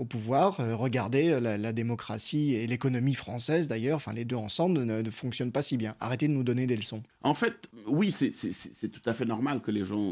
au 0.01 0.05
pouvoir. 0.05 0.59
Euh, 0.59 0.75
regardez, 0.75 1.29
euh, 1.29 1.39
la, 1.57 1.73
démocratie 1.73 2.55
et 2.55 2.65
l'économie 2.65 3.13
française, 3.13 3.67
d'ailleurs, 3.67 3.97
enfin 3.97 4.13
les 4.13 4.25
deux 4.25 4.35
ensemble, 4.35 4.79
ne, 4.83 5.01
ne 5.03 5.09
fonctionnent 5.11 5.51
pas 5.51 5.61
si 5.61 5.77
bien. 5.77 5.95
Arrêtez 5.99 6.27
de 6.27 6.33
nous 6.33 6.43
donner 6.43 6.65
des 6.65 6.75
leçons. 6.75 7.03
En 7.21 7.35
fait, 7.35 7.69
oui, 7.85 8.11
c'est- 8.11 8.89
tout 8.89 9.01
à 9.05 9.13
fait 9.13 9.25
normal 9.25 9.61
que 9.61 9.69
les 9.69 9.83
gens 9.85 10.03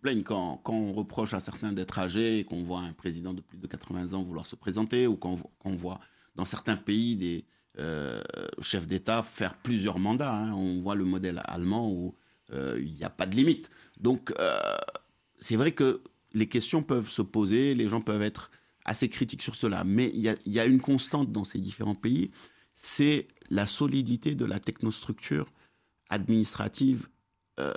plaignent 0.00 0.22
quand, 0.22 0.62
on 0.66 0.92
reproche 0.92 1.34
à 1.34 1.40
certains 1.40 1.72
d'être 1.72 1.98
âgés, 1.98 2.44
qu'on 2.48 2.62
voit 2.62 2.80
un 2.80 2.92
président 2.92 3.34
de 3.34 3.40
plus 3.40 3.58
de 3.58 3.66
80 3.66 4.12
ans 4.12 4.22
vouloir 4.22 4.46
se 4.46 4.54
présenter, 4.54 5.08
ou 5.08 5.16
qu'on 5.16 5.34
vo- 5.34 5.50
qu'on 5.58 5.72
voit 5.74 6.00
dans 6.36 6.44
certains 6.44 6.76
pays 6.76 7.16
des 7.16 7.44
euh, 7.78 8.22
chefs 8.60 8.86
d'État 8.86 9.22
faire 9.22 9.54
plusieurs 9.56 9.98
mandats. 9.98 10.34
hein. 10.34 10.52
On 10.52 10.80
voit 10.80 10.94
le 10.94 11.04
modèle 11.04 11.42
allemand 11.46 11.90
où 11.90 12.14
euh, 12.52 12.78
il 12.80 12.92
n'y 12.92 13.02
a 13.02 13.10
pas 13.10 13.26
de 13.26 13.34
limite. 13.34 13.70
Donc, 13.98 14.32
c'est 15.40 15.56
vrai 15.56 15.72
que 15.72 16.00
les 16.34 16.46
questions 16.48 16.82
peuvent 16.82 17.08
se 17.08 17.22
poser, 17.22 17.74
les 17.74 17.88
gens 17.88 18.00
peuvent 18.00 18.22
être 18.22 18.50
assez 18.84 19.08
critiques 19.08 19.42
sur 19.42 19.54
cela, 19.54 19.84
mais 19.84 20.10
il 20.14 20.20
y 20.20 20.58
a, 20.58 20.64
une 20.64 20.80
constante 20.80 21.30
dans 21.30 21.44
ces 21.44 21.58
différents 21.58 21.94
pays, 21.94 22.30
c'est 22.74 23.28
la 23.50 23.66
solidité 23.66 24.34
de 24.34 24.44
la 24.44 24.58
technostructure 24.58 25.46
administrative 26.08 27.08
euh, 27.60 27.72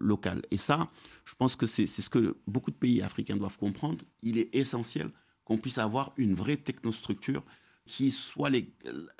locale. 0.00 0.42
Et 0.50 0.56
ça, 0.56 0.90
je 1.24 1.34
pense 1.34 1.56
que 1.56 1.66
c'est 1.66 1.86
ce 1.86 2.08
que 2.10 2.36
beaucoup 2.46 2.70
de 2.70 2.76
pays 2.76 3.02
africains 3.02 3.36
doivent 3.36 3.58
comprendre. 3.58 4.04
Il 4.22 4.38
est 4.38 4.54
essentiel 4.54 5.10
qu'on 5.44 5.58
puisse 5.58 5.78
avoir 5.78 6.12
une 6.16 6.34
vraie 6.34 6.56
technostructure 6.56 7.42
qui 7.86 8.10
soit 8.10 8.50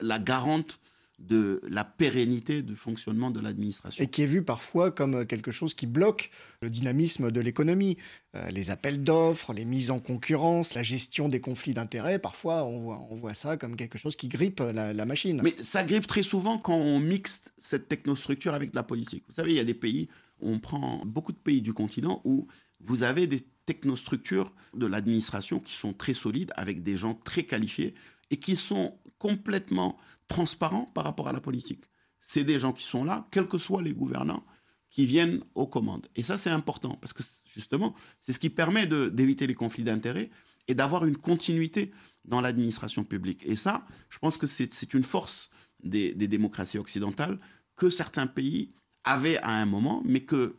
la 0.01 0.19
garante 0.19 0.81
de 1.19 1.61
la 1.69 1.85
pérennité 1.85 2.63
du 2.63 2.75
fonctionnement 2.75 3.31
de 3.31 3.41
l'administration. 3.41 4.03
Et 4.03 4.09
qui 4.09 4.23
est 4.23 4.27
vu 4.27 4.43
parfois 4.43 4.91
comme 4.91 5.15
euh, 5.15 5.25
quelque 5.25 5.53
chose 5.53 5.73
qui 5.75 5.87
bloque 5.87 6.31
le 6.61 6.71
dynamisme 6.71 7.31
de 7.31 7.41
l'économie. 7.41 7.97
Euh, 8.35 8.51
les 8.51 8.71
appels 8.71 9.03
d'offres, 9.03 9.53
les 9.53 9.65
mises 9.65 9.91
en 9.91 9.99
concurrence, 10.01 10.75
la 10.75 10.83
gestion 10.83 11.29
des 11.29 11.41
conflits 11.41 11.73
d'intérêts, 11.73 12.19
parfois 12.19 12.65
on 12.65 12.81
voit, 12.81 13.01
on 13.11 13.17
voit 13.17 13.35
ça 13.35 13.57
comme 13.57 13.77
quelque 13.77 13.97
chose 13.97 14.17
qui 14.17 14.29
grippe 14.29 14.61
la, 14.61 14.93
la 14.93 15.07
machine. 15.07 15.41
Mais 15.43 15.55
ça 15.61 15.85
grippe 15.85 16.07
très 16.07 16.25
souvent 16.25 16.59
quand 16.59 16.77
on 16.77 16.99
mixe 16.99 17.45
cette 17.59 17.89
technostructure 17.89 18.55
avec 18.55 18.73
de 18.73 18.77
la 18.77 18.83
politique. 18.83 19.25
Vous 19.29 19.35
savez, 19.35 19.53
il 19.53 19.57
y 19.57 19.61
a 19.61 19.65
des 19.65 19.75
pays, 19.75 20.09
on 20.41 20.59
prend 20.59 21.03
beaucoup 21.07 21.33
de 21.33 21.39
pays 21.39 21.63
du 21.63 21.73
continent 21.73 22.21
où 22.25 22.49
vous 22.81 23.05
avez 23.05 23.27
des 23.27 23.47
technostructures 23.67 24.53
de 24.75 24.87
l'administration 24.87 25.59
qui 25.59 25.75
sont 25.75 25.93
très 25.93 26.15
solides, 26.15 26.53
avec 26.57 26.83
des 26.83 26.97
gens 26.97 27.15
très 27.15 27.45
qualifiés 27.45 27.95
et 28.31 28.37
qui 28.37 28.57
sont 28.57 28.99
complètement 29.19 29.97
transparents 30.29 30.87
par 30.95 31.05
rapport 31.05 31.29
à 31.29 31.33
la 31.33 31.41
politique. 31.41 31.85
C'est 32.21 32.45
des 32.45 32.59
gens 32.59 32.73
qui 32.73 32.85
sont 32.85 33.05
là, 33.05 33.27
quels 33.31 33.47
que 33.47 33.59
soient 33.59 33.83
les 33.83 33.93
gouvernants, 33.93 34.45
qui 34.91 35.07
viennent 35.07 35.43
aux 35.55 35.67
commandes. 35.67 36.07
Et 36.15 36.23
ça, 36.23 36.39
c'est 36.39 36.51
important, 36.51 36.97
parce 37.01 37.13
que 37.13 37.23
justement, 37.47 37.95
c'est 38.21 38.33
ce 38.33 38.39
qui 38.39 38.51
permet 38.51 38.87
d'éviter 38.87 39.47
les 39.47 39.55
conflits 39.55 39.83
d'intérêts 39.83 40.31
et 40.69 40.75
d'avoir 40.75 41.05
une 41.05 41.17
continuité 41.17 41.93
dans 42.25 42.41
l'administration 42.41 43.05
publique. 43.05 43.43
Et 43.45 43.57
ça, 43.57 43.87
je 44.09 44.19
pense 44.19 44.37
que 44.39 44.47
c'est 44.47 44.73
c'est 44.73 44.95
une 44.95 45.03
force 45.03 45.51
des, 45.83 46.15
des 46.15 46.29
démocraties 46.29 46.79
occidentales 46.79 47.39
que 47.77 47.91
certains 47.91 48.27
pays 48.27 48.73
avaient 49.03 49.39
à 49.39 49.51
un 49.51 49.67
moment, 49.67 50.01
mais 50.07 50.21
que 50.21 50.57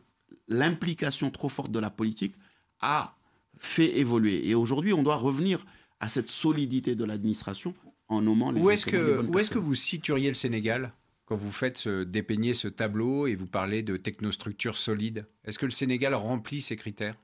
l'implication 0.48 1.30
trop 1.30 1.48
forte 1.48 1.72
de 1.72 1.80
la 1.80 1.90
politique 1.90 2.36
a 2.80 3.16
fait 3.58 3.98
évoluer. 3.98 4.48
Et 4.48 4.54
aujourd'hui, 4.54 4.92
on 4.92 5.02
doit 5.02 5.16
revenir 5.16 5.64
à 5.98 6.08
cette 6.08 6.28
solidité 6.28 6.94
de 6.94 7.04
l'administration 7.04 7.74
en 8.08 8.22
nommant 8.22 8.50
les 8.50 8.60
Où 8.60 8.70
est-ce 8.70 8.86
que, 8.86 9.58
où 9.58 9.62
vous 9.62 9.74
situeriez 9.74 10.28
le 10.28 10.34
Sénégal 10.34 10.92
quand 11.24 11.36
vous 11.36 11.50
faites 11.50 11.78
ce, 11.78 12.04
dépeigner 12.04 12.52
ce 12.54 12.68
tableau 12.68 13.26
et 13.26 13.34
vous 13.34 13.46
parlez 13.46 13.82
de 13.82 13.96
technostructure 13.96 14.76
solide 14.76 15.26
Est-ce 15.44 15.58
que 15.58 15.64
le 15.64 15.72
Sénégal 15.72 16.14
remplit 16.14 16.60
ces 16.60 16.76
critères? 16.76 17.16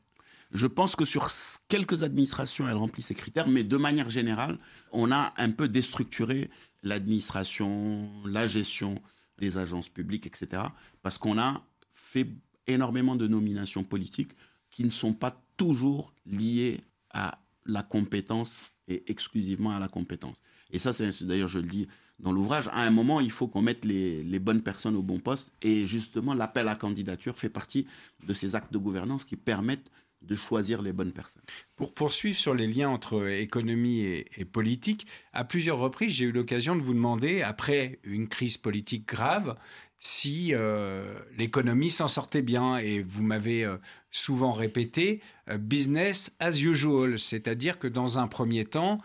Je 0.50 0.66
pense 0.66 0.96
que 0.96 1.04
sur 1.04 1.28
quelques 1.68 2.02
administrations, 2.02 2.68
elle 2.68 2.76
remplit 2.76 3.02
ces 3.02 3.14
critères, 3.14 3.48
mais 3.48 3.64
de 3.64 3.76
manière 3.76 4.10
générale, 4.10 4.58
on 4.90 5.10
a 5.10 5.32
un 5.36 5.50
peu 5.50 5.68
déstructuré 5.68 6.50
l'administration, 6.82 8.10
la 8.26 8.46
gestion 8.46 8.96
des 9.38 9.56
agences 9.56 9.88
publiques, 9.88 10.26
etc. 10.26 10.62
Parce 11.02 11.16
qu'on 11.16 11.38
a 11.38 11.64
fait 11.94 12.28
énormément 12.66 13.16
de 13.16 13.26
nominations 13.26 13.82
politiques 13.82 14.32
qui 14.70 14.84
ne 14.84 14.90
sont 14.90 15.14
pas 15.14 15.42
toujours 15.56 16.12
liées 16.26 16.80
à 17.10 17.38
la 17.64 17.82
compétence 17.82 18.72
et 18.88 19.10
exclusivement 19.10 19.70
à 19.70 19.78
la 19.78 19.88
compétence. 19.88 20.42
Et 20.72 20.78
ça, 20.78 20.92
c'est 20.92 21.22
d'ailleurs, 21.22 21.48
je 21.48 21.58
le 21.58 21.68
dis 21.68 21.86
dans 22.18 22.32
l'ouvrage, 22.32 22.68
à 22.72 22.82
un 22.82 22.90
moment, 22.90 23.20
il 23.20 23.30
faut 23.30 23.48
qu'on 23.48 23.62
mette 23.62 23.84
les, 23.84 24.38
bonnes 24.38 24.62
personnes 24.62 24.96
au 24.96 25.02
bon 25.02 25.18
poste. 25.18 25.52
Et 25.60 25.86
justement, 25.86 26.34
l'appel 26.34 26.68
à 26.68 26.76
candidature 26.76 27.36
fait 27.36 27.48
partie 27.48 27.86
de 28.26 28.32
ces 28.32 28.54
actes 28.54 28.72
de 28.72 28.78
gouvernance 28.78 29.24
qui 29.24 29.36
permettent 29.36 29.90
de 30.22 30.36
choisir 30.36 30.82
les 30.82 30.92
bonnes 30.92 31.10
personnes. 31.10 31.42
Pour 31.76 31.92
poursuivre 31.94 32.38
sur 32.38 32.54
les 32.54 32.68
liens 32.68 32.88
entre 32.88 33.26
économie 33.28 34.02
et, 34.02 34.26
et 34.36 34.44
politique, 34.44 35.08
à 35.32 35.42
plusieurs 35.42 35.78
reprises, 35.78 36.12
j'ai 36.12 36.26
eu 36.26 36.32
l'occasion 36.32 36.76
de 36.76 36.80
vous 36.80 36.94
demander, 36.94 37.42
après 37.42 37.98
une 38.04 38.28
crise 38.28 38.56
politique 38.56 39.06
grave, 39.06 39.56
si 40.04 40.50
euh, 40.52 41.14
l'économie 41.38 41.90
s'en 41.90 42.08
sortait 42.08 42.42
bien. 42.42 42.76
Et 42.76 43.02
vous 43.02 43.22
m'avez 43.22 43.64
euh, 43.64 43.76
souvent 44.10 44.52
répété 44.52 45.22
euh, 45.48 45.58
business 45.58 46.32
as 46.40 46.60
usual, 46.60 47.18
c'est-à-dire 47.18 47.78
que 47.78 47.86
dans 47.86 48.18
un 48.18 48.26
premier 48.26 48.64
temps, 48.64 49.00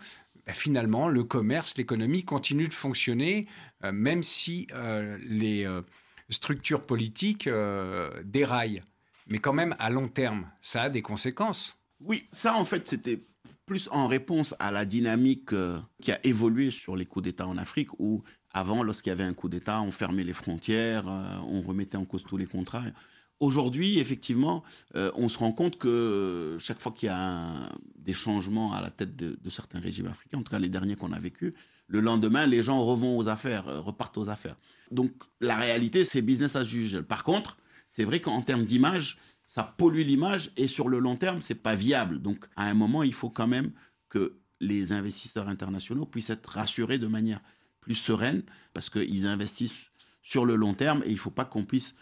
bah, 0.48 0.54
finalement, 0.54 1.08
le 1.08 1.24
commerce, 1.24 1.76
l'économie 1.76 2.24
continuent 2.24 2.68
de 2.68 2.74
fonctionner, 2.74 3.46
euh, 3.84 3.92
même 3.92 4.22
si 4.22 4.66
euh, 4.72 5.18
les 5.20 5.66
euh, 5.66 5.82
structures 6.30 6.86
politiques 6.86 7.48
déraillent. 8.24 8.82
Mais 9.26 9.40
quand 9.40 9.52
même, 9.52 9.76
à 9.78 9.90
long 9.90 10.08
terme, 10.08 10.50
ça 10.62 10.84
a 10.84 10.88
des 10.88 11.02
conséquences. 11.02 11.76
Oui, 12.00 12.28
ça 12.32 12.54
en 12.54 12.64
fait, 12.64 12.86
c'était 12.86 13.22
plus 13.66 13.90
en 13.92 14.08
réponse 14.08 14.54
à 14.58 14.70
la 14.70 14.86
dynamique 14.86 15.50
qui 16.00 16.12
a 16.12 16.18
évolué 16.24 16.70
sur 16.70 16.96
les 16.96 17.04
coups 17.04 17.24
d'État 17.24 17.46
en 17.46 17.58
Afrique, 17.58 17.90
où 17.98 18.22
avant, 18.52 18.82
lorsqu'il 18.82 19.10
y 19.10 19.12
avait 19.12 19.24
un 19.24 19.34
coup 19.34 19.50
d'État, 19.50 19.82
on 19.82 19.90
fermait 19.90 20.24
les 20.24 20.32
frontières, 20.32 21.06
on 21.46 21.60
remettait 21.60 21.98
en 21.98 22.06
cause 22.06 22.24
tous 22.24 22.38
les 22.38 22.46
contrats. 22.46 22.84
Aujourd'hui, 23.40 23.98
effectivement, 23.98 24.64
euh, 24.96 25.12
on 25.14 25.28
se 25.28 25.38
rend 25.38 25.52
compte 25.52 25.78
que 25.78 26.56
chaque 26.58 26.80
fois 26.80 26.90
qu'il 26.90 27.06
y 27.06 27.12
a 27.12 27.70
des 27.96 28.14
changements 28.14 28.72
à 28.72 28.80
la 28.80 28.90
tête 28.90 29.14
de, 29.14 29.50
certains 29.50 29.78
régimes 29.78 30.08
africains, 30.08 30.38
en 30.38 30.42
tout 30.42 30.50
cas 30.50 30.58
les 30.58 30.68
derniers 30.68 30.96
qu'on 30.96 31.12
a 31.12 31.20
vécus, 31.20 31.52
le 31.86 32.00
lendemain, 32.00 32.46
les 32.46 32.62
gens 32.62 32.84
revont 32.84 33.16
aux 33.16 33.28
affaires, 33.28 33.68
euh, 33.68 33.80
repartent 33.80 34.18
aux 34.18 34.28
affaires. 34.28 34.56
Donc 34.90 35.12
la 35.40 35.56
réalité, 35.56 36.04
c'est 36.04 36.20
business 36.20 36.56
as 36.56 36.64
usual. 36.72 37.04
Par 37.04 37.22
contre, 37.22 37.58
c'est 37.88 38.04
vrai 38.04 38.20
qu'en 38.20 38.42
termes 38.42 38.64
d'image, 38.64 39.18
ça 39.46 39.62
pollue 39.62 40.02
l'image 40.02 40.50
et 40.56 40.68
sur 40.68 40.88
le 40.88 40.98
long 40.98 41.16
terme, 41.16 41.40
c'est 41.40 41.54
pas 41.54 41.74
viable. 41.74 42.20
Donc, 42.20 42.44
à 42.56 42.68
un 42.68 42.74
moment, 42.74 43.02
il 43.02 43.14
faut 43.14 43.30
quand 43.30 43.46
même 43.46 43.70
que 44.08 44.34
les 44.60 44.92
investisseurs 44.92 45.48
internationaux 45.48 46.04
puissent 46.04 46.30
être 46.30 46.46
rassurés 46.48 46.98
de 46.98 47.06
manière 47.06 47.40
plus 47.80 47.94
sereine 47.94 48.42
parce 48.74 48.90
qu'ils 48.90 49.26
investissent 49.26 49.86
sur 50.22 50.44
le 50.44 50.56
long 50.56 50.74
terme 50.74 51.02
et 51.06 51.10
il 51.10 51.18
faut 51.18 51.30
pas 51.30 51.44
qu'on 51.44 51.64
puisse 51.64 51.94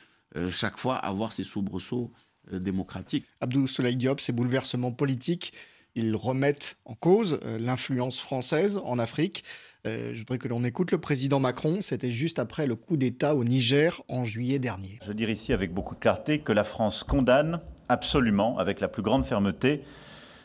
chaque 0.51 0.77
fois 0.79 0.97
avoir 0.97 1.33
ces 1.33 1.45
soubresauts 1.45 2.13
euh, 2.53 2.59
démocratiques. 2.61 3.25
Abdou 3.41 3.67
Soleil 3.67 3.97
Diop, 3.97 4.21
ces 4.21 4.33
bouleversements 4.33 4.93
politiques, 4.93 5.53
ils 5.97 6.15
remettent 6.15 6.77
en 6.85 6.95
cause 6.95 7.41
euh, 7.43 7.59
l'influence 7.59 8.21
française 8.21 8.81
en 8.85 9.01
Afrique. 9.01 9.43
Euh, 9.87 10.13
je 10.15 10.19
voudrais 10.21 10.39
que 10.39 10.47
l'on 10.47 10.63
écoute 10.63 10.93
le 10.93 10.99
président 10.99 11.41
Macron. 11.41 11.79
C'était 11.81 12.11
juste 12.11 12.39
après 12.39 12.67
le 12.67 12.77
coup 12.77 12.97
d'État 12.97 13.35
au 13.35 13.43
Niger 13.43 14.01
en 14.09 14.25
juillet 14.25 14.61
dernier. 14.61 15.01
Je 15.05 15.13
dire 15.13 15.31
ici 15.31 15.53
avec 15.53 15.75
beaucoup 15.75 15.95
de 15.97 16.01
clarté 16.01 16.39
que 16.39 16.53
la 16.53 16.63
France 16.63 17.03
condamne 17.03 17.61
absolument, 17.89 18.59
avec 18.59 18.81
la 18.81 18.89
plus 18.89 19.03
grande 19.03 19.25
fermeté, 19.25 19.83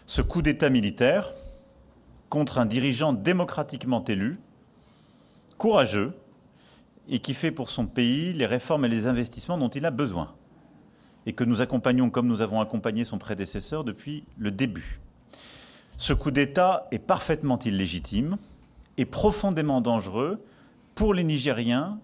ce 0.07 0.21
coup 0.21 0.41
d'État 0.41 0.69
militaire 0.69 1.33
contre 2.29 2.57
un 2.57 2.65
dirigeant 2.65 3.13
démocratiquement 3.13 4.03
élu, 4.05 4.39
courageux, 5.57 6.13
et 7.11 7.19
qui 7.19 7.33
fait 7.33 7.51
pour 7.51 7.69
son 7.69 7.85
pays 7.85 8.33
les 8.33 8.45
réformes 8.47 8.85
et 8.85 8.89
les 8.89 9.05
investissements 9.05 9.57
dont 9.57 9.69
il 9.69 9.85
a 9.85 9.91
besoin, 9.91 10.33
et 11.25 11.33
que 11.33 11.43
nous 11.43 11.61
accompagnons 11.61 12.09
comme 12.09 12.25
nous 12.25 12.41
avons 12.41 12.61
accompagné 12.61 13.03
son 13.03 13.19
prédécesseur 13.19 13.83
depuis 13.83 14.23
le 14.37 14.49
début. 14.49 14.99
Ce 15.97 16.13
coup 16.13 16.31
d'État 16.31 16.87
est 16.91 16.99
parfaitement 16.99 17.59
illégitime 17.59 18.37
et 18.97 19.05
profondément 19.05 19.81
dangereux 19.81 20.43
pour 20.95 21.13
les 21.13 21.23
Nigériens, 21.25 21.99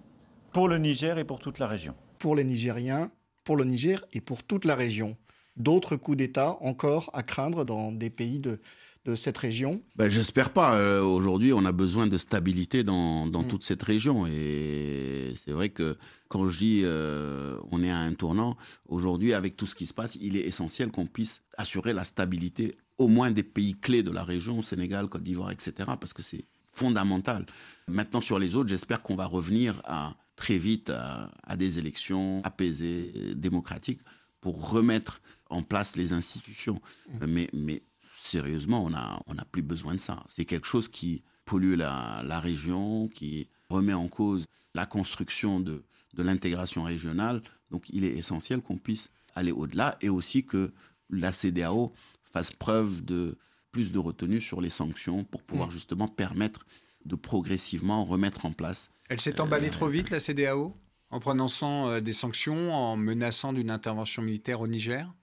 pour 0.51 0.67
le 0.67 0.77
Niger 0.77 1.17
et 1.17 1.23
pour 1.23 1.39
toute 1.39 1.57
la 1.57 1.67
région. 1.67 1.95
Pour 2.19 2.35
les 2.35 2.43
Nigériens, 2.43 3.09
pour 3.43 3.55
le 3.55 3.63
Niger 3.63 4.05
et 4.13 4.21
pour 4.21 4.43
toute 4.43 4.65
la 4.65 4.75
région. 4.75 5.15
D'autres 5.55 5.95
coups 5.95 6.17
d'État 6.17 6.57
encore 6.61 7.09
à 7.13 7.23
craindre 7.23 7.65
dans 7.65 7.91
des 7.91 8.09
pays 8.09 8.39
de, 8.39 8.59
de 9.07 9.15
cette 9.15 9.37
région 9.37 9.81
ben, 9.95 10.09
J'espère 10.09 10.51
pas. 10.51 10.75
Euh, 10.75 11.01
aujourd'hui, 11.01 11.53
on 11.53 11.63
a 11.65 11.71
besoin 11.71 12.07
de 12.07 12.17
stabilité 12.17 12.83
dans, 12.83 13.25
mm. 13.25 13.47
toute 13.47 13.63
cette 13.63 13.81
région. 13.81 14.27
Et 14.27 15.31
c'est 15.35 15.51
vrai 15.51 15.69
que 15.69 15.97
quand 16.27 16.47
je 16.49 16.57
dis 16.57 16.81
euh, 16.83 17.57
on 17.71 17.81
est 17.81 17.89
à 17.89 17.97
un 17.97 18.13
tournant, 18.13 18.57
aujourd'hui, 18.89 19.33
avec 19.33 19.55
tout 19.55 19.65
ce 19.65 19.75
qui 19.75 19.85
se 19.85 19.93
passe, 19.93 20.17
il 20.21 20.35
est 20.35 20.41
essentiel 20.41 20.91
qu'on 20.91 21.05
puisse 21.05 21.41
assurer 21.57 21.93
la 21.93 22.03
stabilité 22.03 22.75
au 22.97 23.07
moins 23.07 23.31
des 23.31 23.43
pays 23.43 23.75
clés 23.75 24.03
de 24.03 24.11
la 24.11 24.23
région, 24.23 24.61
Sénégal, 24.61 25.07
Côte 25.07 25.23
d'Ivoire, 25.23 25.51
etc. 25.51 25.73
Parce 25.99 26.13
que 26.13 26.21
c'est 26.21 26.45
fondamental. 26.73 27.45
Maintenant, 27.87 28.21
sur 28.21 28.39
les 28.39 28.55
autres, 28.55 28.69
j'espère 28.69 29.01
qu'on 29.01 29.15
va 29.15 29.25
revenir 29.25 29.81
à, 29.85 30.15
très 30.35 30.57
vite 30.57 30.89
à, 30.89 31.55
des 31.55 31.79
élections 31.79 32.41
apaisées, 32.43 33.13
démocratiques, 33.35 34.01
pour 34.41 34.69
remettre 34.69 35.21
en 35.49 35.61
place 35.61 35.95
les 35.95 36.11
institutions. 36.11 36.81
Mm. 37.21 37.25
Mais, 37.27 37.49
mais 37.53 37.81
sérieusement, 38.27 38.83
on 38.83 38.89
n'a 38.89 39.19
on 39.27 39.37
a 39.37 39.45
plus 39.45 39.61
besoin 39.61 39.95
de 39.95 39.99
ça. 39.99 40.23
C'est 40.27 40.45
quelque 40.45 40.67
chose 40.67 40.87
qui 40.87 41.23
pollue 41.45 41.75
la, 41.75 42.21
la, 42.25 42.39
région, 42.39 43.07
qui 43.07 43.47
remet 43.69 43.93
en 43.93 44.07
cause 44.07 44.45
la 44.75 44.85
construction 44.85 45.59
de, 45.59 45.83
de 46.13 46.23
l'intégration 46.23 46.83
régionale. 46.83 47.41
Donc 47.71 47.89
il 47.89 48.03
est 48.03 48.15
essentiel 48.15 48.61
qu'on 48.61 48.77
puisse 48.77 49.09
aller 49.35 49.51
au-delà 49.51 49.97
et 50.01 50.09
aussi 50.09 50.43
que 50.45 50.71
la 51.09 51.31
CDAO 51.31 51.93
fasse 52.31 52.51
preuve 52.51 53.03
de 53.03 53.37
plus 53.71 53.91
de 53.91 53.99
retenue 53.99 54.41
sur 54.41 54.61
les 54.61 54.69
sanctions 54.69 55.23
pour 55.23 55.43
pouvoir 55.43 55.69
mm. 55.69 55.71
justement 55.71 56.07
permettre 56.07 56.65
de 57.05 57.15
progressivement 57.15 58.03
remettre 58.05 58.45
en 58.45 58.51
place. 58.51 58.89
Elle 59.09 59.21
s'est 59.21 59.39
emballée 59.39 59.67
euh, 59.67 59.71
trop 59.71 59.87
vite, 59.87 60.09
la 60.09 60.19
CDAO, 60.19 60.73
en 61.09 61.19
prononçant 61.19 61.89
euh, 61.89 61.99
des 62.01 62.13
sanctions, 62.13 62.73
en 62.73 62.97
menaçant 62.97 63.53
d'une 63.53 63.69
intervention 63.69 64.21
militaire 64.21 64.59
au 64.59 64.67
Niger? 64.67 65.13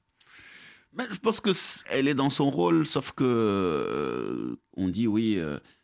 Ben, 0.95 1.07
Je 1.11 1.19
pense 1.19 1.41
qu'elle 1.41 2.09
est 2.09 2.15
dans 2.15 2.31
son 2.31 2.51
rôle, 2.51 2.87
sauf 2.87 3.13
que 3.13 3.25
euh, 3.25 4.57
on 4.77 4.89
dit 4.89 5.07
oui, 5.07 5.39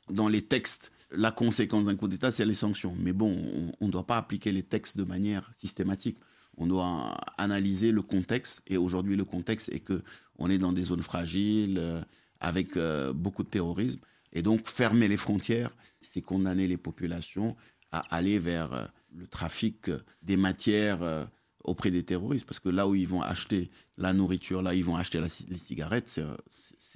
dans 0.08 0.28
les 0.28 0.42
textes, 0.42 0.92
la 1.10 1.30
conséquence 1.30 1.84
d'un 1.84 1.96
coup 1.96 2.08
d'État, 2.08 2.30
c'est 2.30 2.44
les 2.44 2.54
sanctions. 2.54 2.94
Mais 2.98 3.12
bon, 3.12 3.36
on 3.80 3.86
ne 3.86 3.92
doit 3.92 4.06
pas 4.06 4.16
appliquer 4.16 4.52
les 4.52 4.62
textes 4.62 4.96
de 4.96 5.04
manière 5.04 5.50
systématique. 5.56 6.18
On 6.56 6.66
doit 6.66 7.16
analyser 7.38 7.92
le 7.92 8.02
contexte. 8.02 8.62
Et 8.66 8.76
aujourd'hui, 8.76 9.16
le 9.16 9.24
contexte 9.24 9.70
est 9.70 9.80
que 9.80 10.02
on 10.38 10.50
est 10.50 10.58
dans 10.58 10.72
des 10.72 10.84
zones 10.84 11.02
fragiles, 11.02 12.04
avec 12.40 12.78
beaucoup 13.14 13.42
de 13.42 13.48
terrorisme. 13.48 14.00
Et 14.32 14.42
donc, 14.42 14.66
fermer 14.68 15.08
les 15.08 15.16
frontières, 15.16 15.74
c'est 16.00 16.22
condamner 16.22 16.66
les 16.66 16.76
populations 16.76 17.56
à 17.92 18.00
aller 18.14 18.38
vers 18.38 18.72
euh, 18.72 18.84
le 19.14 19.26
trafic 19.26 19.90
des 20.22 20.36
matières 20.36 21.02
euh, 21.02 21.24
auprès 21.64 21.90
des 21.90 22.02
terroristes. 22.02 22.46
Parce 22.46 22.60
que 22.60 22.68
là 22.68 22.86
où 22.86 22.94
ils 22.94 23.08
vont 23.08 23.22
acheter 23.22 23.70
la 23.96 24.12
nourriture, 24.12 24.62
là 24.62 24.70
où 24.70 24.74
ils 24.74 24.84
vont 24.84 24.96
acheter 24.96 25.20
les 25.20 25.58
cigarettes, 25.58 26.14
euh, 26.18 26.36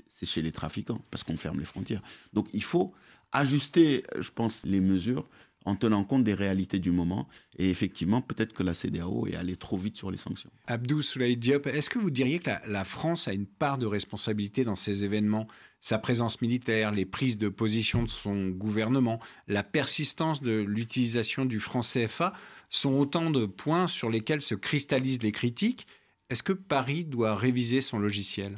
c'est 0.08 0.26
chez 0.26 0.42
les 0.42 0.52
trafiquants, 0.52 1.00
parce 1.10 1.24
qu'on 1.24 1.36
ferme 1.36 1.58
les 1.58 1.66
frontières. 1.66 2.02
Donc, 2.32 2.48
il 2.52 2.62
faut 2.62 2.92
ajuster, 3.32 4.04
je 4.18 4.30
pense, 4.30 4.64
les 4.64 4.80
mesures 4.80 5.28
en 5.64 5.76
tenant 5.76 6.04
compte 6.04 6.24
des 6.24 6.34
réalités 6.34 6.78
du 6.78 6.90
moment. 6.90 7.28
Et 7.58 7.70
effectivement, 7.70 8.20
peut-être 8.20 8.52
que 8.52 8.62
la 8.62 8.74
CDAO 8.74 9.26
est 9.26 9.36
allée 9.36 9.56
trop 9.56 9.78
vite 9.78 9.96
sur 9.96 10.10
les 10.10 10.18
sanctions. 10.18 10.50
Abdou 10.66 11.02
Soulaï 11.02 11.36
Diop, 11.36 11.66
est-ce 11.66 11.88
que 11.88 11.98
vous 11.98 12.10
diriez 12.10 12.38
que 12.38 12.50
la, 12.66 12.84
France 12.84 13.28
a 13.28 13.32
une 13.32 13.46
part 13.46 13.78
de 13.78 13.86
responsabilité 13.86 14.64
dans 14.64 14.76
ces 14.76 15.04
événements? 15.04 15.46
Sa 15.80 15.98
présence 15.98 16.40
militaire, 16.40 16.92
les 16.92 17.04
prises 17.04 17.38
de 17.38 17.48
position 17.48 18.02
de 18.02 18.08
son 18.08 18.48
gouvernement, 18.48 19.20
la 19.48 19.62
persistance 19.62 20.42
de 20.42 20.60
l'utilisation 20.60 21.44
du 21.44 21.60
franc 21.60 21.80
CFA 21.80 22.34
sont 22.70 22.94
autant 22.94 23.30
de 23.30 23.46
points 23.46 23.86
sur 23.86 24.10
lesquels 24.10 24.42
se 24.42 24.54
cristallisent 24.54 25.22
les 25.22 25.32
critiques. 25.32 25.86
Est-ce 26.30 26.42
que 26.42 26.52
Paris 26.52 27.04
doit 27.04 27.34
réviser 27.36 27.80
son 27.80 27.98
logiciel? 27.98 28.56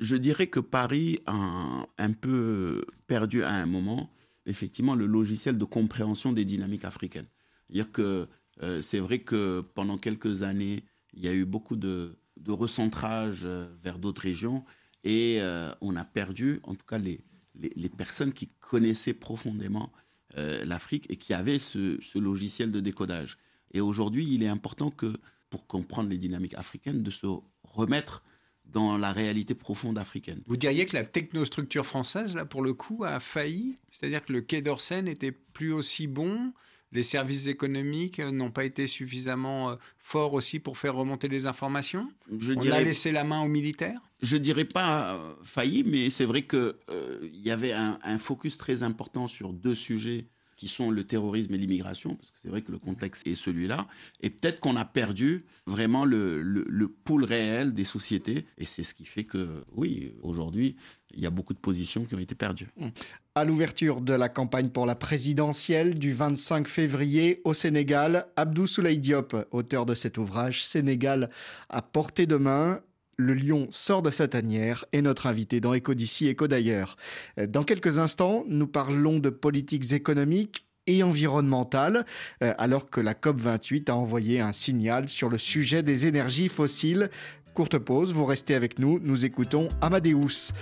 Je 0.00 0.16
dirais 0.16 0.46
que 0.46 0.60
Paris 0.60 1.20
a 1.26 1.86
un 1.98 2.12
peu 2.12 2.84
perdu 3.08 3.42
à 3.42 3.50
un 3.50 3.66
moment 3.66 4.10
effectivement 4.48 4.94
le 4.94 5.06
logiciel 5.06 5.58
de 5.58 5.64
compréhension 5.64 6.32
des 6.32 6.44
dynamiques 6.44 6.84
africaines. 6.84 7.26
C'est-à-dire 7.66 7.92
que 7.92 8.28
euh, 8.62 8.82
c'est 8.82 8.98
vrai 8.98 9.20
que 9.20 9.62
pendant 9.74 9.98
quelques 9.98 10.42
années, 10.42 10.84
il 11.12 11.24
y 11.24 11.28
a 11.28 11.34
eu 11.34 11.44
beaucoup 11.44 11.76
de, 11.76 12.16
recentrage 12.48 13.40
euh, 13.44 13.68
vers 13.82 13.98
d'autres 13.98 14.22
régions 14.22 14.64
et 15.04 15.38
euh, 15.40 15.70
on 15.80 15.96
a 15.96 16.04
perdu, 16.04 16.60
en 16.62 16.74
tout 16.74 16.86
cas, 16.86 16.98
les, 16.98 17.20
les, 17.54 17.88
personnes 17.88 18.32
qui 18.32 18.48
connaissaient 18.60 19.14
profondément 19.14 19.92
l'Afrique 20.36 21.06
et 21.08 21.16
qui 21.16 21.34
avaient 21.34 21.58
ce, 21.58 21.98
ce, 22.00 22.16
logiciel 22.16 22.70
de 22.70 22.78
décodage. 22.78 23.38
Et 23.72 23.80
aujourd'hui, 23.80 24.32
il 24.32 24.44
est 24.44 24.48
important 24.48 24.90
que, 24.90 25.14
pour 25.50 25.66
comprendre 25.66 26.10
les 26.10 26.18
dynamiques 26.18 26.54
africaines, 26.54 27.02
de 27.02 27.10
se 27.10 27.26
remettre 27.64 28.22
dans 28.68 28.98
la 28.98 29.12
réalité 29.12 29.54
profonde 29.54 29.98
africaine. 29.98 30.42
Vous 30.46 30.56
diriez 30.56 30.86
que 30.86 30.96
la 30.96 31.04
technostructure 31.04 31.86
française, 31.86 32.34
là, 32.34 32.44
pour 32.44 32.62
le 32.62 32.74
coup, 32.74 33.04
a 33.04 33.20
failli? 33.20 33.78
C'est-à-dire 33.90 34.24
que 34.24 34.32
le 34.32 34.40
Quai 34.40 34.60
d'Orsay 34.60 35.02
n'était 35.02 35.32
plus 35.32 35.72
aussi 35.72 36.06
bon? 36.06 36.52
Les 36.92 37.02
services 37.02 37.48
économiques 37.48 38.18
n'ont 38.18 38.50
pas 38.50 38.64
été 38.64 38.86
suffisamment 38.86 39.70
euh, 39.70 39.76
forts 39.98 40.32
aussi 40.32 40.58
pour 40.58 40.78
faire 40.78 40.94
remonter 40.94 41.28
les 41.28 41.46
informations? 41.46 42.08
Je 42.38 42.54
On 42.54 42.70
a 42.70 42.80
laissé 42.80 43.12
la 43.12 43.24
main 43.24 43.42
aux 43.42 43.48
militaires? 43.48 44.00
Je 44.22 44.36
dirais 44.36 44.64
pas 44.64 45.14
euh, 45.14 45.34
failli, 45.42 45.84
mais 45.84 46.08
c'est 46.10 46.24
vrai 46.24 46.42
qu'il 46.42 46.74
euh, 46.90 47.28
y 47.32 47.50
avait 47.50 47.72
un, 47.72 48.18
focus 48.18 48.56
très 48.56 48.82
important 48.82 49.28
sur 49.28 49.52
deux 49.52 49.74
sujets 49.74 50.26
qui 50.58 50.66
sont 50.66 50.90
le 50.90 51.04
terrorisme 51.04 51.54
et 51.54 51.56
l'immigration, 51.56 52.16
parce 52.16 52.32
que 52.32 52.38
c'est 52.42 52.48
vrai 52.48 52.62
que 52.62 52.72
le 52.72 52.78
contexte 52.78 53.24
est 53.28 53.36
celui-là. 53.36 53.86
Et 54.22 54.28
peut-être 54.28 54.58
qu'on 54.58 54.74
a 54.74 54.84
perdu 54.84 55.44
vraiment 55.66 56.04
le, 56.04 56.42
le, 56.42 56.88
pool 56.88 57.22
réel 57.22 57.72
des 57.72 57.84
sociétés. 57.84 58.44
Et 58.58 58.64
c'est 58.64 58.82
ce 58.82 58.92
qui 58.92 59.04
fait 59.04 59.22
que, 59.22 59.62
oui, 59.76 60.12
aujourd'hui, 60.20 60.74
il 61.14 61.20
y 61.20 61.26
a 61.26 61.30
beaucoup 61.30 61.54
de 61.54 61.60
positions 61.60 62.04
qui 62.04 62.16
ont 62.16 62.18
été 62.18 62.34
perdues. 62.34 62.66
Mmh. 62.76 62.88
À 63.36 63.44
l'ouverture 63.44 64.00
de 64.00 64.12
la 64.14 64.28
campagne 64.28 64.68
pour 64.70 64.84
la 64.84 64.96
présidentielle 64.96 65.96
du 65.96 66.12
25 66.12 66.66
février 66.66 67.40
au 67.44 67.54
Sénégal, 67.54 68.26
Abdou 68.34 68.66
Souley 68.66 68.96
Diop, 68.96 69.36
auteur 69.52 69.86
de 69.86 69.94
cet 69.94 70.18
ouvrage 70.18 70.64
Sénégal 70.64 71.30
à 71.68 71.82
portée 71.82 72.26
de 72.26 72.36
main, 72.36 72.80
le 73.18 73.34
lion 73.34 73.68
sort 73.72 74.02
de 74.02 74.10
sa 74.10 74.28
tanière 74.28 74.84
et 74.92 75.02
notre 75.02 75.26
invité 75.26 75.60
dans 75.60 75.74
Éco 75.74 75.94
d'ici, 75.94 76.28
Éco 76.28 76.48
d'ailleurs. 76.48 76.96
Dans 77.36 77.64
quelques 77.64 77.98
instants, 77.98 78.44
nous 78.48 78.68
parlons 78.68 79.18
de 79.18 79.28
politiques 79.28 79.92
économiques 79.92 80.68
et 80.88 81.02
environnementales, 81.02 82.04
euh, 82.42 82.54
alors 82.58 82.90
que 82.90 83.00
la 83.00 83.14
COP28 83.14 83.90
a 83.90 83.94
envoyé 83.94 84.40
un 84.40 84.52
signal 84.52 85.08
sur 85.08 85.28
le 85.28 85.38
sujet 85.38 85.84
des 85.84 86.06
énergies 86.06 86.48
fossiles. 86.48 87.10
Courte 87.54 87.78
pause, 87.78 88.12
vous 88.12 88.24
restez 88.24 88.54
avec 88.54 88.78
nous, 88.78 88.98
nous 89.02 89.24
écoutons 89.24 89.68
Amadeus, 89.80 90.52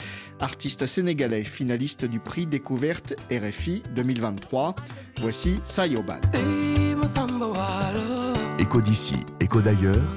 artiste 0.40 0.86
sénégalais, 0.86 1.44
finaliste 1.44 2.04
du 2.06 2.20
prix 2.20 2.46
découverte 2.46 3.14
RFI 3.30 3.82
2023. 3.94 4.74
Voici 5.20 5.56
Sayoban. 5.64 6.20
Éco 8.58 8.80
d'ici, 8.80 9.16
écho 9.40 9.60
d'ailleurs 9.60 10.16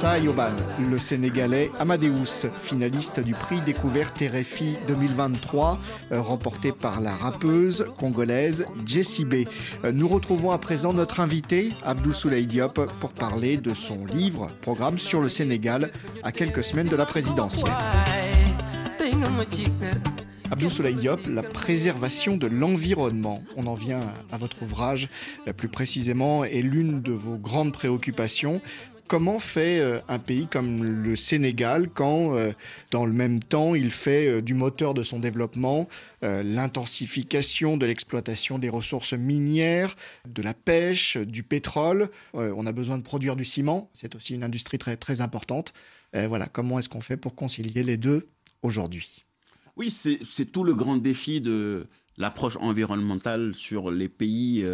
Yoban, 0.00 0.56
le 0.90 0.96
Sénégalais 0.98 1.70
Amadeus, 1.78 2.46
finaliste 2.62 3.20
du 3.20 3.34
prix 3.34 3.60
découverte 3.60 4.18
RFI 4.20 4.76
2023, 4.88 5.78
euh, 6.12 6.20
remporté 6.20 6.72
par 6.72 7.00
la 7.00 7.14
rappeuse 7.14 7.84
congolaise 7.98 8.64
Jessie 8.86 9.24
B. 9.24 9.44
Euh, 9.84 9.92
nous 9.92 10.08
retrouvons 10.08 10.50
à 10.50 10.58
présent 10.58 10.92
notre 10.92 11.20
invité, 11.20 11.68
Abdou 11.84 12.12
Souley 12.12 12.42
Diop, 12.42 12.80
pour 13.00 13.10
parler 13.12 13.58
de 13.58 13.74
son 13.74 14.04
livre, 14.06 14.48
Programme 14.62 14.98
sur 14.98 15.20
le 15.20 15.28
Sénégal, 15.28 15.90
à 16.22 16.32
quelques 16.32 16.64
semaines 16.64 16.88
de 16.88 16.96
la 16.96 17.06
présidentielle. 17.06 17.70
Abdou 20.52 20.68
Soleil 20.68 20.96
Diop, 20.96 21.20
la 21.28 21.42
préservation 21.42 22.36
de 22.36 22.46
l'environnement. 22.46 23.42
On 23.56 23.66
en 23.66 23.72
vient 23.72 24.00
à 24.30 24.36
votre 24.36 24.62
ouvrage, 24.62 25.08
plus 25.56 25.68
précisément, 25.68 26.44
est 26.44 26.60
l'une 26.60 27.00
de 27.00 27.12
vos 27.12 27.36
grandes 27.36 27.72
préoccupations. 27.72 28.60
Comment 29.08 29.38
fait 29.38 29.80
euh, 29.80 30.00
un 30.08 30.18
pays 30.18 30.46
comme 30.46 30.84
le 30.84 31.16
Sénégal 31.16 31.90
quand, 31.92 32.36
euh, 32.36 32.52
dans 32.90 33.04
le 33.04 33.12
même 33.12 33.42
temps, 33.42 33.74
il 33.74 33.90
fait 33.90 34.26
euh, 34.26 34.42
du 34.42 34.54
moteur 34.54 34.94
de 34.94 35.02
son 35.02 35.18
développement 35.18 35.88
l'intensification 36.22 37.76
de 37.76 37.84
l'exploitation 37.84 38.60
des 38.60 38.68
ressources 38.68 39.12
minières, 39.12 39.96
de 40.28 40.40
la 40.40 40.54
pêche, 40.54 41.16
du 41.16 41.42
pétrole 41.42 42.10
On 42.32 42.64
a 42.64 42.70
besoin 42.70 42.96
de 42.96 43.02
produire 43.02 43.34
du 43.34 43.44
ciment, 43.44 43.90
c'est 43.92 44.14
aussi 44.14 44.34
une 44.34 44.44
industrie 44.44 44.78
très, 44.78 44.96
très 44.96 45.20
importante. 45.20 45.72
voilà, 46.12 46.46
comment 46.46 46.78
est-ce 46.78 46.88
qu'on 46.88 47.00
fait 47.00 47.16
pour 47.16 47.34
concilier 47.34 47.82
les 47.82 47.96
deux 47.96 48.28
aujourd'hui? 48.62 49.24
Oui, 49.76 49.90
c'est 49.90 50.52
tout 50.52 50.62
le 50.62 50.74
grand 50.74 50.96
défi 50.96 51.40
de 51.40 51.88
l'approche 52.18 52.56
environnementale 52.60 53.52
sur 53.52 53.90
les 53.90 54.08
pays 54.08 54.64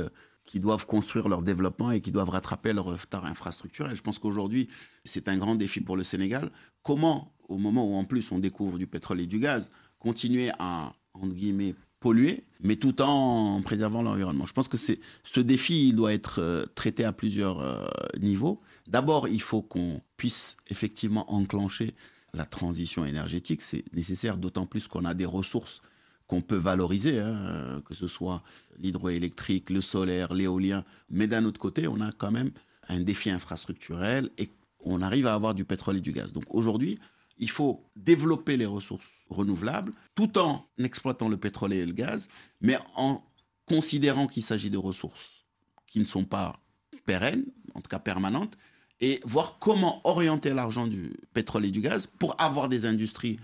qui 0.48 0.60
doivent 0.60 0.86
construire 0.86 1.28
leur 1.28 1.42
développement 1.42 1.92
et 1.92 2.00
qui 2.00 2.10
doivent 2.10 2.30
rattraper 2.30 2.72
leur 2.72 2.86
retard 2.86 3.26
infrastructurel. 3.26 3.94
Je 3.94 4.00
pense 4.00 4.18
qu'aujourd'hui, 4.18 4.68
c'est 5.04 5.28
un 5.28 5.36
grand 5.36 5.56
défi 5.56 5.82
pour 5.82 5.94
le 5.94 6.02
Sénégal. 6.02 6.50
Comment, 6.82 7.34
au 7.50 7.58
moment 7.58 7.86
où 7.86 7.94
en 7.94 8.04
plus 8.04 8.32
on 8.32 8.38
découvre 8.38 8.78
du 8.78 8.86
pétrole 8.86 9.20
et 9.20 9.26
du 9.26 9.40
gaz, 9.40 9.68
continuer 9.98 10.50
à, 10.58 10.94
entre 11.12 11.34
guillemets, 11.34 11.74
polluer, 12.00 12.44
mais 12.62 12.76
tout 12.76 13.02
en 13.02 13.60
préservant 13.60 14.00
l'environnement? 14.00 14.46
Je 14.46 14.54
pense 14.54 14.68
que 14.68 14.78
ce 14.78 15.40
défi, 15.40 15.88
il 15.88 15.96
doit 15.96 16.14
être 16.14 16.40
euh, 16.40 16.64
traité 16.74 17.04
à 17.04 17.12
plusieurs 17.12 17.60
euh, 17.60 17.86
niveaux. 18.18 18.62
D'abord, 18.86 19.28
il 19.28 19.42
faut 19.42 19.60
qu'on 19.60 20.00
puisse 20.16 20.56
effectivement 20.68 21.30
enclencher 21.30 21.94
la 22.32 22.46
transition 22.46 23.04
énergétique. 23.04 23.60
C'est 23.60 23.84
nécessaire, 23.92 24.38
d'autant 24.38 24.64
plus 24.64 24.88
qu'on 24.88 25.04
a 25.04 25.12
des 25.12 25.26
ressources 25.26 25.82
qu'on 26.28 26.42
peut 26.42 26.56
valoriser, 26.56 27.18
hein, 27.18 27.82
que 27.84 27.94
ce 27.94 28.06
soit 28.06 28.42
l'hydroélectrique, 28.78 29.70
le 29.70 29.80
solaire, 29.80 30.32
l'éolien. 30.34 30.84
Mais 31.10 31.26
d'un 31.26 31.44
autre 31.44 31.58
côté, 31.58 31.88
on 31.88 32.00
a 32.00 32.12
quand 32.12 32.30
même 32.30 32.52
un 32.88 33.00
défi 33.00 33.30
infrastructurel 33.30 34.30
et 34.38 34.50
on 34.80 35.02
arrive 35.02 35.26
à 35.26 35.34
avoir 35.34 35.54
du 35.54 35.64
pétrole 35.64 35.96
et 35.96 36.00
du 36.00 36.12
gaz. 36.12 36.32
Donc 36.32 36.44
aujourd'hui, 36.50 36.98
il 37.38 37.50
faut 37.50 37.84
développer 37.96 38.56
les 38.56 38.66
ressources 38.66 39.10
renouvelables 39.30 39.92
tout 40.14 40.38
en 40.38 40.66
exploitant 40.78 41.28
le 41.28 41.36
pétrole 41.36 41.72
et 41.72 41.84
le 41.84 41.92
gaz, 41.92 42.28
mais 42.60 42.78
en 42.94 43.24
considérant 43.66 44.26
qu'il 44.26 44.42
s'agit 44.42 44.70
de 44.70 44.78
ressources 44.78 45.44
qui 45.86 45.98
ne 45.98 46.04
sont 46.04 46.24
pas 46.24 46.60
pérennes, 47.06 47.44
en 47.74 47.80
tout 47.80 47.88
cas 47.88 47.98
permanentes, 47.98 48.58
et 49.00 49.20
voir 49.24 49.58
comment 49.60 50.00
orienter 50.04 50.52
l'argent 50.52 50.86
du 50.86 51.14
pétrole 51.32 51.64
et 51.64 51.70
du 51.70 51.80
gaz 51.80 52.06
pour 52.06 52.38
avoir 52.40 52.68
des 52.68 52.84
industries 52.84 53.38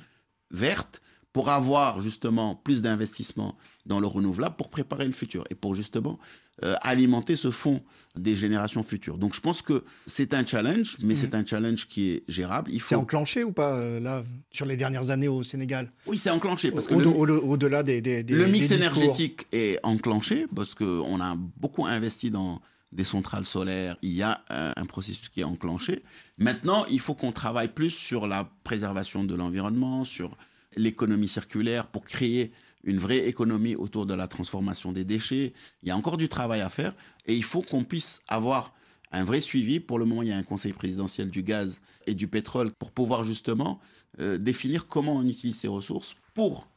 vertes 0.50 1.00
pour 1.34 1.50
avoir 1.50 2.00
justement 2.00 2.54
plus 2.54 2.80
d'investissements 2.80 3.58
dans 3.84 4.00
le 4.00 4.06
renouvelable 4.06 4.54
pour 4.56 4.70
préparer 4.70 5.04
le 5.04 5.12
futur 5.12 5.44
et 5.50 5.56
pour 5.56 5.74
justement 5.74 6.18
euh, 6.62 6.76
alimenter 6.80 7.34
ce 7.34 7.50
fonds 7.50 7.82
des 8.16 8.36
générations 8.36 8.84
futures. 8.84 9.18
Donc 9.18 9.34
je 9.34 9.40
pense 9.40 9.60
que 9.60 9.82
c'est 10.06 10.32
un 10.32 10.46
challenge, 10.46 10.96
mais 11.00 11.16
c'est 11.16 11.32
mmh. 11.34 11.40
un 11.40 11.44
challenge 11.44 11.88
qui 11.88 12.12
est 12.12 12.22
gérable. 12.28 12.70
Il 12.72 12.80
faut... 12.80 12.90
C'est 12.90 12.94
enclenché 12.94 13.42
ou 13.42 13.50
pas 13.50 13.72
euh, 13.72 13.98
là 13.98 14.22
sur 14.52 14.64
les 14.64 14.76
dernières 14.76 15.10
années 15.10 15.26
au 15.26 15.42
Sénégal? 15.42 15.90
Oui, 16.06 16.18
c'est 16.18 16.30
enclenché 16.30 16.70
parce 16.70 16.86
que 16.86 16.94
au-delà 16.94 17.82
des, 17.82 18.00
des, 18.00 18.22
le 18.22 18.46
mix 18.46 18.70
énergétique 18.70 19.48
est 19.50 19.80
enclenché 19.82 20.46
parce 20.54 20.76
que 20.76 20.84
on 20.84 21.20
a 21.20 21.36
beaucoup 21.56 21.84
investi 21.84 22.30
dans 22.30 22.60
des 22.92 23.02
centrales 23.02 23.44
solaires. 23.44 23.96
Il 24.02 24.12
y 24.12 24.22
a 24.22 24.40
un, 24.48 24.72
un 24.76 24.86
processus 24.86 25.28
qui 25.28 25.40
est 25.40 25.44
enclenché. 25.44 26.04
Maintenant, 26.38 26.86
il 26.88 27.00
faut 27.00 27.16
qu'on 27.16 27.32
travaille 27.32 27.72
plus 27.72 27.90
sur 27.90 28.28
la 28.28 28.48
préservation 28.62 29.24
de 29.24 29.34
l'environnement, 29.34 30.04
sur 30.04 30.36
l'économie 30.76 31.28
circulaire, 31.28 31.86
pour 31.86 32.04
créer 32.04 32.52
une 32.84 32.98
vraie 32.98 33.26
économie 33.26 33.74
autour 33.74 34.06
de 34.06 34.14
la 34.14 34.28
transformation 34.28 34.92
des 34.92 35.04
déchets. 35.04 35.54
Il 35.82 35.88
y 35.88 35.92
a 35.92 35.96
encore 35.96 36.16
du 36.16 36.28
travail 36.28 36.60
à 36.60 36.68
faire 36.68 36.94
et 37.26 37.34
il 37.34 37.44
faut 37.44 37.62
qu'on 37.62 37.84
puisse 37.84 38.20
avoir 38.28 38.74
un 39.10 39.24
vrai 39.24 39.40
suivi. 39.40 39.80
Pour 39.80 39.98
le 39.98 40.04
moment, 40.04 40.22
il 40.22 40.28
y 40.28 40.32
a 40.32 40.36
un 40.36 40.42
conseil 40.42 40.72
présidentiel 40.72 41.30
du 41.30 41.42
gaz 41.42 41.80
et 42.06 42.14
du 42.14 42.28
pétrole 42.28 42.72
pour 42.72 42.90
pouvoir 42.90 43.24
justement 43.24 43.80
euh, 44.20 44.38
définir 44.38 44.86
comment 44.86 45.16
on 45.16 45.26
utilise 45.26 45.58
ces 45.58 45.68
ressources 45.68 46.14
pour 46.34 46.68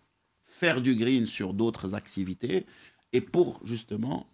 faire 0.44 0.82
du 0.82 0.96
green 0.96 1.28
sur 1.28 1.54
d'autres 1.54 1.94
activités 1.94 2.66
et 3.14 3.22
pour 3.22 3.62
justement 3.66 4.28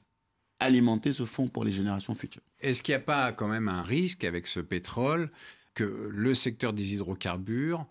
alimenter 0.60 1.12
ce 1.12 1.26
fonds 1.26 1.48
pour 1.48 1.66
les 1.66 1.72
générations 1.72 2.16
futures. 2.16 2.44
Est-ce 2.60 2.82
qu'il 2.82 2.94
n'y 2.94 2.98
a 2.98 3.06
pas 3.06 3.34
quand 3.34 3.48
même 3.48 3.68
un 3.68 3.82
risque 3.82 4.24
avec 4.24 4.48
ce 4.48 4.60
pétrole 4.60 5.30
que 5.74 5.84
le 5.84 6.34
secteur 6.34 6.72
des 6.72 6.94
hydrocarbures 6.94 7.86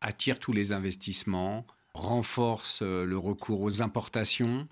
attire 0.00 0.38
tous 0.38 0.52
les 0.52 0.72
investissements, 0.72 1.66
renforce 1.94 2.80
euh, 2.82 3.04
le 3.04 3.18
recours 3.18 3.60
aux 3.60 3.82
importations, 3.82 4.68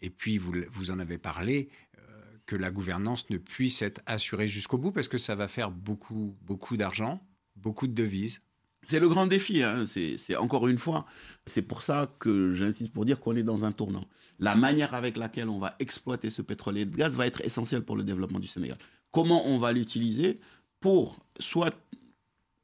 et 0.00 0.10
puis 0.10 0.38
vous, 0.38 0.52
vous 0.70 0.90
en 0.90 0.98
avez 0.98 1.18
parlé, 1.18 1.68
euh, 1.98 2.00
que 2.46 2.56
la 2.56 2.70
gouvernance 2.70 3.28
ne 3.30 3.38
puisse 3.38 3.82
être 3.82 4.00
assurée 4.06 4.48
jusqu'au 4.48 4.78
bout, 4.78 4.92
parce 4.92 5.08
que 5.08 5.18
ça 5.18 5.34
va 5.34 5.48
faire 5.48 5.70
beaucoup, 5.70 6.36
beaucoup 6.42 6.76
d'argent, 6.76 7.20
beaucoup 7.56 7.86
de 7.86 7.94
devises. 7.94 8.40
C'est 8.84 9.00
le 9.00 9.08
grand 9.08 9.26
défi, 9.26 9.62
hein. 9.62 9.84
c'est 9.86 10.36
encore 10.36 10.68
une 10.68 10.78
fois, 10.78 11.04
c'est 11.44 11.62
pour 11.62 11.82
ça 11.82 12.14
que 12.20 12.52
j'insiste 12.54 12.92
pour 12.92 13.04
dire 13.04 13.20
qu'on 13.20 13.36
est 13.36 13.42
dans 13.42 13.64
un 13.64 13.72
tournant. 13.72 14.04
La 14.38 14.54
manière 14.54 14.94
avec 14.94 15.16
laquelle 15.16 15.48
on 15.48 15.58
va 15.58 15.74
exploiter 15.80 16.30
ce 16.30 16.42
pétrole 16.42 16.78
et 16.78 16.84
de 16.84 16.96
gaz 16.96 17.16
va 17.16 17.26
être 17.26 17.44
essentielle 17.44 17.82
pour 17.82 17.96
le 17.96 18.04
développement 18.04 18.38
du 18.38 18.46
Sénégal. 18.46 18.78
Comment 19.10 19.46
on 19.46 19.58
va 19.58 19.72
l'utiliser 19.72 20.38
pour 20.80 21.18
soit 21.40 21.74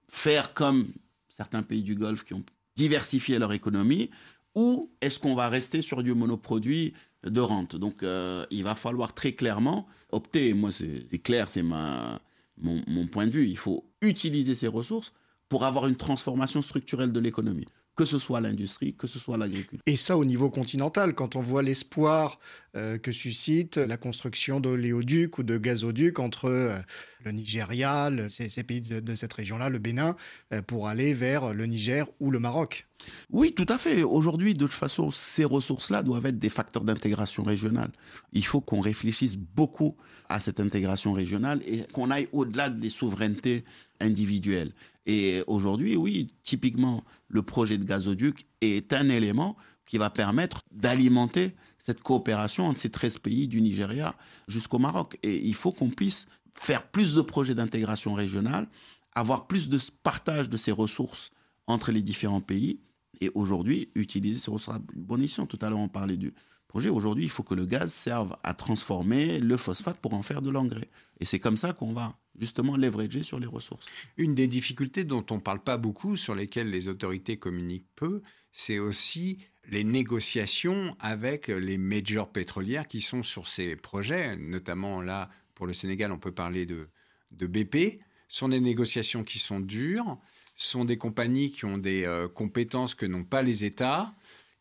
faire 0.09 0.55
comme 0.55 0.87
certains 1.35 1.63
pays 1.63 1.83
du 1.83 1.97
Golfe 1.97 2.23
qui 2.23 2.33
ont 2.35 2.45
diversifié 2.77 3.39
leur 3.39 3.53
économie, 3.53 4.11
ou 4.55 4.93
est-ce 5.01 5.19
qu'on 5.19 5.35
va 5.35 5.49
rester 5.49 5.83
sur 5.83 6.03
du 6.05 6.15
monoproduit 6.15 6.95
de 7.25 7.41
rente? 7.41 7.75
Donc, 7.75 8.03
euh, 8.03 8.47
il 8.51 8.63
va 8.63 8.77
falloir 8.77 9.15
très 9.15 9.33
clairement 9.33 9.89
opter. 10.13 10.55
Moi, 10.55 10.71
c'est 10.71 11.19
clair, 11.19 11.51
c'est 11.51 11.65
mon, 11.65 12.19
mon 12.57 13.07
point 13.09 13.27
de 13.27 13.33
vue. 13.33 13.49
Il 13.49 13.59
faut 13.59 13.85
utiliser 14.01 14.55
ces 14.55 14.69
ressources 14.69 15.13
pour 15.49 15.65
avoir 15.65 15.89
une 15.89 15.97
transformation 15.97 16.63
structurelle 16.63 17.11
de 17.11 17.21
l'économie 17.21 17.67
que 17.97 18.05
ce 18.05 18.19
soit 18.19 18.41
l'industrie, 18.41 18.95
que 18.95 19.07
ce 19.07 19.19
soit 19.19 19.39
l'agriculture. 19.39 19.81
Et 19.87 19.97
ça 19.97 20.17
au 20.17 20.25
niveau 20.25 20.51
continental, 20.51 21.15
quand 21.15 21.37
on 21.37 21.41
voit 21.41 21.63
l'espoir 21.63 22.39
euh, 22.77 22.99
que 22.99 23.13
suscite 23.13 23.77
la 23.77 23.97
construction 23.97 24.59
d'oléoducs 24.59 25.39
ou 25.39 25.43
de 25.45 25.59
gazoducs 25.59 26.19
entre 26.19 26.47
euh, 26.47 26.79
le 27.25 27.31
Nigeria, 27.31 28.11
ces, 28.29 28.63
pays 28.65 28.81
de, 28.81 29.15
cette 29.15 29.33
région-là, 29.33 29.69
le 29.69 29.79
Bénin, 29.79 30.17
euh, 30.53 30.61
pour 30.61 30.89
aller 30.89 31.15
vers 31.15 31.55
le 31.55 31.67
Niger 31.67 32.09
ou 32.19 32.31
le 32.31 32.41
Maroc. 32.41 32.87
Oui, 33.31 33.53
tout 33.53 33.67
à 33.69 33.79
fait. 33.79 34.03
Aujourd'hui, 34.03 34.55
de 34.55 34.61
toute 34.61 34.73
façon, 34.73 35.11
ces 35.11 35.45
ressources-là 35.45 36.03
doivent 36.03 36.27
être 36.27 36.39
des 36.39 36.49
facteurs 36.49 36.85
d'intégration 36.85 37.43
régionale. 37.45 37.91
Il 38.33 38.45
faut 38.45 38.61
qu'on 38.61 38.81
réfléchisse 38.81 39.37
beaucoup 39.37 39.97
à 40.29 40.41
cette 40.41 40.59
intégration 40.59 41.13
régionale 41.13 41.61
et 41.67 41.85
qu'on 41.93 42.11
aille 42.11 42.29
au-delà 42.33 42.71
des 42.71 42.91
souverainetés 42.91 43.63
individuelles. 44.01 44.73
Et 45.07 45.43
aujourd'hui, 45.47 45.97
oui, 45.97 46.33
typiquement, 46.43 47.05
le 47.29 47.43
projet 47.43 47.79
de 47.79 47.85
gazoduc 47.85 48.47
est 48.61 48.93
un 48.93 49.09
élément 49.09 49.57
qui 49.87 49.99
va 49.99 50.11
permettre 50.11 50.61
d'alimenter 50.71 51.55
cette 51.79 52.03
coopération 52.03 52.67
entre 52.67 52.81
ces 52.81 52.91
13 52.91 53.19
pays 53.19 53.47
du 53.47 53.61
Nigeria 53.61 54.15
jusqu'au 54.49 54.79
Maroc. 54.79 55.19
Et 55.23 55.37
il 55.37 55.55
faut 55.55 55.73
qu'on 55.73 55.91
puisse 55.91 56.27
faire 56.55 56.87
plus 56.87 57.15
de 57.15 57.21
projets 57.21 57.55
d'intégration 57.55 58.15
régionale, 58.15 58.69
avoir 59.15 59.47
plus 59.47 59.69
de 59.69 59.79
partage 60.03 60.49
de 60.49 60.57
ces 60.57 60.73
ressources 60.73 61.31
entre 61.67 61.93
les 61.93 62.03
différents 62.03 62.41
pays 62.41 62.81
et 63.21 63.31
aujourd'hui 63.35 63.91
utiliser 63.95 64.41
ces 64.41 64.51
ressources 64.51 64.77
à 64.77 64.81
bon 64.95 65.23
escient. 65.23 65.47
Tout 65.47 65.59
à 65.61 65.71
l'heure, 65.71 65.79
on 65.79 65.89
parlait 65.89 66.17
du 66.17 66.35
projet. 66.69 66.89
Aujourd'hui, 66.89 67.25
il 67.25 67.31
faut 67.31 67.43
que 67.43 67.55
le 67.55 67.67
gaz 67.67 67.93
serve 67.93 68.37
à 68.43 68.55
transformer 68.55 69.39
le 69.39 69.57
phosphate 69.57 69.99
pour 69.99 70.15
en 70.15 70.23
faire 70.23 70.43
de 70.43 70.51
l'engrais. 70.51 70.89
Et 71.21 71.25
c'est 71.25 71.39
comme 71.39 71.57
ça 71.57 71.73
qu'on 71.73 71.93
va 71.93 72.17
justement 72.39 72.77
leverager 72.77 73.23
sur 73.23 73.39
les 73.39 73.47
ressources. 73.47 73.87
Une 74.17 74.35
des 74.35 74.49
difficultés 74.49 75.05
dont 75.05 75.25
on 75.31 75.37
ne 75.37 75.41
parle 75.41 75.63
pas 75.63 75.77
beaucoup, 75.77 76.17
sur 76.17 76.35
lesquelles 76.35 76.71
les 76.71 76.89
autorités 76.89 77.37
communiquent 77.37 77.89
peu, 77.95 78.23
c'est 78.53 78.79
aussi 78.79 79.39
les 79.69 79.85
négociations 79.85 80.97
avec 81.01 81.49
les 81.49 81.79
majors 81.79 82.31
pétrolières 82.31 82.87
qui 82.87 83.01
sont 83.01 83.23
sur 83.23 83.49
ces 83.49 83.77
projets, 83.77 84.37
notamment 84.37 85.01
là, 85.01 85.31
pour 85.55 85.67
le 85.67 85.73
Sénégal, 85.73 86.13
on 86.13 86.19
peut 86.19 86.33
parler 86.33 86.67
de, 86.67 86.89
de 87.31 87.47
BP. 87.47 88.01
Ce 88.29 88.39
sont 88.39 88.49
des 88.49 88.61
négociations 88.61 89.25
qui 89.25 89.39
sont 89.39 89.61
dures, 89.61 90.19
sont 90.57 90.85
des 90.85 90.99
compagnies 90.99 91.51
qui 91.51 91.65
ont 91.65 91.79
des 91.79 92.05
euh, 92.05 92.29
compétences 92.29 92.95
que 92.95 93.07
n'ont 93.07 93.25
pas 93.25 93.43
les 93.43 93.65
États. 93.65 94.15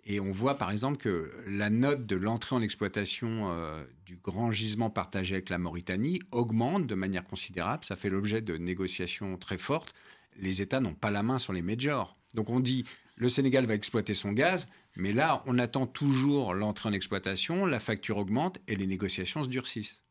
Et 0.06 0.20
on 0.20 0.32
voit 0.32 0.56
par 0.56 0.72
exemple 0.72 0.98
que 0.98 1.32
la 1.48 1.70
note 1.70 2.06
de 2.06 2.16
l'entrée 2.16 2.56
en 2.56 2.62
exploitation 2.62 3.52
euh, 3.52 3.84
du 4.06 4.18
grand 4.18 4.52
gisement 4.52 4.90
partagé 4.90 5.36
avec 5.36 5.50
la 5.50 5.58
Mauritanie 5.58 6.20
augmente 6.32 6.88
de 6.88 6.96
manière 6.96 7.24
considérable. 7.24 7.86
Ça 7.86 7.96
fait 7.96 8.10
l'objet 8.10 8.42
de 8.42 8.58
négociations 8.58 9.38
très 9.38 9.58
fortes. 9.58 9.94
Les 10.38 10.62
États 10.62 10.82
n'ont 10.82 10.94
pas 10.94 11.12
la 11.12 11.24
main 11.24 11.40
sur 11.40 11.54
les 11.54 11.62
majors. 11.62 12.14
Donc 12.34 12.50
on 12.50 12.60
dit 12.60 12.84
le 13.16 13.30
Sénégal 13.30 13.66
va 13.66 13.76
exploiter 13.76 14.14
son 14.14 14.34
gaz, 14.34 14.66
mais 14.98 15.14
là 15.14 15.44
on 15.46 15.58
attend 15.58 15.88
toujours 15.88 16.54
l'entrée 16.54 16.90
en 16.90 16.94
exploitation, 16.94 17.66
la 17.66 17.80
facture 17.80 18.18
augmente 18.18 18.60
et 18.68 18.76
les 18.76 18.88
négociations 18.88 19.44
se 19.44 19.50
durcissent. 19.50 20.04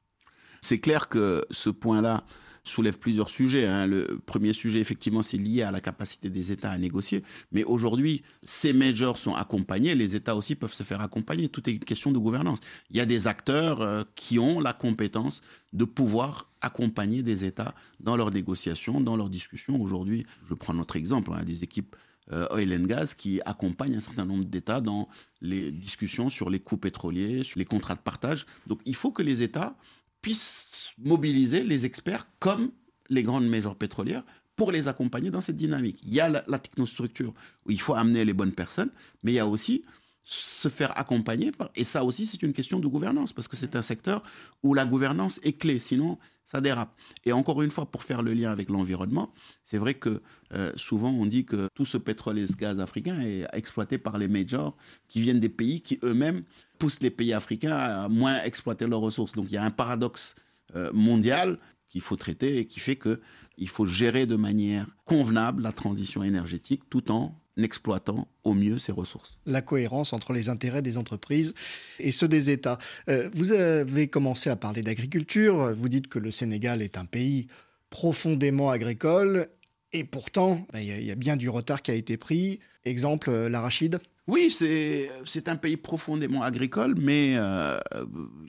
C'est 0.62 0.78
clair 0.78 1.09
que 1.09 1.44
ce 1.50 1.68
point-là, 1.68 2.24
soulève 2.64 2.98
plusieurs 2.98 3.29
sujets. 3.29 3.66
hein. 3.66 3.87
Le 3.87 4.20
premier 4.25 4.53
sujet, 4.53 4.79
effectivement, 4.79 5.22
c'est 5.22 5.37
lié 5.37 5.62
à 5.62 5.70
la 5.70 5.81
capacité 5.81 6.31
des 6.31 6.53
États 6.53 6.70
à 6.70 6.79
négocier. 6.79 7.22
Mais 7.51 7.64
aujourd'hui, 7.64 8.22
ces 8.42 8.72
majors 8.72 9.18
sont 9.18 9.35
accompagnés. 9.35 9.94
Les 9.94 10.14
États 10.14 10.37
aussi 10.37 10.55
peuvent 10.55 10.72
se 10.72 10.83
faire 10.83 11.01
accompagner. 11.01 11.48
Tout 11.48 11.68
est 11.68 11.72
une 11.72 11.81
question 11.81 12.12
de 12.12 12.18
gouvernance. 12.18 12.59
Il 12.90 12.96
y 12.96 13.01
a 13.01 13.07
des 13.07 13.27
acteurs 13.27 13.81
euh, 13.81 14.05
qui 14.14 14.38
ont 14.38 14.61
la 14.61 14.72
compétence 14.72 15.40
de 15.72 15.85
pouvoir 15.85 16.48
accompagner 16.61 17.22
des 17.22 17.44
États 17.44 17.75
dans 18.01 18.16
leurs 18.16 18.31
négociations, 18.31 19.01
dans 19.01 19.16
leurs 19.16 19.31
discussions. 19.31 19.81
Aujourd'hui, 19.81 20.27
je 20.48 20.55
prends 20.55 20.75
notre 20.75 20.96
exemple, 20.96 21.33
a 21.35 21.44
des 21.44 21.64
équipes 21.64 21.96
euh, 22.31 22.46
oil 22.53 22.72
and 22.72 22.87
gas 22.87 23.14
qui 23.18 23.40
accompagnent 23.44 23.96
un 23.96 24.01
certain 24.01 24.25
nombre 24.25 24.44
d'États 24.44 24.81
dans 24.81 25.09
les 25.40 25.72
discussions 25.72 26.31
sur 26.31 26.51
les 26.51 26.61
coûts 26.61 26.77
pétroliers, 26.77 27.42
sur 27.42 27.59
les 27.59 27.64
contrats 27.64 27.96
de 27.96 28.01
partage. 28.01 28.46
Donc 28.68 28.81
il 28.87 28.94
faut 28.94 29.11
que 29.11 29.22
les 29.22 29.42
États 29.42 29.75
puissent 30.22 30.94
mobiliser 30.98 31.64
les 31.64 31.85
experts 31.85 32.26
comme 32.38 32.70
les 33.11 33.22
grandes 33.22 33.46
majors 33.46 33.76
pétrolières 33.76 34.24
pour 34.56 34.72
les 34.72 34.88
accompagner 34.88 35.30
dans 35.30 35.40
cette 35.40 35.56
dynamique. 35.56 36.00
Il 36.04 36.14
y 36.14 36.20
a 36.20 36.28
la, 36.28 36.44
la 36.46 36.58
technostructure 36.58 37.35
où 37.66 37.70
il 37.70 37.80
faut 37.80 37.94
amener 37.94 38.24
les 38.24 38.32
bonnes 38.32 38.52
personnes, 38.52 38.90
mais 39.22 39.32
il 39.32 39.35
y 39.37 39.40
a 39.40 39.46
aussi 39.46 39.82
se 40.24 40.68
faire 40.68 40.96
accompagner. 40.98 41.52
Par... 41.52 41.70
Et 41.74 41.85
ça 41.85 42.04
aussi, 42.04 42.26
c'est 42.26 42.42
une 42.42 42.52
question 42.52 42.78
de 42.78 42.87
gouvernance, 42.87 43.32
parce 43.32 43.48
que 43.48 43.56
c'est 43.56 43.76
un 43.76 43.82
secteur 43.82 44.22
où 44.62 44.74
la 44.74 44.85
gouvernance 44.85 45.40
est 45.42 45.54
clé, 45.54 45.78
sinon 45.78 46.18
ça 46.44 46.61
dérape. 46.61 46.94
Et 47.24 47.32
encore 47.32 47.62
une 47.62 47.70
fois, 47.70 47.87
pour 47.87 48.02
faire 48.02 48.22
le 48.22 48.35
lien 48.35 48.50
avec 48.50 48.68
l'environnement, 48.68 49.32
c'est 49.62 49.78
vrai 49.78 49.94
que 49.94 50.22
euh, 50.54 50.72
souvent 50.74 51.11
on 51.11 51.26
dit 51.26 51.44
que 51.44 51.68
tout 51.74 51.85
ce 51.85 51.96
pétrole 51.96 52.38
et 52.38 52.46
ce 52.46 52.56
gaz 52.56 52.80
africain 52.80 53.20
est 53.20 53.46
exploité 53.52 53.98
par 53.98 54.18
les 54.18 54.28
majors 54.28 54.76
qui 55.08 55.20
viennent 55.20 55.40
des 55.40 55.48
pays 55.48 55.80
qui 55.80 55.98
eux-mêmes 56.02 56.42
poussent 56.78 57.00
les 57.00 57.11
pays 57.11 57.32
africains 57.32 57.76
à 57.76 58.08
moins 58.08 58.42
exploiter 58.42 58.87
leurs 58.87 59.00
ressources. 59.00 59.35
Donc 59.35 59.46
il 59.48 59.54
y 59.54 59.56
a 59.56 59.64
un 59.64 59.70
paradoxe 59.70 60.35
euh, 60.74 60.90
mondial 60.92 61.58
qu'il 61.88 62.00
faut 62.00 62.16
traiter 62.16 62.58
et 62.58 62.66
qui 62.66 62.80
fait 62.80 62.96
que 62.96 63.20
il 63.58 63.68
faut 63.68 63.85
gérer 63.85 64.26
de 64.26 64.37
manière 64.37 64.87
convenable 65.04 65.62
la 65.62 65.72
transition 65.72 66.22
énergétique 66.22 66.82
tout 66.90 67.11
en 67.11 67.38
exploitant 67.57 68.29
au 68.45 68.55
mieux 68.55 68.79
ses 68.79 68.93
ressources. 68.93 69.38
La 69.47 69.62
cohérence 69.62 70.12
entre 70.12 70.33
les 70.33 70.49
intérêts 70.49 70.83
des 70.83 70.99
entreprises 70.99 71.55
et 71.99 72.12
ceux 72.12 72.29
des 72.29 72.51
États. 72.51 72.79
Euh, 73.09 73.29
vous 73.35 73.53
avez 73.53 74.09
commencé 74.09 74.51
à 74.51 74.57
parler 74.57 74.83
d'agriculture. 74.83 75.75
Vous 75.75 75.88
dites 75.88 76.09
que 76.09 76.19
le 76.19 76.31
Sénégal 76.31 76.83
est 76.83 76.99
un 76.99 77.05
pays 77.05 77.49
profondément 77.91 78.71
agricole. 78.71 79.49
Et 79.93 80.05
pourtant, 80.05 80.67
il 80.75 80.83
y, 80.83 81.05
y, 81.05 81.11
a 81.11 81.15
bien 81.15 81.37
du 81.37 81.51
retard 81.51 81.83
qui 81.83 81.91
a 81.91 81.95
été 81.95 82.17
pris. 82.17 82.61
Exemple, 82.85 83.29
euh, 83.31 83.49
l'arachide. 83.49 84.01
Oui, 84.27 84.51
c'est 84.51 85.49
un 85.49 85.57
pays 85.57 85.77
profondément 85.77 86.43
agricole, 86.43 86.95
mais 86.97 87.33
il 87.33 87.38
euh, 87.38 87.81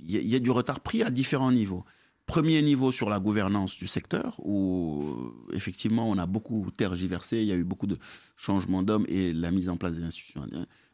y, 0.03 0.17
y, 0.17 0.35
a 0.35 0.39
du 0.39 0.51
retard 0.51 0.79
pris 0.79 1.01
à 1.01 1.09
différents 1.09 1.51
niveaux. 1.51 1.83
Premier 2.25 2.61
niveau 2.61 2.91
sur 2.91 3.09
la 3.09 3.19
gouvernance 3.19 3.77
du 3.77 3.85
secteur, 3.85 4.35
où 4.39 5.33
effectivement 5.51 6.09
on 6.09 6.17
a 6.17 6.25
beaucoup 6.25 6.71
tergiversé, 6.75 7.41
il 7.41 7.47
y 7.47 7.51
a 7.51 7.55
eu 7.55 7.65
beaucoup 7.65 7.87
de 7.87 7.97
changements 8.37 8.81
d'hommes 8.81 9.05
et 9.09 9.33
la 9.33 9.51
mise 9.51 9.69
en 9.69 9.75
place 9.75 9.93
des 9.95 10.03
institutions. 10.03 10.47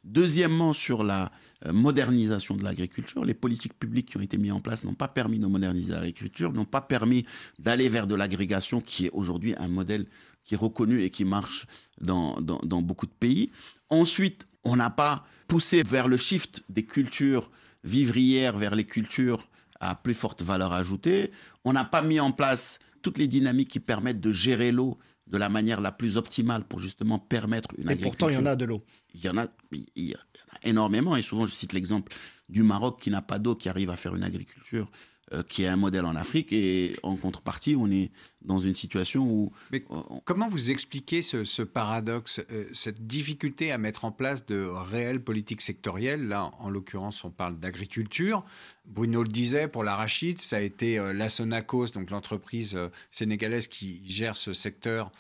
Deuxièmement, 0.04 0.74
sur 0.74 1.04
la 1.04 1.32
modernisation 1.72 2.56
de 2.56 2.64
l'agriculture, 2.64 3.24
les 3.26 3.36
politiques 3.36 3.78
publiques 3.78 4.08
qui 4.08 4.18
ont 4.18 4.22
été 4.22 4.38
mises 4.38 4.54
en 4.54 4.60
place 4.60 4.84
n'ont 4.84 4.96
pas 4.96 5.08
permis 5.08 5.40
de 5.40 5.46
moderniser 5.46 5.92
l'agriculture, 5.92 6.52
n'ont 6.52 6.66
pas 6.66 6.82
permis 6.82 7.26
d'aller 7.60 7.90
vers 7.90 8.08
de 8.08 8.16
l'agrégation 8.16 8.82
qui 8.82 9.06
est 9.06 9.12
aujourd'hui 9.12 9.54
un 9.58 9.68
modèle 9.68 10.08
qui 10.44 10.56
est 10.56 10.58
reconnu 10.58 11.04
et 11.04 11.10
qui 11.10 11.26
marche 11.26 11.68
dans, 12.02 12.42
dans, 12.42 12.60
dans 12.64 12.82
beaucoup 12.82 13.06
de 13.06 13.12
pays. 13.12 13.52
Ensuite, 13.90 14.48
on 14.64 14.78
n'a 14.78 14.90
pas 14.90 15.26
poussé 15.48 15.84
vers 15.84 16.08
le 16.08 16.18
shift 16.18 16.64
des 16.70 16.86
cultures 16.86 17.52
vivrières 17.84 18.58
vers 18.58 18.76
les 18.76 18.86
cultures 18.86 19.48
à 19.80 19.96
plus 19.96 20.14
forte 20.14 20.42
valeur 20.42 20.74
ajoutée. 20.74 21.32
On 21.66 21.74
n'a 21.74 21.86
pas 21.86 22.02
mis 22.02 22.20
en 22.20 22.32
place 22.32 22.80
toutes 23.02 23.18
les 23.18 23.28
dynamiques 23.28 23.70
qui 23.70 23.80
permettent 23.80 24.20
de 24.20 24.32
gérer 24.32 24.72
l'eau 24.72 24.98
de 25.28 25.38
la 25.38 25.50
manière 25.50 25.80
la 25.80 25.92
plus 25.92 26.18
optimale 26.18 26.64
pour 26.64 26.80
justement 26.80 27.20
permettre 27.20 27.70
une 27.78 27.90
et 27.90 27.94
agriculture. 27.94 28.08
Et 28.08 28.10
pourtant, 28.10 28.30
il 28.30 28.36
y 28.36 28.38
en 28.38 28.46
a 28.46 28.56
de 28.56 28.66
l'eau. 28.66 28.84
Il 29.14 29.24
y 29.24 29.30
en 29.30 29.38
a, 29.38 29.48
il 29.72 30.06
y 30.06 30.16
en 30.16 30.56
a 30.56 30.68
énormément. 30.68 31.16
Et 31.16 31.22
souvent, 31.22 31.46
je 31.46 31.52
cite 31.52 31.74
l'exemple 31.74 32.12
du 32.50 32.64
Maroc 32.64 33.00
qui 33.00 33.12
n'a 33.12 33.22
pas 33.22 33.38
d'eau, 33.38 33.56
qui 33.56 33.70
arrive 33.70 33.92
à 33.92 33.96
faire 33.96 34.16
une 34.16 34.24
agriculture 34.24 34.90
euh, 35.34 35.44
qui 35.44 35.64
est 35.64 35.68
un 35.68 35.76
modèle 35.76 36.06
en 36.06 36.16
Afrique. 36.16 36.52
Et 36.52 36.96
en 37.04 37.16
contrepartie, 37.16 37.76
on 37.76 37.90
est 37.92 38.12
dans 38.42 38.60
une 38.60 38.76
situation 38.76 39.30
où... 39.30 39.52
Mais 39.72 39.84
on... 39.90 40.22
comment 40.24 40.48
vous 40.48 40.72
expliquez 40.72 41.22
ce, 41.22 41.44
ce 41.44 41.62
paradoxe, 41.62 42.42
euh, 42.52 42.66
cette 42.72 43.06
difficulté 43.06 43.72
à 43.72 43.78
mettre 43.78 44.06
en 44.06 44.12
place 44.12 44.46
de 44.46 44.66
réelles 44.66 45.24
politiques 45.24 45.62
sectorielles? 45.62 46.28
Là, 46.28 46.52
en 46.60 46.70
l'occurrence, 46.70 47.24
on 47.24 47.32
parle 47.32 47.60
d'agriculture. 47.60 48.46
Bruno 48.86 49.24
le 49.24 49.30
disait, 49.30 49.68
pour 49.68 49.84
l'arachide, 49.84 50.40
ça 50.40 50.58
a 50.58 50.62
été 50.62 50.98
euh, 50.98 51.14
la 51.14 51.30
Sonacos, 51.30 51.88
donc 51.88 52.10
l'entreprise 52.10 52.76
euh, 52.76 52.90
sénégalaise 53.12 53.68
qui 53.68 54.02
gère 54.10 54.36
ce 54.36 54.54
secteur, 54.54 55.12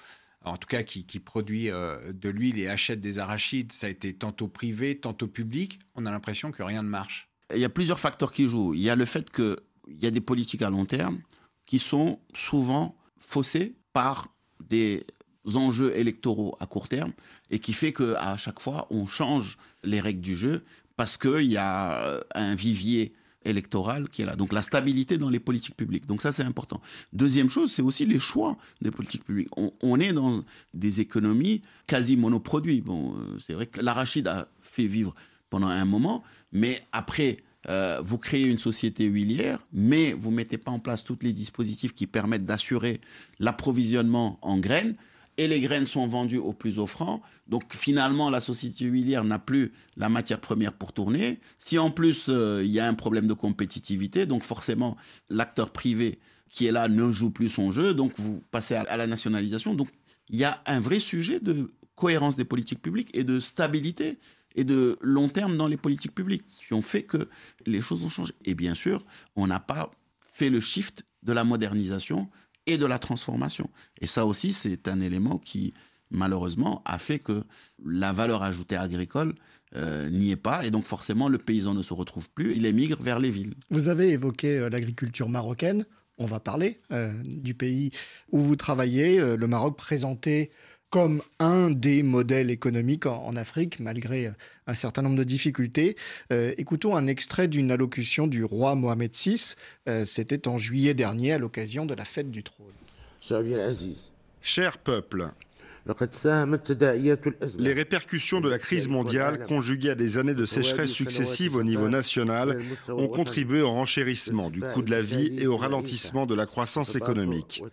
en 0.45 0.57
tout 0.57 0.67
cas 0.67 0.83
qui, 0.83 1.05
qui 1.05 1.19
produit 1.19 1.69
euh, 1.69 2.13
de 2.13 2.29
l'huile 2.29 2.57
et 2.57 2.67
achète 2.67 2.99
des 3.01 3.19
arachides. 3.19 3.73
Ça 3.73 3.87
a 3.87 3.89
été 3.89 4.13
tantôt 4.13 4.47
privé, 4.47 4.97
tantôt 4.97 5.27
public. 5.27 5.79
On 5.95 6.05
a 6.05 6.11
l'impression 6.11 6.51
que 6.51 6.63
rien 6.63 6.81
ne 6.81 6.89
marche. 6.89 7.27
Il 7.53 7.59
y 7.59 7.65
a 7.65 7.69
plusieurs 7.69 7.99
facteurs 7.99 8.31
qui 8.31 8.47
jouent. 8.47 8.73
Il 8.73 8.81
y 8.81 8.89
a 8.89 8.95
le 8.95 9.05
fait 9.05 9.29
qu'il 9.89 10.04
y 10.04 10.08
a 10.08 10.12
des 10.12 10.21
politiques 10.21 10.62
à 10.62 10.69
long 10.69 10.86
terme 10.86 11.19
qui 11.65 11.80
sont 11.80 12.19
souvent 12.34 12.95
faussées 13.17 13.75
par 13.93 14.28
des 14.69 15.06
enjeux 15.56 15.95
électoraux 15.95 16.56
à 16.60 16.65
court 16.65 16.88
terme 16.88 17.13
et 17.49 17.60
qui 17.60 17.73
fait 17.73 17.93
qu'à 17.93 18.38
chaque 18.38 18.60
fois, 18.60 18.88
on 18.89 19.08
change 19.08 19.58
les 19.84 19.99
règles 19.99 20.21
du 20.21 20.36
jeu 20.36 20.63
parce 20.95 21.17
qu'il 21.17 21.43
y 21.43 21.58
a 21.58 22.21
un 22.36 22.56
vivier 22.56 23.13
électorale 23.45 24.10
qui 24.10 24.21
est 24.21 24.25
là. 24.25 24.36
Donc 24.36 24.52
la 24.52 24.62
stabilité 24.62 25.17
dans 25.17 25.30
les 25.30 25.39
politiques 25.39 25.78
publiques. 25.78 26.06
Donc 26.06 26.21
ça, 26.21 26.32
c'est 26.32 26.43
important. 26.43 26.82
Deuxième 27.13 27.49
chose, 27.49 27.71
c'est 27.71 27.82
aussi 27.82 28.06
les 28.06 28.19
choix 28.19 28.58
des 28.82 28.91
politiques 28.91 29.23
publiques. 29.23 29.49
On, 29.58 29.99
est 29.99 30.13
dans 30.13 30.43
des 30.73 31.02
économies 31.02 31.62
quasi 31.88 32.17
monoproduits. 32.17 32.82
Bon, 32.82 33.15
c'est 33.39 33.54
vrai 33.54 33.67
que 33.67 33.82
l'arachide 33.82 34.28
a 34.28 34.49
fait 34.62 34.88
vivre 34.88 35.15
pendant 35.49 35.67
un 35.67 35.86
moment, 35.86 36.23
mais 36.52 36.82
après, 36.91 37.38
euh, 37.67 37.99
vous 38.01 38.17
créez 38.17 38.45
une 38.45 38.57
société 38.57 39.05
huilière, 39.05 39.59
mais 39.73 40.13
vous 40.13 40.31
mettez 40.31 40.57
pas 40.57 40.71
en 40.71 40.79
place 40.79 41.03
tous 41.03 41.19
les 41.21 41.33
dispositifs 41.33 41.93
qui 41.93 42.07
permettent 42.07 42.45
d'assurer 42.45 43.01
l'approvisionnement 43.39 44.39
en 44.41 44.57
graines 44.57 44.95
et 45.37 45.47
les 45.47 45.61
graines 45.61 45.87
sont 45.87 46.07
vendues 46.07 46.37
au 46.37 46.53
plus 46.53 46.79
offrant. 46.79 47.21
Donc 47.47 47.73
finalement, 47.73 48.29
la 48.29 48.41
société 48.41 48.85
huilière 48.85 49.23
n'a 49.23 49.39
plus 49.39 49.71
la 49.95 50.09
matière 50.09 50.41
première 50.41 50.73
pour 50.73 50.93
tourner. 50.93 51.39
Si 51.57 51.79
en 51.79 51.91
plus 51.91 52.27
euh, 52.29 52.61
il 52.63 52.71
y 52.71 52.79
a 52.79 52.87
un 52.87 52.93
problème 52.93 53.27
de 53.27 53.33
compétitivité, 53.33 54.25
donc 54.25 54.43
forcément 54.43 54.97
l'acteur 55.29 55.71
privé 55.71 56.19
qui 56.49 56.65
est 56.65 56.71
là 56.71 56.87
ne 56.87 57.11
joue 57.11 57.29
plus 57.29 57.47
son 57.47 57.71
jeu, 57.71 57.93
donc 57.93 58.13
vous 58.17 58.43
passez 58.51 58.75
à 58.75 58.97
la 58.97 59.07
nationalisation. 59.07 59.75
Donc 59.75 59.89
il 60.29 60.37
y 60.37 60.43
a 60.43 60.61
un 60.65 60.79
vrai 60.79 60.99
sujet 60.99 61.39
de 61.39 61.71
cohérence 61.95 62.35
des 62.35 62.45
politiques 62.45 62.81
publiques 62.81 63.09
et 63.13 63.23
de 63.23 63.39
stabilité 63.39 64.19
et 64.59 64.65
de 64.65 64.99
long 65.01 65.29
terme 65.29 65.55
dans 65.55 65.69
les 65.69 65.77
politiques 65.77 66.13
publiques 66.13 66.43
qui 66.67 66.73
ont 66.73 66.81
fait 66.81 67.03
que 67.03 67.29
les 67.65 67.79
choses 67.79 68.03
ont 68.03 68.09
changé. 68.09 68.33
Et 68.43 68.55
bien 68.55 68.75
sûr, 68.75 69.05
on 69.37 69.47
n'a 69.47 69.61
pas 69.61 69.89
fait 70.33 70.49
le 70.49 70.59
shift 70.59 71.05
de 71.23 71.31
la 71.31 71.45
modernisation 71.45 72.29
et 72.65 72.77
de 72.77 72.85
la 72.85 72.99
transformation. 72.99 73.69
Et 74.01 74.07
ça 74.07 74.25
aussi, 74.25 74.51
c'est 74.51 74.89
un 74.89 74.99
élément 74.99 75.37
qui, 75.37 75.73
malheureusement, 76.11 76.81
a 76.83 76.97
fait 76.97 77.19
que 77.19 77.43
la 77.85 78.11
valeur 78.11 78.43
ajoutée 78.43 78.75
agricole 78.75 79.33
euh, 79.77 80.09
n'y 80.09 80.31
est 80.31 80.35
pas. 80.35 80.65
Et 80.65 80.71
donc, 80.71 80.83
forcément, 80.83 81.29
le 81.29 81.37
paysan 81.37 81.73
ne 81.73 81.81
se 81.81 81.93
retrouve 81.93 82.29
plus. 82.29 82.53
Il 82.57 82.65
émigre 82.65 83.01
vers 83.01 83.19
les 83.19 83.31
villes. 83.31 83.53
Vous 83.69 83.87
avez 83.87 84.09
évoqué 84.09 84.57
euh, 84.57 84.69
l'agriculture 84.69 85.29
marocaine. 85.29 85.85
On 86.17 86.25
va 86.25 86.41
parler 86.41 86.81
euh, 86.91 87.13
du 87.23 87.53
pays 87.53 87.91
où 88.33 88.41
vous 88.41 88.57
travaillez. 88.57 89.37
Le 89.37 89.47
Maroc 89.47 89.77
présenté 89.77 90.51
comme 90.89 91.21
un 91.39 91.69
des 91.69 92.04
modèles 92.04 92.49
économiques 92.49 93.06
en, 93.06 93.25
en, 93.25 93.36
Afrique, 93.36 93.80
malgré 93.80 94.32
un 94.67 94.73
certain 94.73 95.02
nombre 95.02 95.17
de 95.17 95.23
difficultés. 95.23 95.95
Euh, 96.32 96.54
écoutons 96.58 96.95
un 96.95 97.08
extrait 97.08 97.47
d'une 97.47 97.71
allocution 97.71 98.28
du 98.28 98.43
roi 98.43 98.75
Mohamed 98.75 99.12
VI. 99.15 99.56
Euh, 99.88 100.06
C'était 100.06 100.47
en 100.47 100.58
juillet 100.58 100.93
dernier 100.93 101.34
à 101.34 101.38
l'occasion 101.38 101.86
de 101.86 101.93
la 101.93 102.06
fête 102.06 102.32
du 102.32 102.43
trône. 102.43 102.67
Cher 104.41 104.78
peuple, 104.78 105.30
les 107.57 107.73
répercussions 107.73 108.41
de 108.41 108.49
la 108.49 108.59
crise 108.59 108.87
mondiale, 108.87 109.45
conjuguées 109.47 109.91
à 109.91 109.95
des 109.95 110.17
années 110.17 110.33
de 110.33 110.45
sécheresse 110.45 110.91
successives 110.91 111.55
au 111.55 111.63
niveau 111.63 111.89
national, 111.89 112.61
ont 112.89 113.07
contribué 113.07 113.61
au 113.61 113.71
renchérissement 113.71 114.49
du 114.49 114.61
coût 114.61 114.81
de 114.81 114.91
la 114.91 115.01
vie 115.01 115.31
et 115.37 115.47
au 115.47 115.57
ralentissement 115.57 116.25
de 116.25 116.35
la 116.35 116.45
croissance 116.45 116.95
économique. 116.95 117.63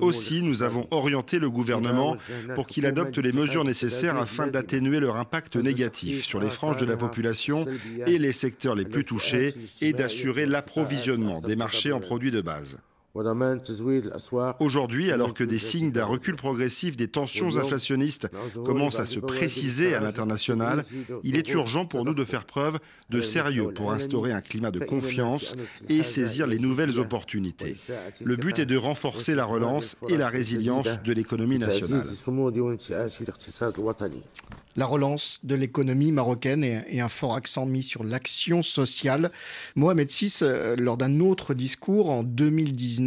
Aussi, 0.00 0.42
nous 0.42 0.62
avons 0.62 0.86
orienté 0.90 1.38
le 1.38 1.50
gouvernement 1.50 2.16
pour 2.54 2.66
qu'il 2.66 2.86
adopte 2.86 3.18
les 3.18 3.32
mesures 3.32 3.64
nécessaires 3.64 4.16
afin 4.16 4.46
d'atténuer 4.46 5.00
leur 5.00 5.16
impact 5.16 5.56
négatif 5.56 6.24
sur 6.24 6.40
les 6.40 6.50
franges 6.50 6.78
de 6.78 6.86
la 6.86 6.96
population 6.96 7.66
et 8.06 8.18
les 8.18 8.32
secteurs 8.32 8.74
les 8.74 8.84
plus 8.84 9.04
touchés 9.04 9.54
et 9.80 9.92
d'assurer 9.92 10.46
l'approvisionnement 10.46 11.40
des 11.40 11.56
marchés 11.56 11.92
en 11.92 12.00
produits 12.00 12.30
de 12.30 12.40
base. 12.40 12.78
Aujourd'hui, 14.60 15.10
alors 15.10 15.34
que 15.34 15.42
des 15.42 15.58
signes 15.58 15.90
d'un 15.90 16.04
recul 16.04 16.36
progressif 16.36 16.96
des 16.96 17.08
tensions 17.08 17.56
inflationnistes 17.56 18.28
commencent 18.64 19.00
à 19.00 19.06
se 19.06 19.18
préciser 19.18 19.94
à 19.94 20.00
l'international, 20.00 20.84
il 21.24 21.36
est 21.36 21.48
urgent 21.50 21.86
pour 21.86 22.04
nous 22.04 22.14
de 22.14 22.24
faire 22.24 22.44
preuve 22.44 22.78
de 23.10 23.20
sérieux 23.20 23.72
pour 23.74 23.92
instaurer 23.92 24.32
un 24.32 24.40
climat 24.40 24.70
de 24.70 24.78
confiance 24.78 25.56
et 25.88 26.04
saisir 26.04 26.46
les 26.46 26.58
nouvelles 26.58 27.00
opportunités. 27.00 27.76
Le 28.22 28.36
but 28.36 28.58
est 28.60 28.66
de 28.66 28.76
renforcer 28.76 29.34
la 29.34 29.44
relance 29.44 29.96
et 30.08 30.16
la 30.16 30.28
résilience 30.28 31.02
de 31.02 31.12
l'économie 31.12 31.58
nationale. 31.58 32.04
La 34.76 34.86
relance 34.86 35.40
de 35.42 35.56
l'économie 35.56 36.12
marocaine 36.12 36.62
et 36.62 37.00
un 37.00 37.08
fort 37.08 37.34
accent 37.34 37.66
mis 37.66 37.82
sur 37.82 38.04
l'action 38.04 38.62
sociale. 38.62 39.32
Mohamed 39.74 40.08
VI, 40.08 40.38
euh, 40.42 40.76
lors 40.76 40.96
d'un 40.96 41.18
autre 41.18 41.54
discours 41.54 42.08
en 42.08 42.22
2019, 42.22 42.99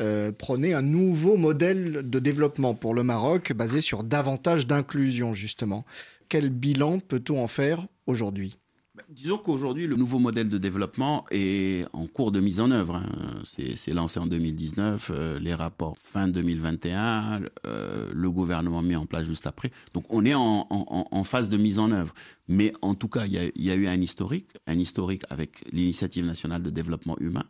euh, 0.00 0.32
prenait 0.32 0.74
un 0.74 0.82
nouveau 0.82 1.36
modèle 1.36 2.08
de 2.08 2.18
développement 2.18 2.74
pour 2.74 2.94
le 2.94 3.02
Maroc 3.02 3.52
basé 3.52 3.80
sur 3.80 4.04
davantage 4.04 4.66
d'inclusion, 4.66 5.34
justement. 5.34 5.84
Quel 6.28 6.50
bilan 6.50 7.00
peut-on 7.00 7.42
en 7.42 7.48
faire 7.48 7.86
aujourd'hui? 8.06 8.56
Bah, 8.96 9.02
disons 9.10 9.36
qu'aujourd'hui, 9.36 9.86
le 9.86 9.94
nouveau 9.94 10.18
modèle 10.18 10.48
de 10.48 10.56
développement 10.56 11.26
est 11.30 11.84
en 11.92 12.06
cours 12.06 12.32
de 12.32 12.40
mise 12.40 12.60
en 12.60 12.70
œuvre. 12.70 12.96
Hein. 12.96 13.42
C'est 13.44 13.92
lancé 13.92 14.18
en 14.18 14.26
2019, 14.26 15.10
euh, 15.14 15.38
les 15.38 15.52
rapports 15.52 15.98
fin 15.98 16.28
2021, 16.28 17.40
euh, 17.66 18.10
le 18.14 18.30
gouvernement 18.30 18.80
mis 18.80 18.96
en 18.96 19.04
place 19.04 19.26
juste 19.26 19.46
après. 19.46 19.70
Donc 19.92 20.04
on 20.08 20.24
est 20.24 20.32
en, 20.34 21.24
phase 21.24 21.50
de 21.50 21.58
mise 21.58 21.78
en 21.78 21.92
œuvre. 21.92 22.14
Mais 22.48 22.72
en 22.80 22.94
tout 22.94 23.08
cas, 23.08 23.26
il 23.26 23.52
y 23.54 23.70
a, 23.70 23.74
eu 23.74 23.86
un 23.86 24.00
historique, 24.00 24.48
un 24.66 24.78
historique 24.78 25.24
avec 25.28 25.62
l'initiative 25.72 26.24
nationale 26.24 26.62
de 26.62 26.70
développement 26.70 27.18
humain 27.18 27.44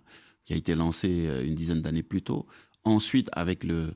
qui 0.47 0.55
a 0.55 0.57
été 0.57 0.75
lancée 0.75 1.27
euh, 1.27 1.45
une 1.45 1.55
dizaine 1.55 1.83
d'années 1.83 2.03
plus 2.03 2.23
tôt. 2.23 2.47
Ensuite, 2.85 3.29
avec 3.33 3.65
le, 3.65 3.93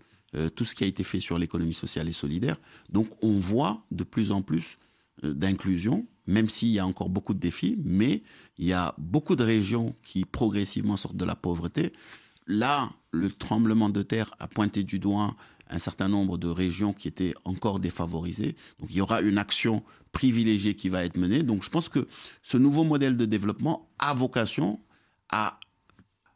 tout 0.57 0.65
ce 0.65 0.75
qui 0.75 0.85
a 0.85 0.87
été 0.87 1.05
fait 1.05 1.21
sur 1.21 1.39
l'économie 1.39 1.75
sociale 1.75 2.09
et 2.09 2.13
solidaire. 2.13 2.57
Donc 2.89 3.09
on 3.23 3.39
voit 3.39 3.85
de 3.91 4.05
plus 4.05 4.31
en 4.33 4.43
plus 4.43 4.79
d'inclusion 5.23 6.07
même 6.31 6.49
s'il 6.49 6.69
y 6.69 6.79
a 6.79 6.87
encore 6.87 7.09
beaucoup 7.09 7.35
de 7.35 7.41
défis, 7.41 7.77
mais 7.85 8.23
il 8.57 8.67
y 8.67 8.73
a 8.73 8.95
beaucoup 8.99 9.37
de 9.37 9.45
régions 9.45 9.95
qui 10.03 10.25
progressivement 10.25 10.97
sortent 10.97 11.17
de 11.17 11.25
la 11.25 11.35
pauvreté. 11.35 11.93
Là, 12.47 12.91
le 13.11 13.31
tremblement 13.31 13.91
de 13.91 14.03
terre 14.03 14.31
a 14.39 14.47
pointé 14.47 14.85
du 14.85 14.99
doigt 14.99 15.37
un 15.69 15.79
certain 15.79 16.09
nombre 16.09 16.39
de 16.39 16.49
régions 16.49 16.93
qui 16.93 17.09
étaient 17.09 17.35
encore 17.45 17.81
défavorisées. 17.81 18.57
Donc 18.79 18.91
il 18.91 18.97
y 18.97 19.01
aura 19.01 19.21
une 19.21 19.39
action 19.39 19.83
privilégiée 20.13 20.75
qui 20.75 20.89
va 20.89 21.05
être 21.05 21.17
menée. 21.17 21.43
Donc 21.43 21.63
je 21.65 21.71
pense 21.71 21.89
que 21.89 22.09
ce 22.43 22.57
nouveau 22.57 22.85
modèle 22.85 23.17
de 23.17 23.25
développement 23.25 23.89
a 23.99 24.15
vocation 24.15 24.81
à 25.31 25.59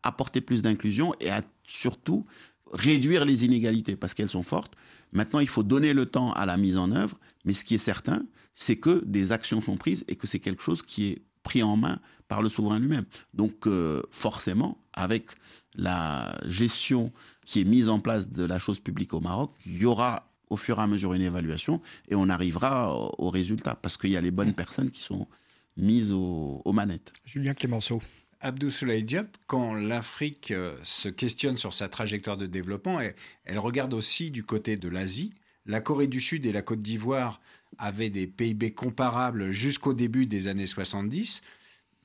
apporter 0.04 0.40
plus 0.40 0.62
d'inclusion 0.62 1.14
et 1.20 1.30
à 1.30 1.42
surtout 1.66 2.24
réduire 2.72 3.24
les 3.24 3.44
inégalités 3.44 3.96
parce 3.96 4.14
qu'elles 4.14 4.28
sont 4.28 4.42
fortes. 4.42 4.74
Maintenant, 5.12 5.40
il 5.40 5.48
faut 5.48 5.62
donner 5.62 5.92
le 5.92 6.06
temps 6.06 6.32
à 6.32 6.46
la 6.46 6.56
mise 6.56 6.78
en 6.78 6.92
œuvre, 6.92 7.18
mais 7.44 7.54
ce 7.54 7.64
qui 7.64 7.74
est 7.74 7.78
certain, 7.78 8.24
c'est 8.54 8.76
que 8.76 9.02
des 9.04 9.32
actions 9.32 9.60
sont 9.60 9.76
prises 9.76 10.04
et 10.08 10.16
que 10.16 10.26
c'est 10.26 10.40
quelque 10.40 10.62
chose 10.62 10.82
qui 10.82 11.06
est 11.06 11.22
pris 11.42 11.62
en 11.62 11.76
main 11.76 12.00
par 12.28 12.42
le 12.42 12.48
souverain 12.48 12.78
lui-même. 12.78 13.04
Donc 13.32 13.66
euh, 13.66 14.02
forcément, 14.10 14.78
avec 14.92 15.26
la 15.74 16.38
gestion 16.46 17.12
qui 17.44 17.60
est 17.60 17.64
mise 17.64 17.88
en 17.88 18.00
place 18.00 18.30
de 18.30 18.44
la 18.44 18.58
chose 18.58 18.80
publique 18.80 19.12
au 19.12 19.20
Maroc, 19.20 19.52
il 19.66 19.78
y 19.78 19.84
aura 19.84 20.30
au 20.50 20.56
fur 20.56 20.78
et 20.78 20.82
à 20.82 20.86
mesure 20.86 21.14
une 21.14 21.22
évaluation 21.22 21.80
et 22.08 22.14
on 22.14 22.28
arrivera 22.28 22.94
au, 23.18 23.30
résultat 23.30 23.74
parce 23.74 23.96
qu'il 23.96 24.10
y 24.10 24.16
a 24.16 24.20
les 24.20 24.30
bonnes 24.30 24.54
personnes 24.54 24.90
qui 24.90 25.00
sont 25.00 25.26
mises 25.76 26.12
aux 26.12 26.72
manettes. 26.72 27.12
Julien 27.24 27.54
Clémenceau. 27.54 28.00
Abdou 28.44 28.68
Diop, 28.68 29.38
quand 29.46 29.72
l'Afrique 29.72 30.50
euh, 30.50 30.76
se 30.82 31.08
questionne 31.08 31.56
sur 31.56 31.72
sa 31.72 31.88
trajectoire 31.88 32.36
de 32.36 32.44
développement, 32.44 33.00
elle 33.44 33.58
regarde 33.58 33.94
aussi 33.94 34.30
du 34.30 34.44
côté 34.44 34.76
de 34.76 34.90
l'Asie. 34.90 35.34
La 35.64 35.80
Corée 35.80 36.08
du 36.08 36.20
Sud 36.20 36.44
et 36.44 36.52
la 36.52 36.60
Côte 36.60 36.82
d'Ivoire 36.82 37.40
avait 37.78 38.10
des 38.10 38.26
PIB 38.26 38.72
comparables 38.74 39.50
jusqu'au 39.50 39.94
début 39.94 40.26
des 40.26 40.46
années 40.46 40.66
70. 40.66 41.40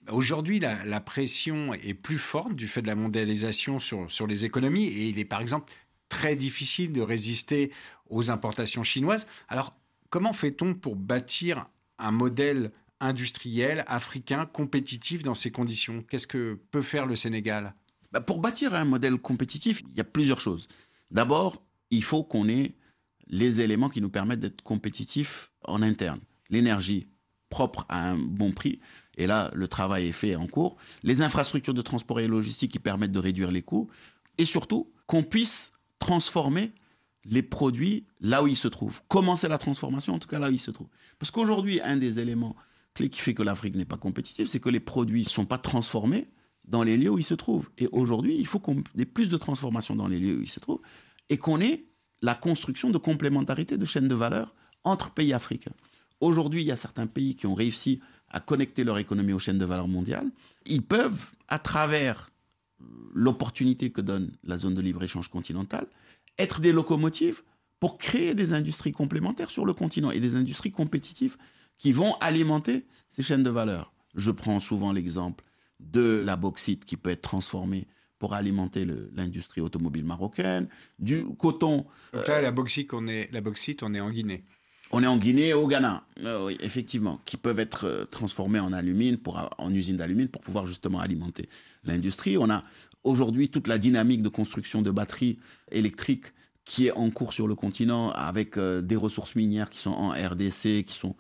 Aujourd'hui, 0.10 0.60
la, 0.60 1.02
pression 1.02 1.74
est 1.74 1.94
plus 1.94 2.18
forte 2.18 2.56
du 2.56 2.68
fait 2.68 2.82
de 2.82 2.88
la 2.88 2.96
mondialisation 2.96 3.78
sur, 3.78 4.10
sur 4.10 4.26
les 4.26 4.46
économies 4.46 4.86
et 4.86 5.10
il 5.10 5.20
est 5.20 5.26
par 5.26 5.42
exemple 5.42 5.74
très 6.08 6.38
difficile 6.38 6.94
de 6.94 7.02
résister 7.02 7.74
aux 8.10 8.32
importations 8.32 8.84
chinoises. 8.84 9.28
Alors, 9.50 9.76
comment 10.10 10.32
fait-on 10.32 10.74
pour 10.74 10.96
bâtir 10.96 11.68
un 11.98 12.12
modèle 12.12 12.72
industriel 13.00 13.84
africain 13.88 14.46
compétitif 14.46 15.24
dans 15.24 15.36
ces 15.36 15.52
conditions 15.52 16.04
Qu'est-ce 16.10 16.28
que 16.28 16.60
peut 16.72 16.82
faire 16.82 17.06
le 17.06 17.16
Sénégal? 17.16 17.74
Bah, 18.12 18.22
Pour 18.22 18.40
bâtir 18.40 18.74
un 18.74 18.86
modèle 18.86 19.18
compétitif, 19.18 19.82
il 19.90 19.98
y 19.98 20.02
a 20.02 20.06
plusieurs 20.06 20.42
choses. 20.42 20.68
D'abord, 21.12 21.64
il 21.92 22.04
faut 22.04 22.24
qu'on 22.24 22.48
ait 22.48 22.76
les 23.28 23.62
éléments 23.62 23.90
qui 23.90 24.02
nous 24.02 24.10
permettent 24.10 24.40
d'être 24.40 24.62
compétitifs 24.62 25.52
en 25.66 25.82
interne. 25.82 26.20
L'énergie 26.50 27.08
propre 27.50 27.86
à 27.90 28.10
un 28.10 28.18
bon 28.18 28.52
prix, 28.52 28.80
et 29.18 29.28
là, 29.28 29.52
le 29.54 29.68
travail 29.68 30.08
est 30.08 30.14
fait 30.14 30.36
en 30.36 30.48
cours. 30.48 30.78
Les 31.04 31.22
infrastructures 31.22 31.74
de 31.74 31.82
transport 31.82 32.20
et 32.20 32.28
logistique 32.28 32.72
qui 32.72 32.80
permettent 32.80 33.12
de 33.12 33.20
réduire 33.20 33.52
les 33.52 33.62
coûts, 33.62 33.90
et 34.38 34.46
surtout 34.46 34.92
qu'on 35.08 35.24
puisse 35.24 35.74
transformer 36.00 36.72
les 37.26 37.44
produits 37.44 38.06
là 38.22 38.42
où 38.44 38.48
ils 38.48 38.56
se 38.56 38.68
trouvent. 38.68 39.02
Commencer 39.08 39.48
la 39.48 39.58
transformation, 39.58 40.16
en 40.16 40.20
tout 40.20 40.28
cas 40.28 40.40
là 40.40 40.50
où 40.50 40.54
ils 40.54 40.60
se 40.60 40.72
trouvent. 40.72 40.90
Parce 41.20 41.32
qu'aujourd'hui, 41.32 41.82
un 41.82 41.98
des 41.98 42.20
éléments 42.20 42.56
clés 42.94 43.10
qui 43.10 43.20
fait 43.20 43.34
que 43.34 43.44
l'Afrique 43.44 43.76
n'est 43.76 43.86
pas 43.86 43.98
compétitive, 43.98 44.48
c'est 44.48 44.60
que 44.60 44.70
les 44.70 44.80
produits 44.80 45.24
ne 45.24 45.30
sont 45.30 45.46
pas 45.46 45.58
transformés 45.58 46.28
dans 46.66 46.84
les 46.84 46.98
lieux 46.98 47.10
où 47.10 47.18
ils 47.18 47.24
se 47.24 47.34
trouvent. 47.34 47.70
Et 47.78 47.88
aujourd'hui, 47.92 48.36
il 48.38 48.46
faut 48.46 48.60
qu'on 48.60 48.84
ait 48.98 49.06
plus 49.06 49.30
de 49.30 49.38
transformation 49.38 49.96
dans 49.96 50.08
les 50.08 50.20
lieux 50.20 50.38
où 50.38 50.42
ils 50.42 50.50
se 50.50 50.60
trouvent 50.60 50.82
et 51.30 51.38
qu'on 51.38 51.60
ait 51.62 51.86
la 52.22 52.36
construction 52.36 52.90
de 52.90 52.98
complémentarité 52.98 53.78
de 53.78 53.86
chaînes 53.86 54.08
de 54.08 54.16
valeur 54.16 54.56
entre 54.84 55.12
pays 55.12 55.34
africains. 55.34 55.74
Aujourd'hui, 56.20 56.62
il 56.62 56.68
y 56.68 56.72
a 56.72 56.76
certains 56.76 57.08
pays 57.08 57.36
qui 57.36 57.48
ont 57.48 57.54
réussi 57.54 58.02
à 58.30 58.40
connecter 58.40 58.84
leur 58.84 58.98
économie 58.98 59.34
aux 59.34 59.40
chaînes 59.40 59.58
de 59.58 59.66
valeur 59.66 59.88
mondiales. 59.88 60.30
Ils 60.66 60.84
peuvent, 60.84 61.28
à 61.48 61.60
travers 61.60 62.30
l'opportunité 63.14 63.92
que 63.92 64.02
donne 64.02 64.32
la 64.44 64.58
zone 64.58 64.76
de 64.76 64.82
libre-échange 64.82 65.30
continentale, 65.30 65.88
être 66.38 66.62
des 66.62 66.72
locomotives 66.72 67.42
pour 67.80 67.98
créer 67.98 68.36
des 68.36 68.54
industries 68.54 68.92
complémentaires 68.92 69.52
sur 69.52 69.66
le 69.66 69.74
continent 69.74 70.12
et 70.12 70.20
des 70.20 70.36
industries 70.36 70.72
compétitives 70.72 71.38
qui 71.80 71.92
vont 71.92 72.14
alimenter 72.16 72.86
ces 73.10 73.24
chaînes 73.24 73.44
de 73.44 73.50
valeur. 73.50 73.92
Je 74.14 74.30
prends 74.30 74.60
souvent 74.60 74.92
l'exemple 74.92 75.44
de 75.80 76.22
la 76.24 76.36
bauxite 76.36 76.86
qui 76.86 76.98
peut 76.98 77.10
être 77.10 77.22
transformée 77.22 77.88
pour 78.20 78.34
alimenter 78.34 78.86
l'industrie 79.16 79.62
automobile 79.62 80.04
marocaine, 80.04 80.68
du 81.00 81.26
coton. 81.40 81.86
Donc 82.14 82.28
là, 82.28 82.42
la 82.42 82.52
bauxite, 82.52 82.94
on 82.94 83.08
est, 83.08 83.32
la 83.32 83.40
bauxite, 83.40 83.82
on 83.82 83.94
est 83.94 84.02
en 84.02 84.12
Guinée. 84.12 84.44
On 84.92 85.02
est 85.02 85.08
en 85.08 85.18
Guinée 85.18 85.50
et 85.50 85.54
au 85.54 85.68
Ghana, 85.68 86.04
euh, 86.26 86.48
oui, 86.48 86.58
effectivement, 86.60 87.22
qui 87.24 87.38
peuvent 87.38 87.60
être 87.60 87.86
euh, 87.86 88.06
transformés 88.06 88.60
en 88.60 88.74
alumine, 88.74 89.18
pour, 89.18 89.50
en 89.58 89.74
usine 89.74 89.96
d'alumine, 89.96 90.28
pour 90.28 90.42
pouvoir 90.42 90.66
justement 90.66 91.00
alimenter 91.00 91.48
l'industrie. 91.86 92.38
On 92.38 92.50
a 92.50 92.64
aujourd'hui 93.06 93.50
toute 93.50 93.68
la 93.68 93.78
dynamique 93.78 94.22
de 94.22 94.30
construction 94.30 94.82
de 94.82 94.92
batteries 94.92 95.40
électriques 95.72 96.34
qui 96.66 96.88
est 96.88 96.92
en 96.92 97.10
cours 97.12 97.34
sur 97.34 97.48
le 97.48 97.56
continent, 97.56 98.12
avec 98.12 98.58
euh, 98.58 98.82
des 98.82 98.98
ressources 98.98 99.36
minières 99.36 99.70
qui 99.70 99.80
sont 99.80 99.92
en 99.92 100.10
RDC, 100.10 100.84
qui 100.84 100.94
sont 100.94 101.16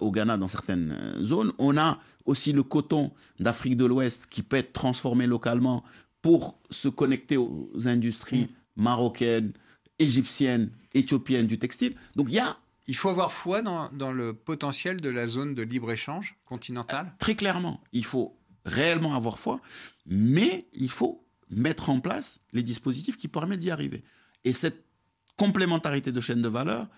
au 0.00 0.10
Ghana 0.10 0.36
dans 0.36 0.48
certaines 0.48 1.16
zones. 1.20 1.52
On 1.58 1.76
a 1.76 1.98
aussi 2.24 2.52
le 2.52 2.62
coton 2.62 3.12
d'Afrique 3.40 3.76
de 3.76 3.84
l'Ouest 3.84 4.26
qui 4.26 4.42
peut 4.42 4.56
être 4.56 4.72
transformé 4.72 5.26
localement 5.26 5.84
pour 6.22 6.58
se 6.70 6.88
connecter 6.88 7.36
aux 7.36 7.68
industries 7.84 8.48
marocaines, 8.76 9.52
égyptiennes, 9.98 10.70
éthiopiennes 10.94 11.46
du 11.46 11.58
textile. 11.58 11.94
Donc 12.16 12.28
il 12.30 12.34
y 12.34 12.38
a... 12.38 12.56
Il 12.86 12.96
faut 12.96 13.08
avoir 13.08 13.32
foi 13.32 13.62
dans, 13.62 13.90
dans 13.92 14.12
le 14.12 14.34
potentiel 14.34 15.00
de 15.00 15.08
la 15.08 15.26
zone 15.26 15.54
de 15.54 15.62
libre-échange 15.62 16.36
continentale? 16.44 17.06
Euh, 17.06 17.16
Très 17.18 17.34
clairement, 17.34 17.82
il 17.92 18.04
faut 18.04 18.36
réellement 18.64 19.14
avoir 19.14 19.38
foi, 19.38 19.60
mais 20.06 20.66
il 20.72 20.90
faut 20.90 21.24
mettre 21.50 21.90
en 21.90 22.00
place 22.00 22.38
les 22.52 22.62
dispositifs 22.62 23.16
qui 23.16 23.28
permettent 23.28 23.60
d'y 23.60 23.70
arriver. 23.70 24.02
Et 24.44 24.52
cette 24.52 24.84
complémentarité 25.36 26.10
de 26.12 26.20
chaîne 26.20 26.42
de 26.42 26.48
valeur, 26.48 26.88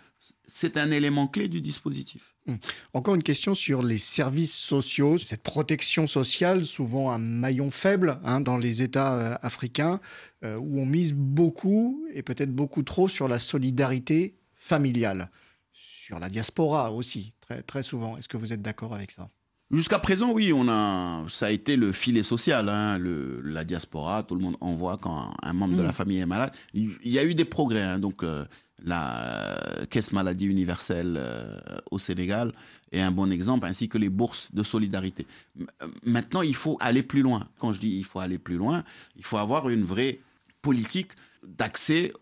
c'est 0.46 0.76
un 0.76 0.90
élément 0.90 1.26
clé 1.26 1.48
du 1.48 1.60
dispositif. 1.60 2.35
Hum. 2.48 2.58
Encore 2.92 3.14
une 3.16 3.22
question 3.22 3.54
sur 3.54 3.82
les 3.82 3.98
services 3.98 4.54
sociaux, 4.54 5.18
cette 5.18 5.42
protection 5.42 6.06
sociale, 6.06 6.64
souvent 6.64 7.10
un 7.10 7.18
maillon 7.18 7.70
faible 7.70 8.18
hein, 8.24 8.40
dans 8.40 8.56
les 8.56 8.82
États 8.82 9.14
euh, 9.14 9.36
africains, 9.42 10.00
euh, 10.44 10.56
où 10.56 10.80
on 10.80 10.86
mise 10.86 11.12
beaucoup, 11.12 12.06
et 12.14 12.22
peut-être 12.22 12.54
beaucoup 12.54 12.82
trop, 12.82 13.08
sur 13.08 13.26
la 13.26 13.40
solidarité 13.40 14.36
familiale, 14.54 15.30
sur 15.72 16.20
la 16.20 16.28
diaspora 16.28 16.92
aussi, 16.92 17.32
très, 17.40 17.62
très 17.62 17.82
souvent. 17.82 18.16
Est-ce 18.16 18.28
que 18.28 18.36
vous 18.36 18.52
êtes 18.52 18.62
d'accord 18.62 18.94
avec 18.94 19.10
ça? 19.10 19.26
Jusqu'à 19.72 19.98
présent, 19.98 20.30
oui, 20.30 20.52
on 20.52 20.68
a, 20.68 21.26
ça 21.28 21.46
a 21.46 21.50
été 21.50 21.74
le 21.74 21.90
filet 21.90 22.22
social, 22.22 22.68
hein, 22.68 23.00
la 23.42 23.64
diaspora. 23.64 24.22
Tout 24.22 24.36
le 24.36 24.40
monde 24.40 24.56
envoie 24.60 24.96
quand 24.96 25.34
un 25.42 25.52
membre 25.52 25.76
de 25.76 25.82
la 25.82 25.88
hum. 25.88 25.94
famille 25.94 26.18
est 26.18 26.26
malade. 26.26 26.52
Il 26.72 26.96
y 27.02 27.18
a 27.18 27.24
eu 27.24 27.34
des 27.34 27.44
progrès, 27.44 27.82
hein, 27.82 27.98
donc 27.98 28.22
euh, 28.22 28.44
la 28.84 29.86
caisse 29.90 30.12
maladie 30.12 30.46
universelle 30.46 31.16
euh, 31.18 31.58
au 31.90 31.98
Sénégal 31.98 32.52
est 32.92 33.00
un 33.00 33.10
bon 33.10 33.30
exemple, 33.32 33.66
ainsi 33.66 33.88
que 33.88 33.98
les 33.98 34.08
bourses 34.08 34.48
de 34.52 34.62
solidarité. 34.62 35.26
Maintenant, 36.04 36.42
il 36.42 36.54
faut 36.54 36.76
aller 36.80 37.02
plus 37.02 37.22
loin. 37.22 37.48
Quand 37.58 37.72
je 37.72 37.80
dis 37.80 37.96
il 37.96 38.04
faut 38.04 38.20
aller 38.20 38.38
plus 38.38 38.56
loin, 38.56 38.84
il 39.16 39.24
faut 39.24 39.38
avoir 39.38 39.68
une 39.68 39.84
vraie 39.84 40.20
politique 40.62 41.12
d'accès 41.42 42.12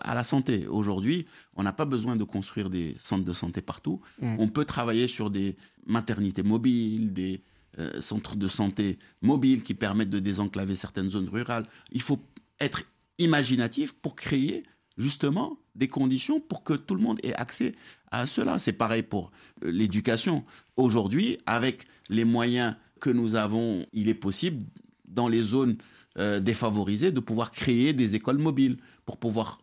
à 0.00 0.14
la 0.14 0.24
santé. 0.24 0.66
Aujourd'hui, 0.66 1.26
on 1.56 1.62
n'a 1.62 1.72
pas 1.72 1.84
besoin 1.84 2.16
de 2.16 2.24
construire 2.24 2.70
des 2.70 2.96
centres 2.98 3.24
de 3.24 3.32
santé 3.32 3.60
partout. 3.60 4.00
On 4.20 4.48
peut 4.48 4.64
travailler 4.64 5.08
sur 5.08 5.30
des 5.30 5.56
maternités 5.86 6.42
mobiles, 6.42 7.12
des 7.12 7.42
euh, 7.78 8.00
centres 8.00 8.36
de 8.36 8.48
santé 8.48 8.98
mobiles 9.20 9.62
qui 9.62 9.74
permettent 9.74 10.10
de 10.10 10.18
désenclaver 10.18 10.76
certaines 10.76 11.10
zones 11.10 11.28
rurales. 11.28 11.66
Il 11.90 12.02
faut 12.02 12.20
être 12.60 12.82
imaginatif 13.18 13.94
pour 13.94 14.14
créer 14.14 14.64
justement 14.96 15.58
des 15.74 15.88
conditions 15.88 16.40
pour 16.40 16.64
que 16.64 16.74
tout 16.74 16.94
le 16.94 17.00
monde 17.00 17.18
ait 17.22 17.34
accès 17.34 17.74
à 18.10 18.26
cela. 18.26 18.58
C'est 18.58 18.72
pareil 18.72 19.02
pour 19.02 19.30
euh, 19.64 19.70
l'éducation. 19.70 20.44
Aujourd'hui, 20.76 21.38
avec 21.46 21.86
les 22.08 22.24
moyens 22.24 22.76
que 23.00 23.10
nous 23.10 23.34
avons, 23.34 23.84
il 23.92 24.08
est 24.08 24.14
possible 24.14 24.64
dans 25.06 25.28
les 25.28 25.42
zones 25.42 25.76
euh, 26.18 26.40
défavorisées 26.40 27.10
de 27.10 27.20
pouvoir 27.20 27.50
créer 27.50 27.92
des 27.92 28.14
écoles 28.14 28.38
mobiles 28.38 28.76
pour 29.06 29.16
pouvoir 29.16 29.60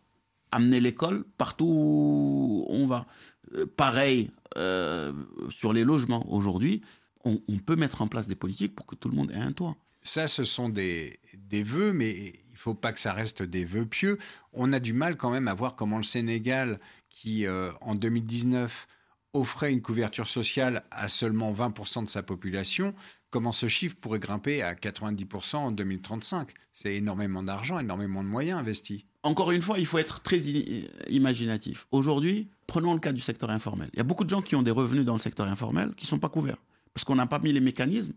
amener 0.52 0.80
l'école 0.80 1.24
partout 1.38 1.66
où 1.66 2.66
on 2.68 2.86
va. 2.86 3.06
Euh, 3.54 3.66
pareil 3.66 4.30
sur 5.50 5.72
les 5.72 5.84
logements. 5.84 6.26
Aujourd'hui, 6.28 6.82
on, 7.24 7.36
peut 7.64 7.76
mettre 7.76 8.02
en 8.02 8.08
place 8.08 8.26
des 8.26 8.34
politiques 8.34 8.74
pour 8.74 8.84
que 8.84 8.96
tout 8.96 9.08
le 9.08 9.14
monde 9.14 9.30
ait 9.30 9.36
un 9.36 9.52
toit. 9.52 9.76
Ça, 10.02 10.26
ce 10.26 10.42
sont 10.42 10.68
des, 10.68 11.20
des 11.36 11.62
vœux, 11.62 11.92
mais 11.92 12.32
faut 12.60 12.74
pas 12.74 12.92
que 12.92 13.00
ça 13.00 13.14
reste 13.14 13.42
des 13.42 13.64
vœux 13.64 13.86
pieux. 13.86 14.18
On 14.52 14.72
a 14.72 14.80
du 14.80 14.92
mal 14.92 15.16
quand 15.16 15.30
même 15.30 15.48
à 15.48 15.54
voir 15.54 15.76
comment 15.76 15.96
le 15.96 16.02
Sénégal, 16.02 16.76
qui 17.08 17.46
euh, 17.46 17.72
en 17.80 17.94
2019 17.94 18.86
offrait 19.32 19.72
une 19.72 19.80
couverture 19.80 20.26
sociale 20.26 20.82
à 20.90 21.08
seulement 21.08 21.52
20% 21.52 22.04
de 22.04 22.10
sa 22.10 22.22
population, 22.22 22.94
comment 23.30 23.52
ce 23.52 23.66
chiffre 23.66 23.96
pourrait 23.98 24.18
grimper 24.18 24.60
à 24.60 24.74
90% 24.74 25.56
en 25.56 25.70
2035 25.70 26.50
C'est 26.74 26.96
énormément 26.96 27.42
d'argent, 27.42 27.78
énormément 27.78 28.22
de 28.22 28.28
moyens 28.28 28.58
investis. 28.58 29.04
Encore 29.22 29.52
une 29.52 29.62
fois, 29.62 29.78
il 29.78 29.86
faut 29.86 29.98
être 29.98 30.20
très 30.20 30.40
imaginatif. 31.08 31.86
Aujourd'hui, 31.92 32.48
prenons 32.66 32.92
le 32.92 33.00
cas 33.00 33.12
du 33.12 33.20
secteur 33.22 33.50
informel. 33.50 33.88
Il 33.94 33.98
y 33.98 34.00
a 34.00 34.04
beaucoup 34.04 34.24
de 34.24 34.30
gens 34.30 34.42
qui 34.42 34.56
ont 34.56 34.62
des 34.62 34.70
revenus 34.70 35.04
dans 35.04 35.14
le 35.14 35.20
secteur 35.20 35.46
informel 35.46 35.94
qui 35.94 36.04
ne 36.06 36.08
sont 36.08 36.18
pas 36.18 36.28
couverts, 36.28 36.58
parce 36.92 37.04
qu'on 37.04 37.14
n'a 37.14 37.26
pas 37.26 37.38
mis 37.38 37.52
les 37.52 37.60
mécanismes 37.60 38.14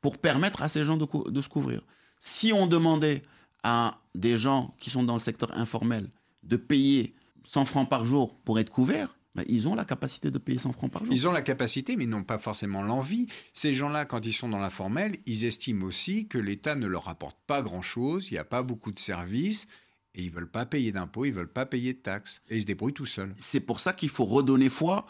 pour 0.00 0.18
permettre 0.18 0.62
à 0.62 0.68
ces 0.68 0.84
gens 0.84 0.96
de 0.96 1.40
se 1.40 1.48
couvrir. 1.48 1.82
Si 2.18 2.52
on 2.52 2.66
demandait 2.66 3.22
à 3.64 3.98
des 4.14 4.36
gens 4.36 4.74
qui 4.78 4.90
sont 4.90 5.02
dans 5.02 5.14
le 5.14 5.20
secteur 5.20 5.56
informel 5.58 6.08
de 6.44 6.56
payer 6.56 7.14
100 7.44 7.64
francs 7.64 7.88
par 7.88 8.04
jour 8.04 8.36
pour 8.44 8.60
être 8.60 8.70
couverts, 8.70 9.18
ben, 9.34 9.44
ils 9.48 9.66
ont 9.66 9.74
la 9.74 9.84
capacité 9.84 10.30
de 10.30 10.38
payer 10.38 10.58
100 10.58 10.72
francs 10.72 10.92
par 10.92 11.04
jour. 11.04 11.12
Ils 11.12 11.26
ont 11.26 11.32
la 11.32 11.42
capacité, 11.42 11.96
mais 11.96 12.04
ils 12.04 12.10
n'ont 12.10 12.22
pas 12.22 12.38
forcément 12.38 12.82
l'envie. 12.82 13.26
Ces 13.52 13.74
gens-là, 13.74 14.04
quand 14.04 14.24
ils 14.24 14.32
sont 14.32 14.48
dans 14.48 14.60
l'informel, 14.60 15.16
ils 15.26 15.44
estiment 15.44 15.86
aussi 15.86 16.28
que 16.28 16.38
l'État 16.38 16.76
ne 16.76 16.86
leur 16.86 17.08
apporte 17.08 17.36
pas 17.46 17.60
grand-chose, 17.60 18.30
il 18.30 18.34
n'y 18.34 18.38
a 18.38 18.44
pas 18.44 18.62
beaucoup 18.62 18.92
de 18.92 19.00
services, 19.00 19.66
et 20.14 20.22
ils 20.22 20.30
veulent 20.30 20.50
pas 20.50 20.66
payer 20.66 20.92
d'impôts, 20.92 21.24
ils 21.24 21.32
veulent 21.32 21.52
pas 21.52 21.66
payer 21.66 21.94
de 21.94 21.98
taxes, 21.98 22.42
et 22.48 22.56
ils 22.56 22.60
se 22.60 22.66
débrouillent 22.66 22.92
tout 22.92 23.06
seuls. 23.06 23.32
C'est 23.36 23.60
pour 23.60 23.80
ça 23.80 23.92
qu'il 23.92 24.10
faut 24.10 24.24
redonner 24.24 24.68
foi 24.68 25.06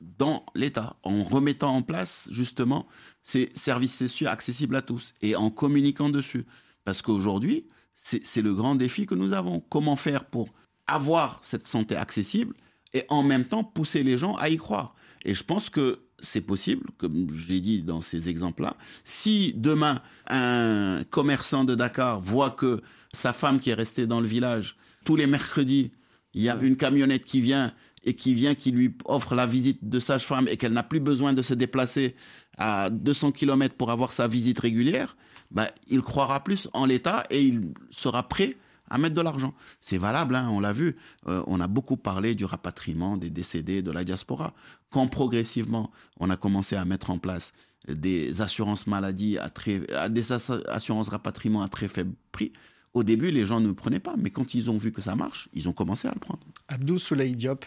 dans 0.00 0.46
l'État, 0.54 0.96
en 1.02 1.22
remettant 1.22 1.74
en 1.74 1.82
place 1.82 2.28
justement 2.32 2.86
ces 3.22 3.50
services 3.54 3.98
sociaux 3.98 4.28
accessibles 4.28 4.76
à 4.76 4.82
tous, 4.82 5.12
et 5.20 5.36
en 5.36 5.50
communiquant 5.50 6.08
dessus. 6.08 6.46
Parce 6.84 7.02
qu'aujourd'hui, 7.02 7.66
c'est 7.96 8.42
le 8.42 8.54
grand 8.54 8.76
défi 8.76 9.06
que 9.06 9.14
nous 9.14 9.32
avons. 9.32 9.60
Comment 9.60 9.96
faire 9.96 10.26
pour 10.26 10.48
avoir 10.86 11.40
cette 11.42 11.66
santé 11.66 11.96
accessible 11.96 12.54
et 12.92 13.04
en 13.08 13.22
même 13.22 13.44
temps 13.44 13.64
pousser 13.64 14.02
les 14.02 14.18
gens 14.18 14.34
à 14.36 14.48
y 14.48 14.56
croire. 14.56 14.94
Et 15.24 15.34
je 15.34 15.42
pense 15.42 15.70
que 15.70 16.00
c'est 16.20 16.40
possible, 16.40 16.90
comme 16.98 17.28
je 17.30 17.48
l'ai 17.48 17.60
dit 17.60 17.82
dans 17.82 18.00
ces 18.00 18.28
exemples-là. 18.28 18.76
Si 19.04 19.52
demain, 19.56 20.00
un 20.28 21.02
commerçant 21.10 21.64
de 21.64 21.74
Dakar 21.74 22.20
voit 22.20 22.50
que 22.50 22.80
sa 23.12 23.32
femme 23.32 23.58
qui 23.58 23.70
est 23.70 23.74
restée 23.74 24.06
dans 24.06 24.20
le 24.20 24.26
village, 24.26 24.76
tous 25.04 25.16
les 25.16 25.26
mercredis, 25.26 25.92
il 26.32 26.42
y 26.42 26.48
a 26.48 26.56
une 26.60 26.76
camionnette 26.76 27.24
qui 27.24 27.40
vient 27.40 27.72
et 28.04 28.14
qui 28.14 28.34
vient, 28.34 28.54
qui 28.54 28.70
lui 28.70 28.94
offre 29.04 29.34
la 29.34 29.46
visite 29.46 29.88
de 29.88 29.98
sage-femme 29.98 30.46
et 30.48 30.56
qu'elle 30.56 30.72
n'a 30.72 30.84
plus 30.84 31.00
besoin 31.00 31.32
de 31.32 31.42
se 31.42 31.54
déplacer 31.54 32.14
à 32.56 32.88
200 32.88 33.32
km 33.32 33.74
pour 33.74 33.90
avoir 33.90 34.12
sa 34.12 34.28
visite 34.28 34.60
régulière, 34.60 35.16
bah, 35.50 35.70
il 35.88 36.02
croira 36.02 36.42
plus 36.42 36.68
en 36.72 36.84
l'État 36.84 37.24
et 37.30 37.42
il 37.42 37.72
sera 37.90 38.28
prêt 38.28 38.56
à 38.88 38.98
mettre 38.98 39.14
de 39.14 39.20
l'argent. 39.20 39.54
C'est 39.80 39.98
valable, 39.98 40.36
hein, 40.36 40.48
on 40.50 40.60
l'a 40.60 40.72
vu. 40.72 40.96
Euh, 41.26 41.42
on 41.46 41.60
a 41.60 41.66
beaucoup 41.66 41.96
parlé 41.96 42.34
du 42.34 42.44
rapatriement 42.44 43.16
des 43.16 43.30
décédés 43.30 43.82
de 43.82 43.90
la 43.90 44.04
diaspora. 44.04 44.54
Quand 44.90 45.08
progressivement, 45.08 45.90
on 46.20 46.30
a 46.30 46.36
commencé 46.36 46.76
à 46.76 46.84
mettre 46.84 47.10
en 47.10 47.18
place 47.18 47.52
des 47.88 48.40
assurances 48.40 48.86
maladie, 48.86 49.38
à 49.38 49.48
très, 49.50 49.80
des 50.10 50.32
assurances 50.32 51.08
rapatriement 51.08 51.62
à 51.62 51.68
très 51.68 51.88
faible 51.88 52.14
prix, 52.32 52.52
au 52.94 53.04
début, 53.04 53.30
les 53.30 53.44
gens 53.44 53.60
ne 53.60 53.72
prenaient 53.72 54.00
pas. 54.00 54.14
Mais 54.16 54.30
quand 54.30 54.54
ils 54.54 54.70
ont 54.70 54.78
vu 54.78 54.90
que 54.90 55.02
ça 55.02 55.14
marche, 55.14 55.48
ils 55.52 55.68
ont 55.68 55.72
commencé 55.72 56.08
à 56.08 56.12
le 56.14 56.20
prendre. 56.20 56.40
Abdou 56.68 56.98
Soulaï 56.98 57.32
Diop, 57.32 57.64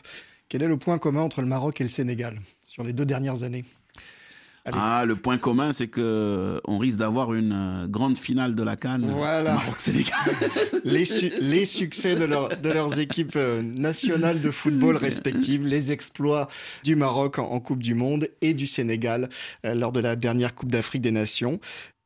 quel 0.48 0.64
est 0.64 0.68
le 0.68 0.78
point 0.78 0.98
commun 0.98 1.22
entre 1.22 1.42
le 1.42 1.48
Maroc 1.48 1.80
et 1.80 1.84
le 1.84 1.90
Sénégal 1.90 2.40
sur 2.66 2.84
les 2.84 2.94
deux 2.94 3.06
dernières 3.06 3.44
années? 3.44 3.64
Ah, 4.66 5.06
le 5.06 5.16
point 5.16 5.38
commun, 5.38 5.72
c'est 5.74 5.88
que 5.88 6.62
on 6.66 6.78
risque 6.78 6.98
d'avoir 6.98 7.34
une 7.34 7.54
euh, 7.54 7.88
grande 7.88 8.18
finale 8.18 8.56
de 8.56 8.64
la 8.64 8.76
Cannes. 8.76 9.06
Voilà. 9.08 9.54
Maroc-Sénégal. 9.54 10.20
les, 10.84 11.04
les, 11.42 11.66
succès 11.66 12.16
de, 12.16 12.28
de, 12.56 12.70
leurs 12.72 13.00
équipes 13.00 13.36
euh, 13.36 13.62
nationales 13.62 14.42
de 14.42 14.52
football 14.52 14.98
respectives, 14.98 15.66
les 15.66 15.92
exploits 15.92 16.48
du 16.84 16.96
Maroc 16.96 17.40
en, 17.40 17.60
Coupe 17.60 17.82
du 17.82 17.94
Monde 17.94 18.30
et 18.42 18.54
du 18.54 18.68
Sénégal 18.68 19.30
euh, 19.66 19.76
lors 19.76 19.92
de 19.92 20.00
la 20.00 20.16
dernière 20.16 20.56
Coupe 20.56 20.72
d'Afrique 20.72 21.02
des 21.02 21.12
Nations. 21.12 21.60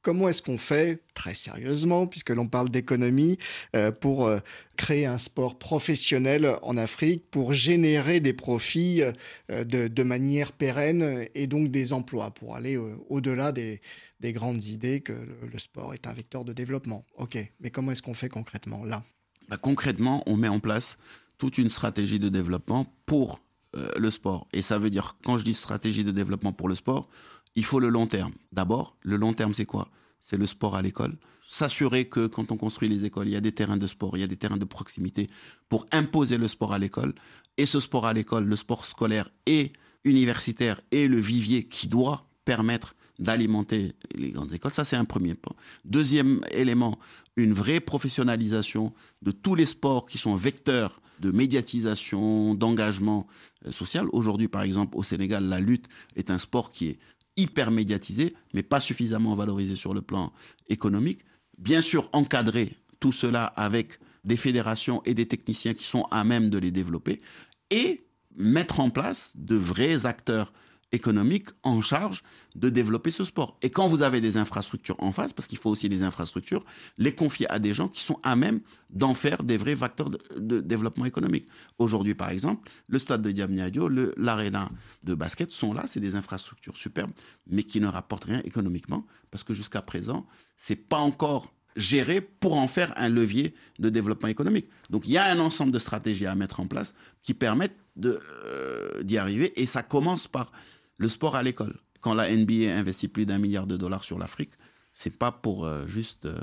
Comment 0.03 0.27
est-ce 0.27 0.41
qu'on 0.41 0.57
fait, 0.57 1.01
très 1.13 1.33
sérieusement, 1.33 2.07
puisque 2.07 2.31
l'on 2.31 2.49
parle 2.49 2.69
d'économie, 2.69 3.37
euh, 3.73 3.89
pour 3.89 4.27
euh, 4.27 4.39
créer 4.75 5.05
un 5.05 5.17
sport 5.17 5.57
professionnel 5.57 6.57
en 6.61 6.75
Afrique, 6.75 7.23
pour 7.31 7.53
générer 7.53 8.19
des 8.19 8.33
profits 8.33 9.01
euh, 9.01 9.63
de, 9.63 10.03
manière 10.03 10.51
pérenne 10.51 11.25
et 11.35 11.47
donc 11.47 11.71
des 11.71 11.93
emplois, 11.93 12.31
pour 12.31 12.57
aller 12.57 12.75
au-delà 12.75 13.53
des, 13.53 13.79
grandes 14.21 14.65
idées 14.65 14.99
que 14.99 15.13
le, 15.13 15.57
sport 15.57 15.93
est 15.93 16.05
un 16.05 16.13
vecteur 16.13 16.43
de 16.43 16.51
développement 16.51 17.05
Ok, 17.17 17.37
mais 17.61 17.69
comment 17.69 17.93
est-ce 17.93 18.01
qu'on 18.01 18.13
fait 18.13 18.29
concrètement 18.29 18.83
là? 18.83 19.05
Bah, 19.47 19.55
Concrètement, 19.55 20.21
on 20.25 20.35
met 20.35 20.49
en 20.49 20.59
place 20.59 20.97
toute 21.37 21.57
une 21.57 21.69
stratégie 21.69 22.19
de 22.19 22.27
développement 22.27 22.93
pour 23.05 23.39
le 23.97 24.11
sport. 24.11 24.47
Et 24.53 24.61
ça 24.61 24.77
veut 24.77 24.91
dire, 24.91 25.15
quand 25.23 25.37
je 25.37 25.43
dis 25.43 25.55
stratégie 25.55 26.03
de 26.03 26.11
développement 26.11 26.51
pour 26.51 26.69
le 26.69 26.75
sport, 26.75 27.09
il 27.55 27.65
faut 27.65 27.79
le 27.79 27.89
long 27.89 28.07
terme. 28.07 28.33
D'abord, 28.51 28.95
le 29.01 29.15
long 29.17 29.33
terme, 29.33 29.53
c'est 29.53 29.65
quoi? 29.65 29.89
C'est 30.19 30.37
le 30.37 30.45
sport 30.45 30.75
à 30.75 30.81
l'école. 30.81 31.17
S'assurer 31.49 32.05
que 32.05 32.27
quand 32.27 32.51
on 32.51 32.57
construit 32.57 32.87
les 32.87 33.05
écoles, 33.05 33.27
il 33.27 33.33
y 33.33 33.35
a 33.35 33.41
des 33.41 33.51
terrains 33.51 33.77
de 33.77 33.87
sport, 33.87 34.17
il 34.17 34.21
y 34.21 34.23
a 34.23 34.27
des 34.27 34.37
terrains 34.37 34.57
de 34.57 34.65
proximité 34.65 35.27
pour 35.69 35.85
imposer 35.91 36.37
le 36.37 36.47
sport 36.47 36.73
à 36.73 36.79
l'école. 36.79 37.13
Et 37.57 37.65
ce 37.65 37.79
sport 37.79 38.05
à 38.05 38.13
l'école, 38.13 38.45
le 38.45 38.55
sport 38.55 38.85
scolaire 38.85 39.29
et 39.45 39.73
universitaire 40.05 40.81
est 40.91 41.07
le 41.07 41.17
vivier 41.17 41.65
qui 41.65 41.87
doit 41.87 42.27
permettre 42.45 42.95
d'alimenter 43.19 43.93
les 44.15 44.31
grandes 44.31 44.53
écoles. 44.53 44.73
Ça, 44.73 44.85
c'est 44.85 44.95
un 44.95 45.05
premier 45.05 45.35
point. 45.35 45.55
Deuxième 45.85 46.41
élément, 46.51 46.97
une 47.35 47.53
vraie 47.53 47.79
professionnalisation 47.79 48.93
de 49.21 49.31
tous 49.31 49.55
les 49.55 49.65
sports 49.65 50.05
qui 50.05 50.17
sont 50.17 50.35
vecteurs 50.35 51.01
de 51.19 51.31
médiatisation, 51.31 52.55
d'engagement 52.55 53.27
euh, 53.65 53.71
social. 53.71 54.07
Aujourd'hui, 54.11 54.47
par 54.47 54.63
exemple, 54.63 54.97
au 54.97 55.03
Sénégal, 55.03 55.45
la 55.45 55.59
lutte 55.59 55.87
est 56.15 56.31
un 56.31 56.39
sport 56.39 56.71
qui 56.71 56.87
est 56.89 56.99
hyper 57.37 57.71
médiatisé, 57.71 58.35
mais 58.53 58.63
pas 58.63 58.79
suffisamment 58.79 59.35
valorisé 59.35 59.75
sur 59.75 59.93
le 59.93 60.01
plan 60.01 60.31
économique. 60.69 61.21
Bien 61.57 61.81
sûr, 61.81 62.09
encadrer 62.13 62.75
tout 62.99 63.11
cela 63.11 63.45
avec 63.45 63.99
des 64.23 64.37
fédérations 64.37 65.01
et 65.05 65.13
des 65.13 65.27
techniciens 65.27 65.73
qui 65.73 65.85
sont 65.85 66.03
à 66.11 66.23
même 66.23 66.49
de 66.49 66.57
les 66.57 66.71
développer 66.71 67.21
et 67.69 68.05
mettre 68.35 68.79
en 68.79 68.89
place 68.89 69.33
de 69.35 69.55
vrais 69.55 70.05
acteurs 70.05 70.53
économique 70.93 71.49
en 71.63 71.81
charge 71.81 72.23
de 72.55 72.69
développer 72.69 73.11
ce 73.11 73.25
sport. 73.25 73.57
Et 73.61 73.69
quand 73.69 73.87
vous 73.87 74.03
avez 74.03 74.21
des 74.21 74.37
infrastructures 74.37 74.95
en 74.99 75.11
face, 75.11 75.33
parce 75.33 75.47
qu'il 75.47 75.57
faut 75.57 75.71
aussi 75.71 75.89
des 75.89 76.03
infrastructures, 76.03 76.63
les 76.97 77.13
confier 77.13 77.49
à 77.49 77.59
des 77.59 77.73
gens 77.73 77.89
qui 77.89 78.01
sont 78.01 78.19
à 78.23 78.35
même 78.35 78.61
d'en 78.91 79.15
faire 79.15 79.43
des 79.43 79.57
vrais 79.57 79.75
facteurs 79.75 80.09
de, 80.09 80.61
développement 80.61 81.05
économique. 81.05 81.47
Aujourd'hui, 81.79 82.13
par 82.13 82.29
exemple, 82.29 82.69
le 82.87 82.99
stade 82.99 83.23
de 83.23 83.31
Diamniadio, 83.31 83.89
l'aréna 84.17 84.69
de 85.03 85.15
basket 85.15 85.51
sont 85.51 85.73
là, 85.73 85.83
c'est 85.87 85.99
des 85.99 86.15
infrastructures 86.15 86.77
superbes, 86.77 87.11
mais 87.47 87.63
qui 87.63 87.81
ne 87.81 87.87
rapportent 87.87 88.25
rien 88.25 88.41
économiquement, 88.45 89.05
parce 89.31 89.43
que 89.43 89.53
jusqu'à 89.53 89.81
présent, 89.81 90.27
c'est 90.55 90.75
pas 90.75 90.99
encore 90.99 91.51
géré 91.75 92.21
pour 92.21 92.55
en 92.57 92.67
faire 92.67 92.93
un 92.97 93.09
levier 93.09 93.55
de 93.79 93.89
développement 93.89 94.29
économique. 94.29 94.69
Donc 94.91 95.07
il 95.07 95.11
y 95.13 95.17
a 95.17 95.25
un 95.25 95.39
ensemble 95.39 95.71
de 95.71 95.79
stratégies 95.79 96.27
à 96.27 96.35
mettre 96.35 96.59
en 96.59 96.67
place 96.67 96.93
qui 97.23 97.33
permettent 97.33 97.77
euh, 98.05 99.03
d'y 99.03 99.17
arriver, 99.17 99.59
et 99.61 99.65
ça 99.65 99.83
commence 99.83 100.27
par 100.27 100.51
le 100.97 101.09
sport 101.09 101.35
à 101.35 101.43
l'école. 101.43 101.79
Quand 102.01 102.13
la 102.13 102.29
NBA 102.35 102.75
investit 102.75 103.07
plus 103.07 103.25
d'un 103.25 103.37
milliard 103.37 103.67
de 103.67 103.77
dollars 103.77 104.03
sur 104.03 104.19
l'Afrique, 104.19 104.51
c'est 104.93 105.17
pas 105.17 105.31
pour 105.31 105.65
euh, 105.65 105.87
juste 105.87 106.25
euh, 106.25 106.39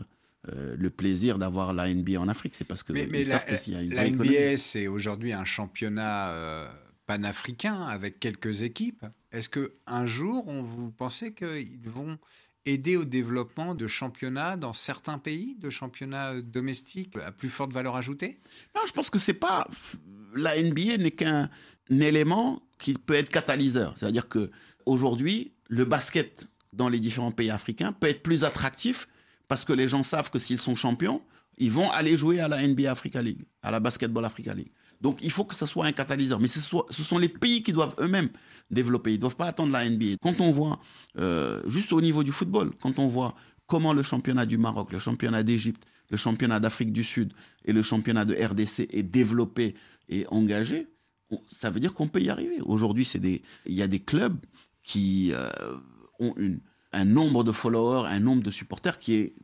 euh, 0.49 0.75
le 0.79 0.91
plaisir 0.91 1.39
d'avoir 1.39 1.73
la 1.73 1.93
NBA 1.93 2.21
en 2.21 2.29
Afrique, 2.29 2.55
c'est 2.57 2.67
parce 2.67 2.83
que 2.83 2.93
mais, 2.93 3.07
mais 3.07 3.25
savent 3.25 3.45
y 3.67 3.77
a 3.77 3.83
une 3.83 3.95
la 3.95 4.11
NBA, 4.11 4.57
c'est 4.57 4.87
aujourd'hui 4.89 5.33
un 5.33 5.45
championnat 5.45 6.71
panafricain 7.07 7.83
avec 7.83 8.21
quelques 8.21 8.63
équipes. 8.63 9.05
Est-ce 9.33 9.49
que 9.49 9.73
un 9.87 10.07
jour, 10.07 10.49
on 10.49 10.63
vous 10.63 10.91
pensez 10.91 11.35
qu'ils 11.35 11.89
vont 11.89 12.19
aider 12.67 12.97
au 12.97 13.05
développement 13.05 13.75
de 13.75 13.87
championnats 13.87 14.57
dans 14.57 14.73
certains 14.73 15.19
pays, 15.19 15.57
de 15.59 15.71
championnats 15.71 16.41
domestiques 16.41 17.17
à 17.17 17.33
plus 17.33 17.49
forte 17.49 17.73
valeur 17.73 17.97
ajoutée? 17.97 18.41
Non, 18.75 18.83
je 18.87 18.93
pense 18.93 19.11
que 19.11 19.19
c'est 19.19 19.35
pas 19.35 19.67
la 20.35 20.61
NBA 20.61 20.99
n'est 20.99 21.11
qu'un 21.11 21.51
élément 21.91 22.63
qui 22.79 22.95
peut 22.95 23.15
être 23.15 23.31
catalyseur. 23.31 23.95
C'est-à-dire 23.97 24.29
que 24.29 24.51
aujourd'hui, 24.87 25.53
le 25.69 25.85
basket 25.85 26.49
dans 26.73 26.89
les 26.89 27.01
différents 27.01 27.33
pays 27.33 27.51
africains 27.51 27.93
peut 27.93 28.09
être 28.09 28.23
plus 28.23 28.45
attractif 28.45 29.09
parce 29.49 29.65
que 29.65 29.73
les 29.73 29.89
gens 29.89 30.03
savent 30.03 30.31
que 30.31 30.39
s'ils 30.39 30.61
sont 30.61 30.75
champions, 30.77 31.23
ils 31.59 31.71
vont 31.71 31.91
aller 31.91 32.17
jouer 32.17 32.41
à 32.41 32.49
la 32.49 32.67
NBA 32.67 32.91
Africa 32.91 33.21
League, 33.21 33.45
à 33.63 33.71
la 33.71 33.81
Basketball 33.81 34.25
Africa 34.25 34.55
League. 34.55 34.71
Donc 35.01 35.19
il 35.23 35.31
faut 35.31 35.45
que 35.45 35.55
ce 35.55 35.67
soit 35.67 35.87
un 35.87 35.93
catalyseur. 35.93 36.41
Mais 36.41 36.49
ce, 36.49 36.61
sont 36.61 37.19
les 37.19 37.29
pays 37.29 37.63
qui 37.63 37.73
doivent 37.73 37.95
eux-mêmes 37.99 38.29
développer. 38.71 39.11
Ils 39.11 39.17
ne 39.17 39.21
doivent 39.21 39.37
pas 39.37 39.47
attendre 39.47 39.73
la 39.73 39.89
NBA. 39.89 40.17
Quand 40.23 40.41
on 40.41 40.53
voit, 40.53 40.79
euh, 41.19 41.61
juste 41.67 41.93
au 41.93 42.01
niveau 42.01 42.23
du 42.23 42.33
football, 42.33 42.71
quand 42.81 42.99
on 42.99 43.09
voit 43.09 43.35
comment 43.67 43.93
le 43.93 44.03
championnat 44.03 44.47
du 44.47 44.59
Maroc, 44.59 44.93
le 44.93 44.99
championnat 44.99 45.43
d'Égypte, 45.43 45.85
le 46.11 46.17
championnat 46.17 46.61
d'Afrique 46.61 46.93
du 46.93 47.05
Sud 47.05 47.33
et 47.65 47.73
le 47.73 47.83
championnat 47.83 48.25
de 48.25 48.35
RDC 48.35 48.89
est 48.91 49.03
développé 49.03 49.75
et 50.09 50.27
engagé, 50.29 50.89
ça 51.51 51.71
veut 51.71 51.81
dire 51.81 51.95
qu'on 51.95 52.09
peut 52.09 52.21
y 52.21 52.31
arriver. 52.31 52.61
Aujourd'hui, 52.63 53.09
il 53.15 53.75
y 53.75 53.83
a 53.83 53.87
des 53.87 54.01
clubs 54.01 54.39
qui 54.83 55.33
euh, 55.33 55.49
ont 56.19 56.35
un 56.93 57.05
nombre 57.05 57.45
de 57.45 57.53
followers, 57.53 58.09
un 58.09 58.21
nombre 58.21 58.43
de 58.43 58.51
supporters 58.51 58.99
qui 58.99 59.15
est 59.15 59.35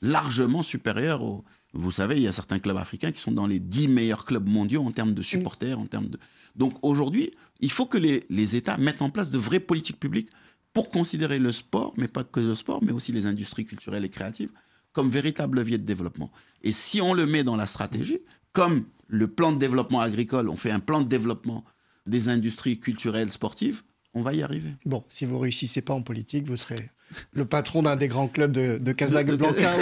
largement 0.00 0.62
supérieur 0.62 1.22
au, 1.22 1.44
vous 1.74 1.90
savez, 1.90 2.16
il 2.16 2.22
y 2.22 2.28
a 2.28 2.32
certains 2.32 2.58
clubs 2.58 2.76
africains 2.76 3.12
qui 3.12 3.20
sont 3.20 3.32
dans 3.32 3.46
les 3.46 3.58
10 3.58 3.88
meilleurs 3.88 4.24
clubs 4.24 4.46
mondiaux 4.46 4.84
en 4.84 4.92
termes 4.92 5.14
de 5.14 5.22
supporters, 5.22 5.78
en 5.78 5.86
termes 5.86 6.08
de. 6.08 6.18
Donc 6.54 6.74
aujourd'hui, 6.82 7.32
il 7.60 7.70
faut 7.70 7.86
que 7.86 7.96
les, 7.96 8.24
les, 8.28 8.56
États 8.56 8.76
mettent 8.76 9.00
en 9.00 9.08
place 9.08 9.30
de 9.30 9.38
vraies 9.38 9.60
politiques 9.60 9.98
publiques 9.98 10.28
pour 10.74 10.90
considérer 10.90 11.38
le 11.38 11.50
sport, 11.50 11.94
mais 11.96 12.08
pas 12.08 12.24
que 12.24 12.40
le 12.40 12.54
sport, 12.54 12.82
mais 12.82 12.92
aussi 12.92 13.12
les 13.12 13.26
industries 13.26 13.64
culturelles 13.64 14.04
et 14.04 14.10
créatives, 14.10 14.50
comme 14.92 15.08
véritable 15.08 15.58
levier 15.58 15.78
de 15.78 15.84
développement. 15.84 16.30
Et 16.62 16.72
si 16.72 17.00
on 17.00 17.14
le 17.14 17.24
met 17.24 17.42
dans 17.42 17.56
la 17.56 17.66
stratégie, 17.66 18.20
comme 18.52 18.84
le 19.12 19.28
plan 19.28 19.52
de 19.52 19.58
développement 19.58 20.00
agricole, 20.00 20.48
on 20.48 20.56
fait 20.56 20.70
un 20.70 20.80
plan 20.80 21.02
de 21.02 21.08
développement 21.08 21.64
des 22.06 22.30
industries 22.30 22.80
culturelles 22.80 23.30
sportives, 23.30 23.82
on 24.14 24.22
va 24.22 24.32
y 24.32 24.42
arriver. 24.42 24.70
Bon, 24.86 25.04
si 25.08 25.26
vous 25.26 25.38
réussissez 25.38 25.82
pas 25.82 25.92
en 25.92 26.00
politique, 26.02 26.46
vous 26.46 26.56
serez 26.56 26.88
le 27.34 27.44
patron 27.44 27.82
d'un 27.82 27.96
des 27.96 28.08
grands 28.08 28.26
clubs 28.26 28.52
de, 28.52 28.92
Casablanca 28.92 29.74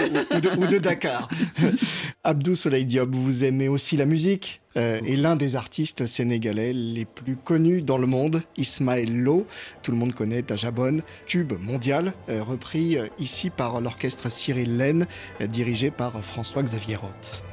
ou, 0.58 0.66
de, 0.66 0.78
Dakar. 0.78 1.28
Abdou 2.24 2.56
Soleil 2.56 2.84
Diop, 2.86 3.14
vous 3.14 3.44
aimez 3.44 3.68
aussi 3.68 3.96
la 3.96 4.04
musique 4.04 4.62
euh, 4.76 5.00
et 5.06 5.16
l'un 5.16 5.36
des 5.36 5.54
artistes 5.54 6.06
sénégalais 6.06 6.72
les 6.72 7.04
plus 7.04 7.36
connus 7.36 7.82
dans 7.82 7.98
le 7.98 8.08
monde, 8.08 8.42
Ismaël 8.56 9.16
Lo, 9.16 9.46
tout 9.84 9.92
le 9.92 9.96
monde 9.96 10.12
connaît 10.12 10.42
Tajabon, 10.42 11.02
tube 11.26 11.52
mondial, 11.60 12.14
euh, 12.28 12.42
repris 12.42 12.98
euh, 12.98 13.06
ici 13.20 13.48
par 13.48 13.80
l'orchestre 13.80 14.28
Cyril 14.28 14.76
Laine, 14.76 15.06
dirigé 15.48 15.92
par 15.92 16.24
François-Xavier 16.24 16.96
Roth. 16.96 17.44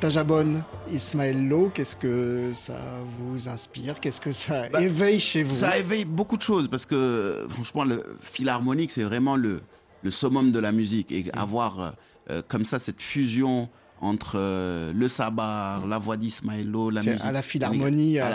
Tajabon, 0.00 0.62
Ismaël 0.92 1.46
Lo, 1.46 1.70
qu'est-ce 1.72 1.96
que 1.96 2.52
ça 2.54 2.74
vous 3.18 3.48
inspire? 3.48 4.00
Qu'est-ce 4.00 4.20
que 4.20 4.32
ça 4.32 4.68
bah, 4.68 4.80
éveille 4.80 5.20
chez 5.20 5.42
vous? 5.42 5.54
Ça 5.54 5.78
éveille 5.78 6.04
beaucoup 6.04 6.36
de 6.36 6.42
choses 6.42 6.68
parce 6.68 6.86
que 6.86 7.46
franchement, 7.48 7.84
le 7.84 8.04
philharmonique, 8.20 8.90
c'est 8.90 9.04
vraiment 9.04 9.36
le, 9.36 9.60
le 10.02 10.10
summum 10.10 10.52
de 10.52 10.58
la 10.58 10.72
musique. 10.72 11.12
Et 11.12 11.26
avoir 11.32 11.80
euh, 11.80 11.90
euh, 12.30 12.42
comme 12.46 12.64
ça 12.64 12.78
cette 12.78 13.00
fusion 13.00 13.68
entre 14.00 14.34
euh, 14.36 14.92
le 14.92 15.08
sabbat, 15.08 15.80
la 15.86 15.98
voix 15.98 16.16
d'Ismaël 16.16 16.68
Lo, 16.68 16.90
la 16.90 17.02
musique. 17.02 17.24
À 17.24 17.30
la 17.30 17.42
Philharmonie, 17.42 18.18
à, 18.18 18.30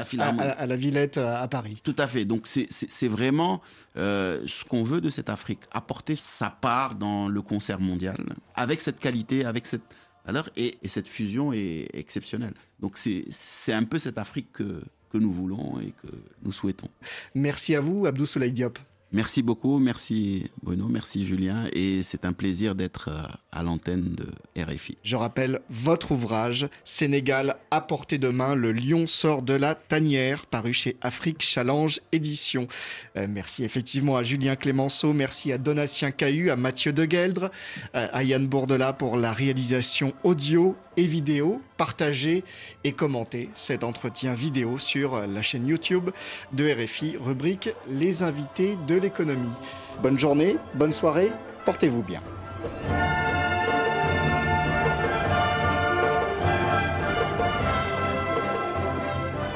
la, 0.66 0.76
Villette 0.78 1.18
à 1.18 1.46
Paris. 1.50 1.82
Tout 1.84 1.96
à 1.98 2.08
fait. 2.08 2.24
Donc 2.24 2.48
c'est 2.48 3.08
vraiment 3.08 3.62
ce 3.96 4.64
qu'on 4.64 4.84
veut 4.84 5.02
de 5.02 5.10
cette 5.10 5.30
Afrique, 5.30 5.60
apporter 5.72 6.16
sa 6.16 6.50
part 6.50 6.96
dans 6.96 7.28
le 7.28 7.42
concert 7.42 7.82
mondial, 7.82 8.18
avec 8.56 8.80
cette 8.80 9.00
qualité, 9.00 9.44
avec 9.44 9.68
cette 9.68 9.84
alors, 10.28 10.50
et, 10.58 10.78
cette 10.86 11.08
fusion 11.08 11.54
est 11.54 11.88
exceptionnelle. 11.94 12.54
Donc 12.80 12.98
c'est 12.98 13.74
un 13.74 13.84
peu 13.84 13.98
cette 13.98 14.18
Afrique 14.18 14.52
que, 14.52 14.82
que 15.12 15.18
nous 15.18 15.32
voulons 15.32 15.80
et 15.80 15.94
que 16.04 16.14
nous 16.44 16.52
souhaitons. 16.52 16.90
Merci 17.34 17.76
à 17.76 17.80
vous, 17.80 18.06
Abdou 18.06 18.26
Soleil 18.26 18.52
Diop. 18.52 18.78
Merci 19.14 19.41
beaucoup, 19.41 19.80
merci 19.80 20.51
Bruno, 20.62 20.89
merci 20.89 21.26
Julien, 21.26 21.70
et 21.72 22.03
c'est 22.03 22.26
un 22.26 22.34
plaisir 22.34 22.76
d'être 22.76 23.08
euh, 23.10 23.24
à 23.53 23.64
l'antenne 23.64 24.14
de 24.16 24.62
RFI. 24.62 24.97
Je 25.01 25.16
rappelle 25.16 25.62
votre 25.70 26.12
ouvrage 26.12 26.68
Sénégal 26.84 27.55
à 27.72 27.80
portée 27.80 28.18
de 28.18 28.28
main, 28.28 28.53
le 28.53 28.74
lion 28.74 29.08
sort 29.08 29.43
de 29.43 29.53
la 29.53 29.76
tanière, 29.76 30.45
paru 30.45 30.74
chez 30.74 30.97
Afrique 30.99 31.41
Challenge 31.41 32.01
Édition. 32.12 32.68
Euh, 33.16 33.28
merci 33.30 33.64
effectivement 33.64 34.18
à 34.18 34.24
Julien 34.24 34.58
Clémenceau, 34.58 35.14
merci 35.14 35.53
à 35.53 35.58
Donatien 35.58 36.12
Cahu, 36.12 36.49
à 36.49 36.58
Mathieu 36.58 36.91
Degueldre, 36.91 37.49
euh, 37.95 38.08
à 38.12 38.24
Yann 38.24 38.45
Bourdela 38.45 38.91
pour 38.91 39.16
la 39.16 39.32
réalisation 39.32 40.14
audio 40.26 40.76
et 40.98 41.04
vidéo. 41.04 41.62
Partagez 41.78 42.43
et 42.84 42.91
commentez 42.91 43.50
cet 43.56 43.84
entretien 43.84 44.34
vidéo 44.34 44.78
sur 44.78 45.22
la 45.22 45.41
chaîne 45.41 45.68
YouTube 45.68 46.10
de 46.52 46.70
RFI, 46.70 47.16
rubrique 47.18 47.70
Les 47.89 48.24
invités 48.24 48.78
de 48.88 48.95
l'économie. 48.95 49.54
Bonne 50.02 50.20
journée, 50.20 50.58
bonne 50.74 50.93
soirée, 50.93 51.32
portez-vous 51.66 52.04
bien. 52.04 52.22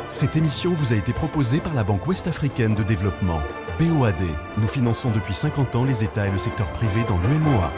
Cette 0.10 0.36
émission 0.36 0.72
vous 0.72 0.94
a 0.94 0.98
été 0.98 1.14
proposée 1.14 1.60
par 1.60 1.74
la 1.74 1.84
Banque 1.84 2.06
Ouest-Africaine 2.06 2.76
de 2.76 2.84
Développement, 2.84 3.42
BOAD. 3.80 4.22
Nous 4.58 4.68
finançons 4.68 5.10
depuis 5.10 5.34
50 5.34 5.76
ans 5.78 5.86
les 5.86 6.04
États 6.04 6.28
et 6.28 6.32
le 6.32 6.38
secteur 6.38 6.70
privé 6.74 7.02
dans 7.08 7.18
l'UMOA. 7.28 7.72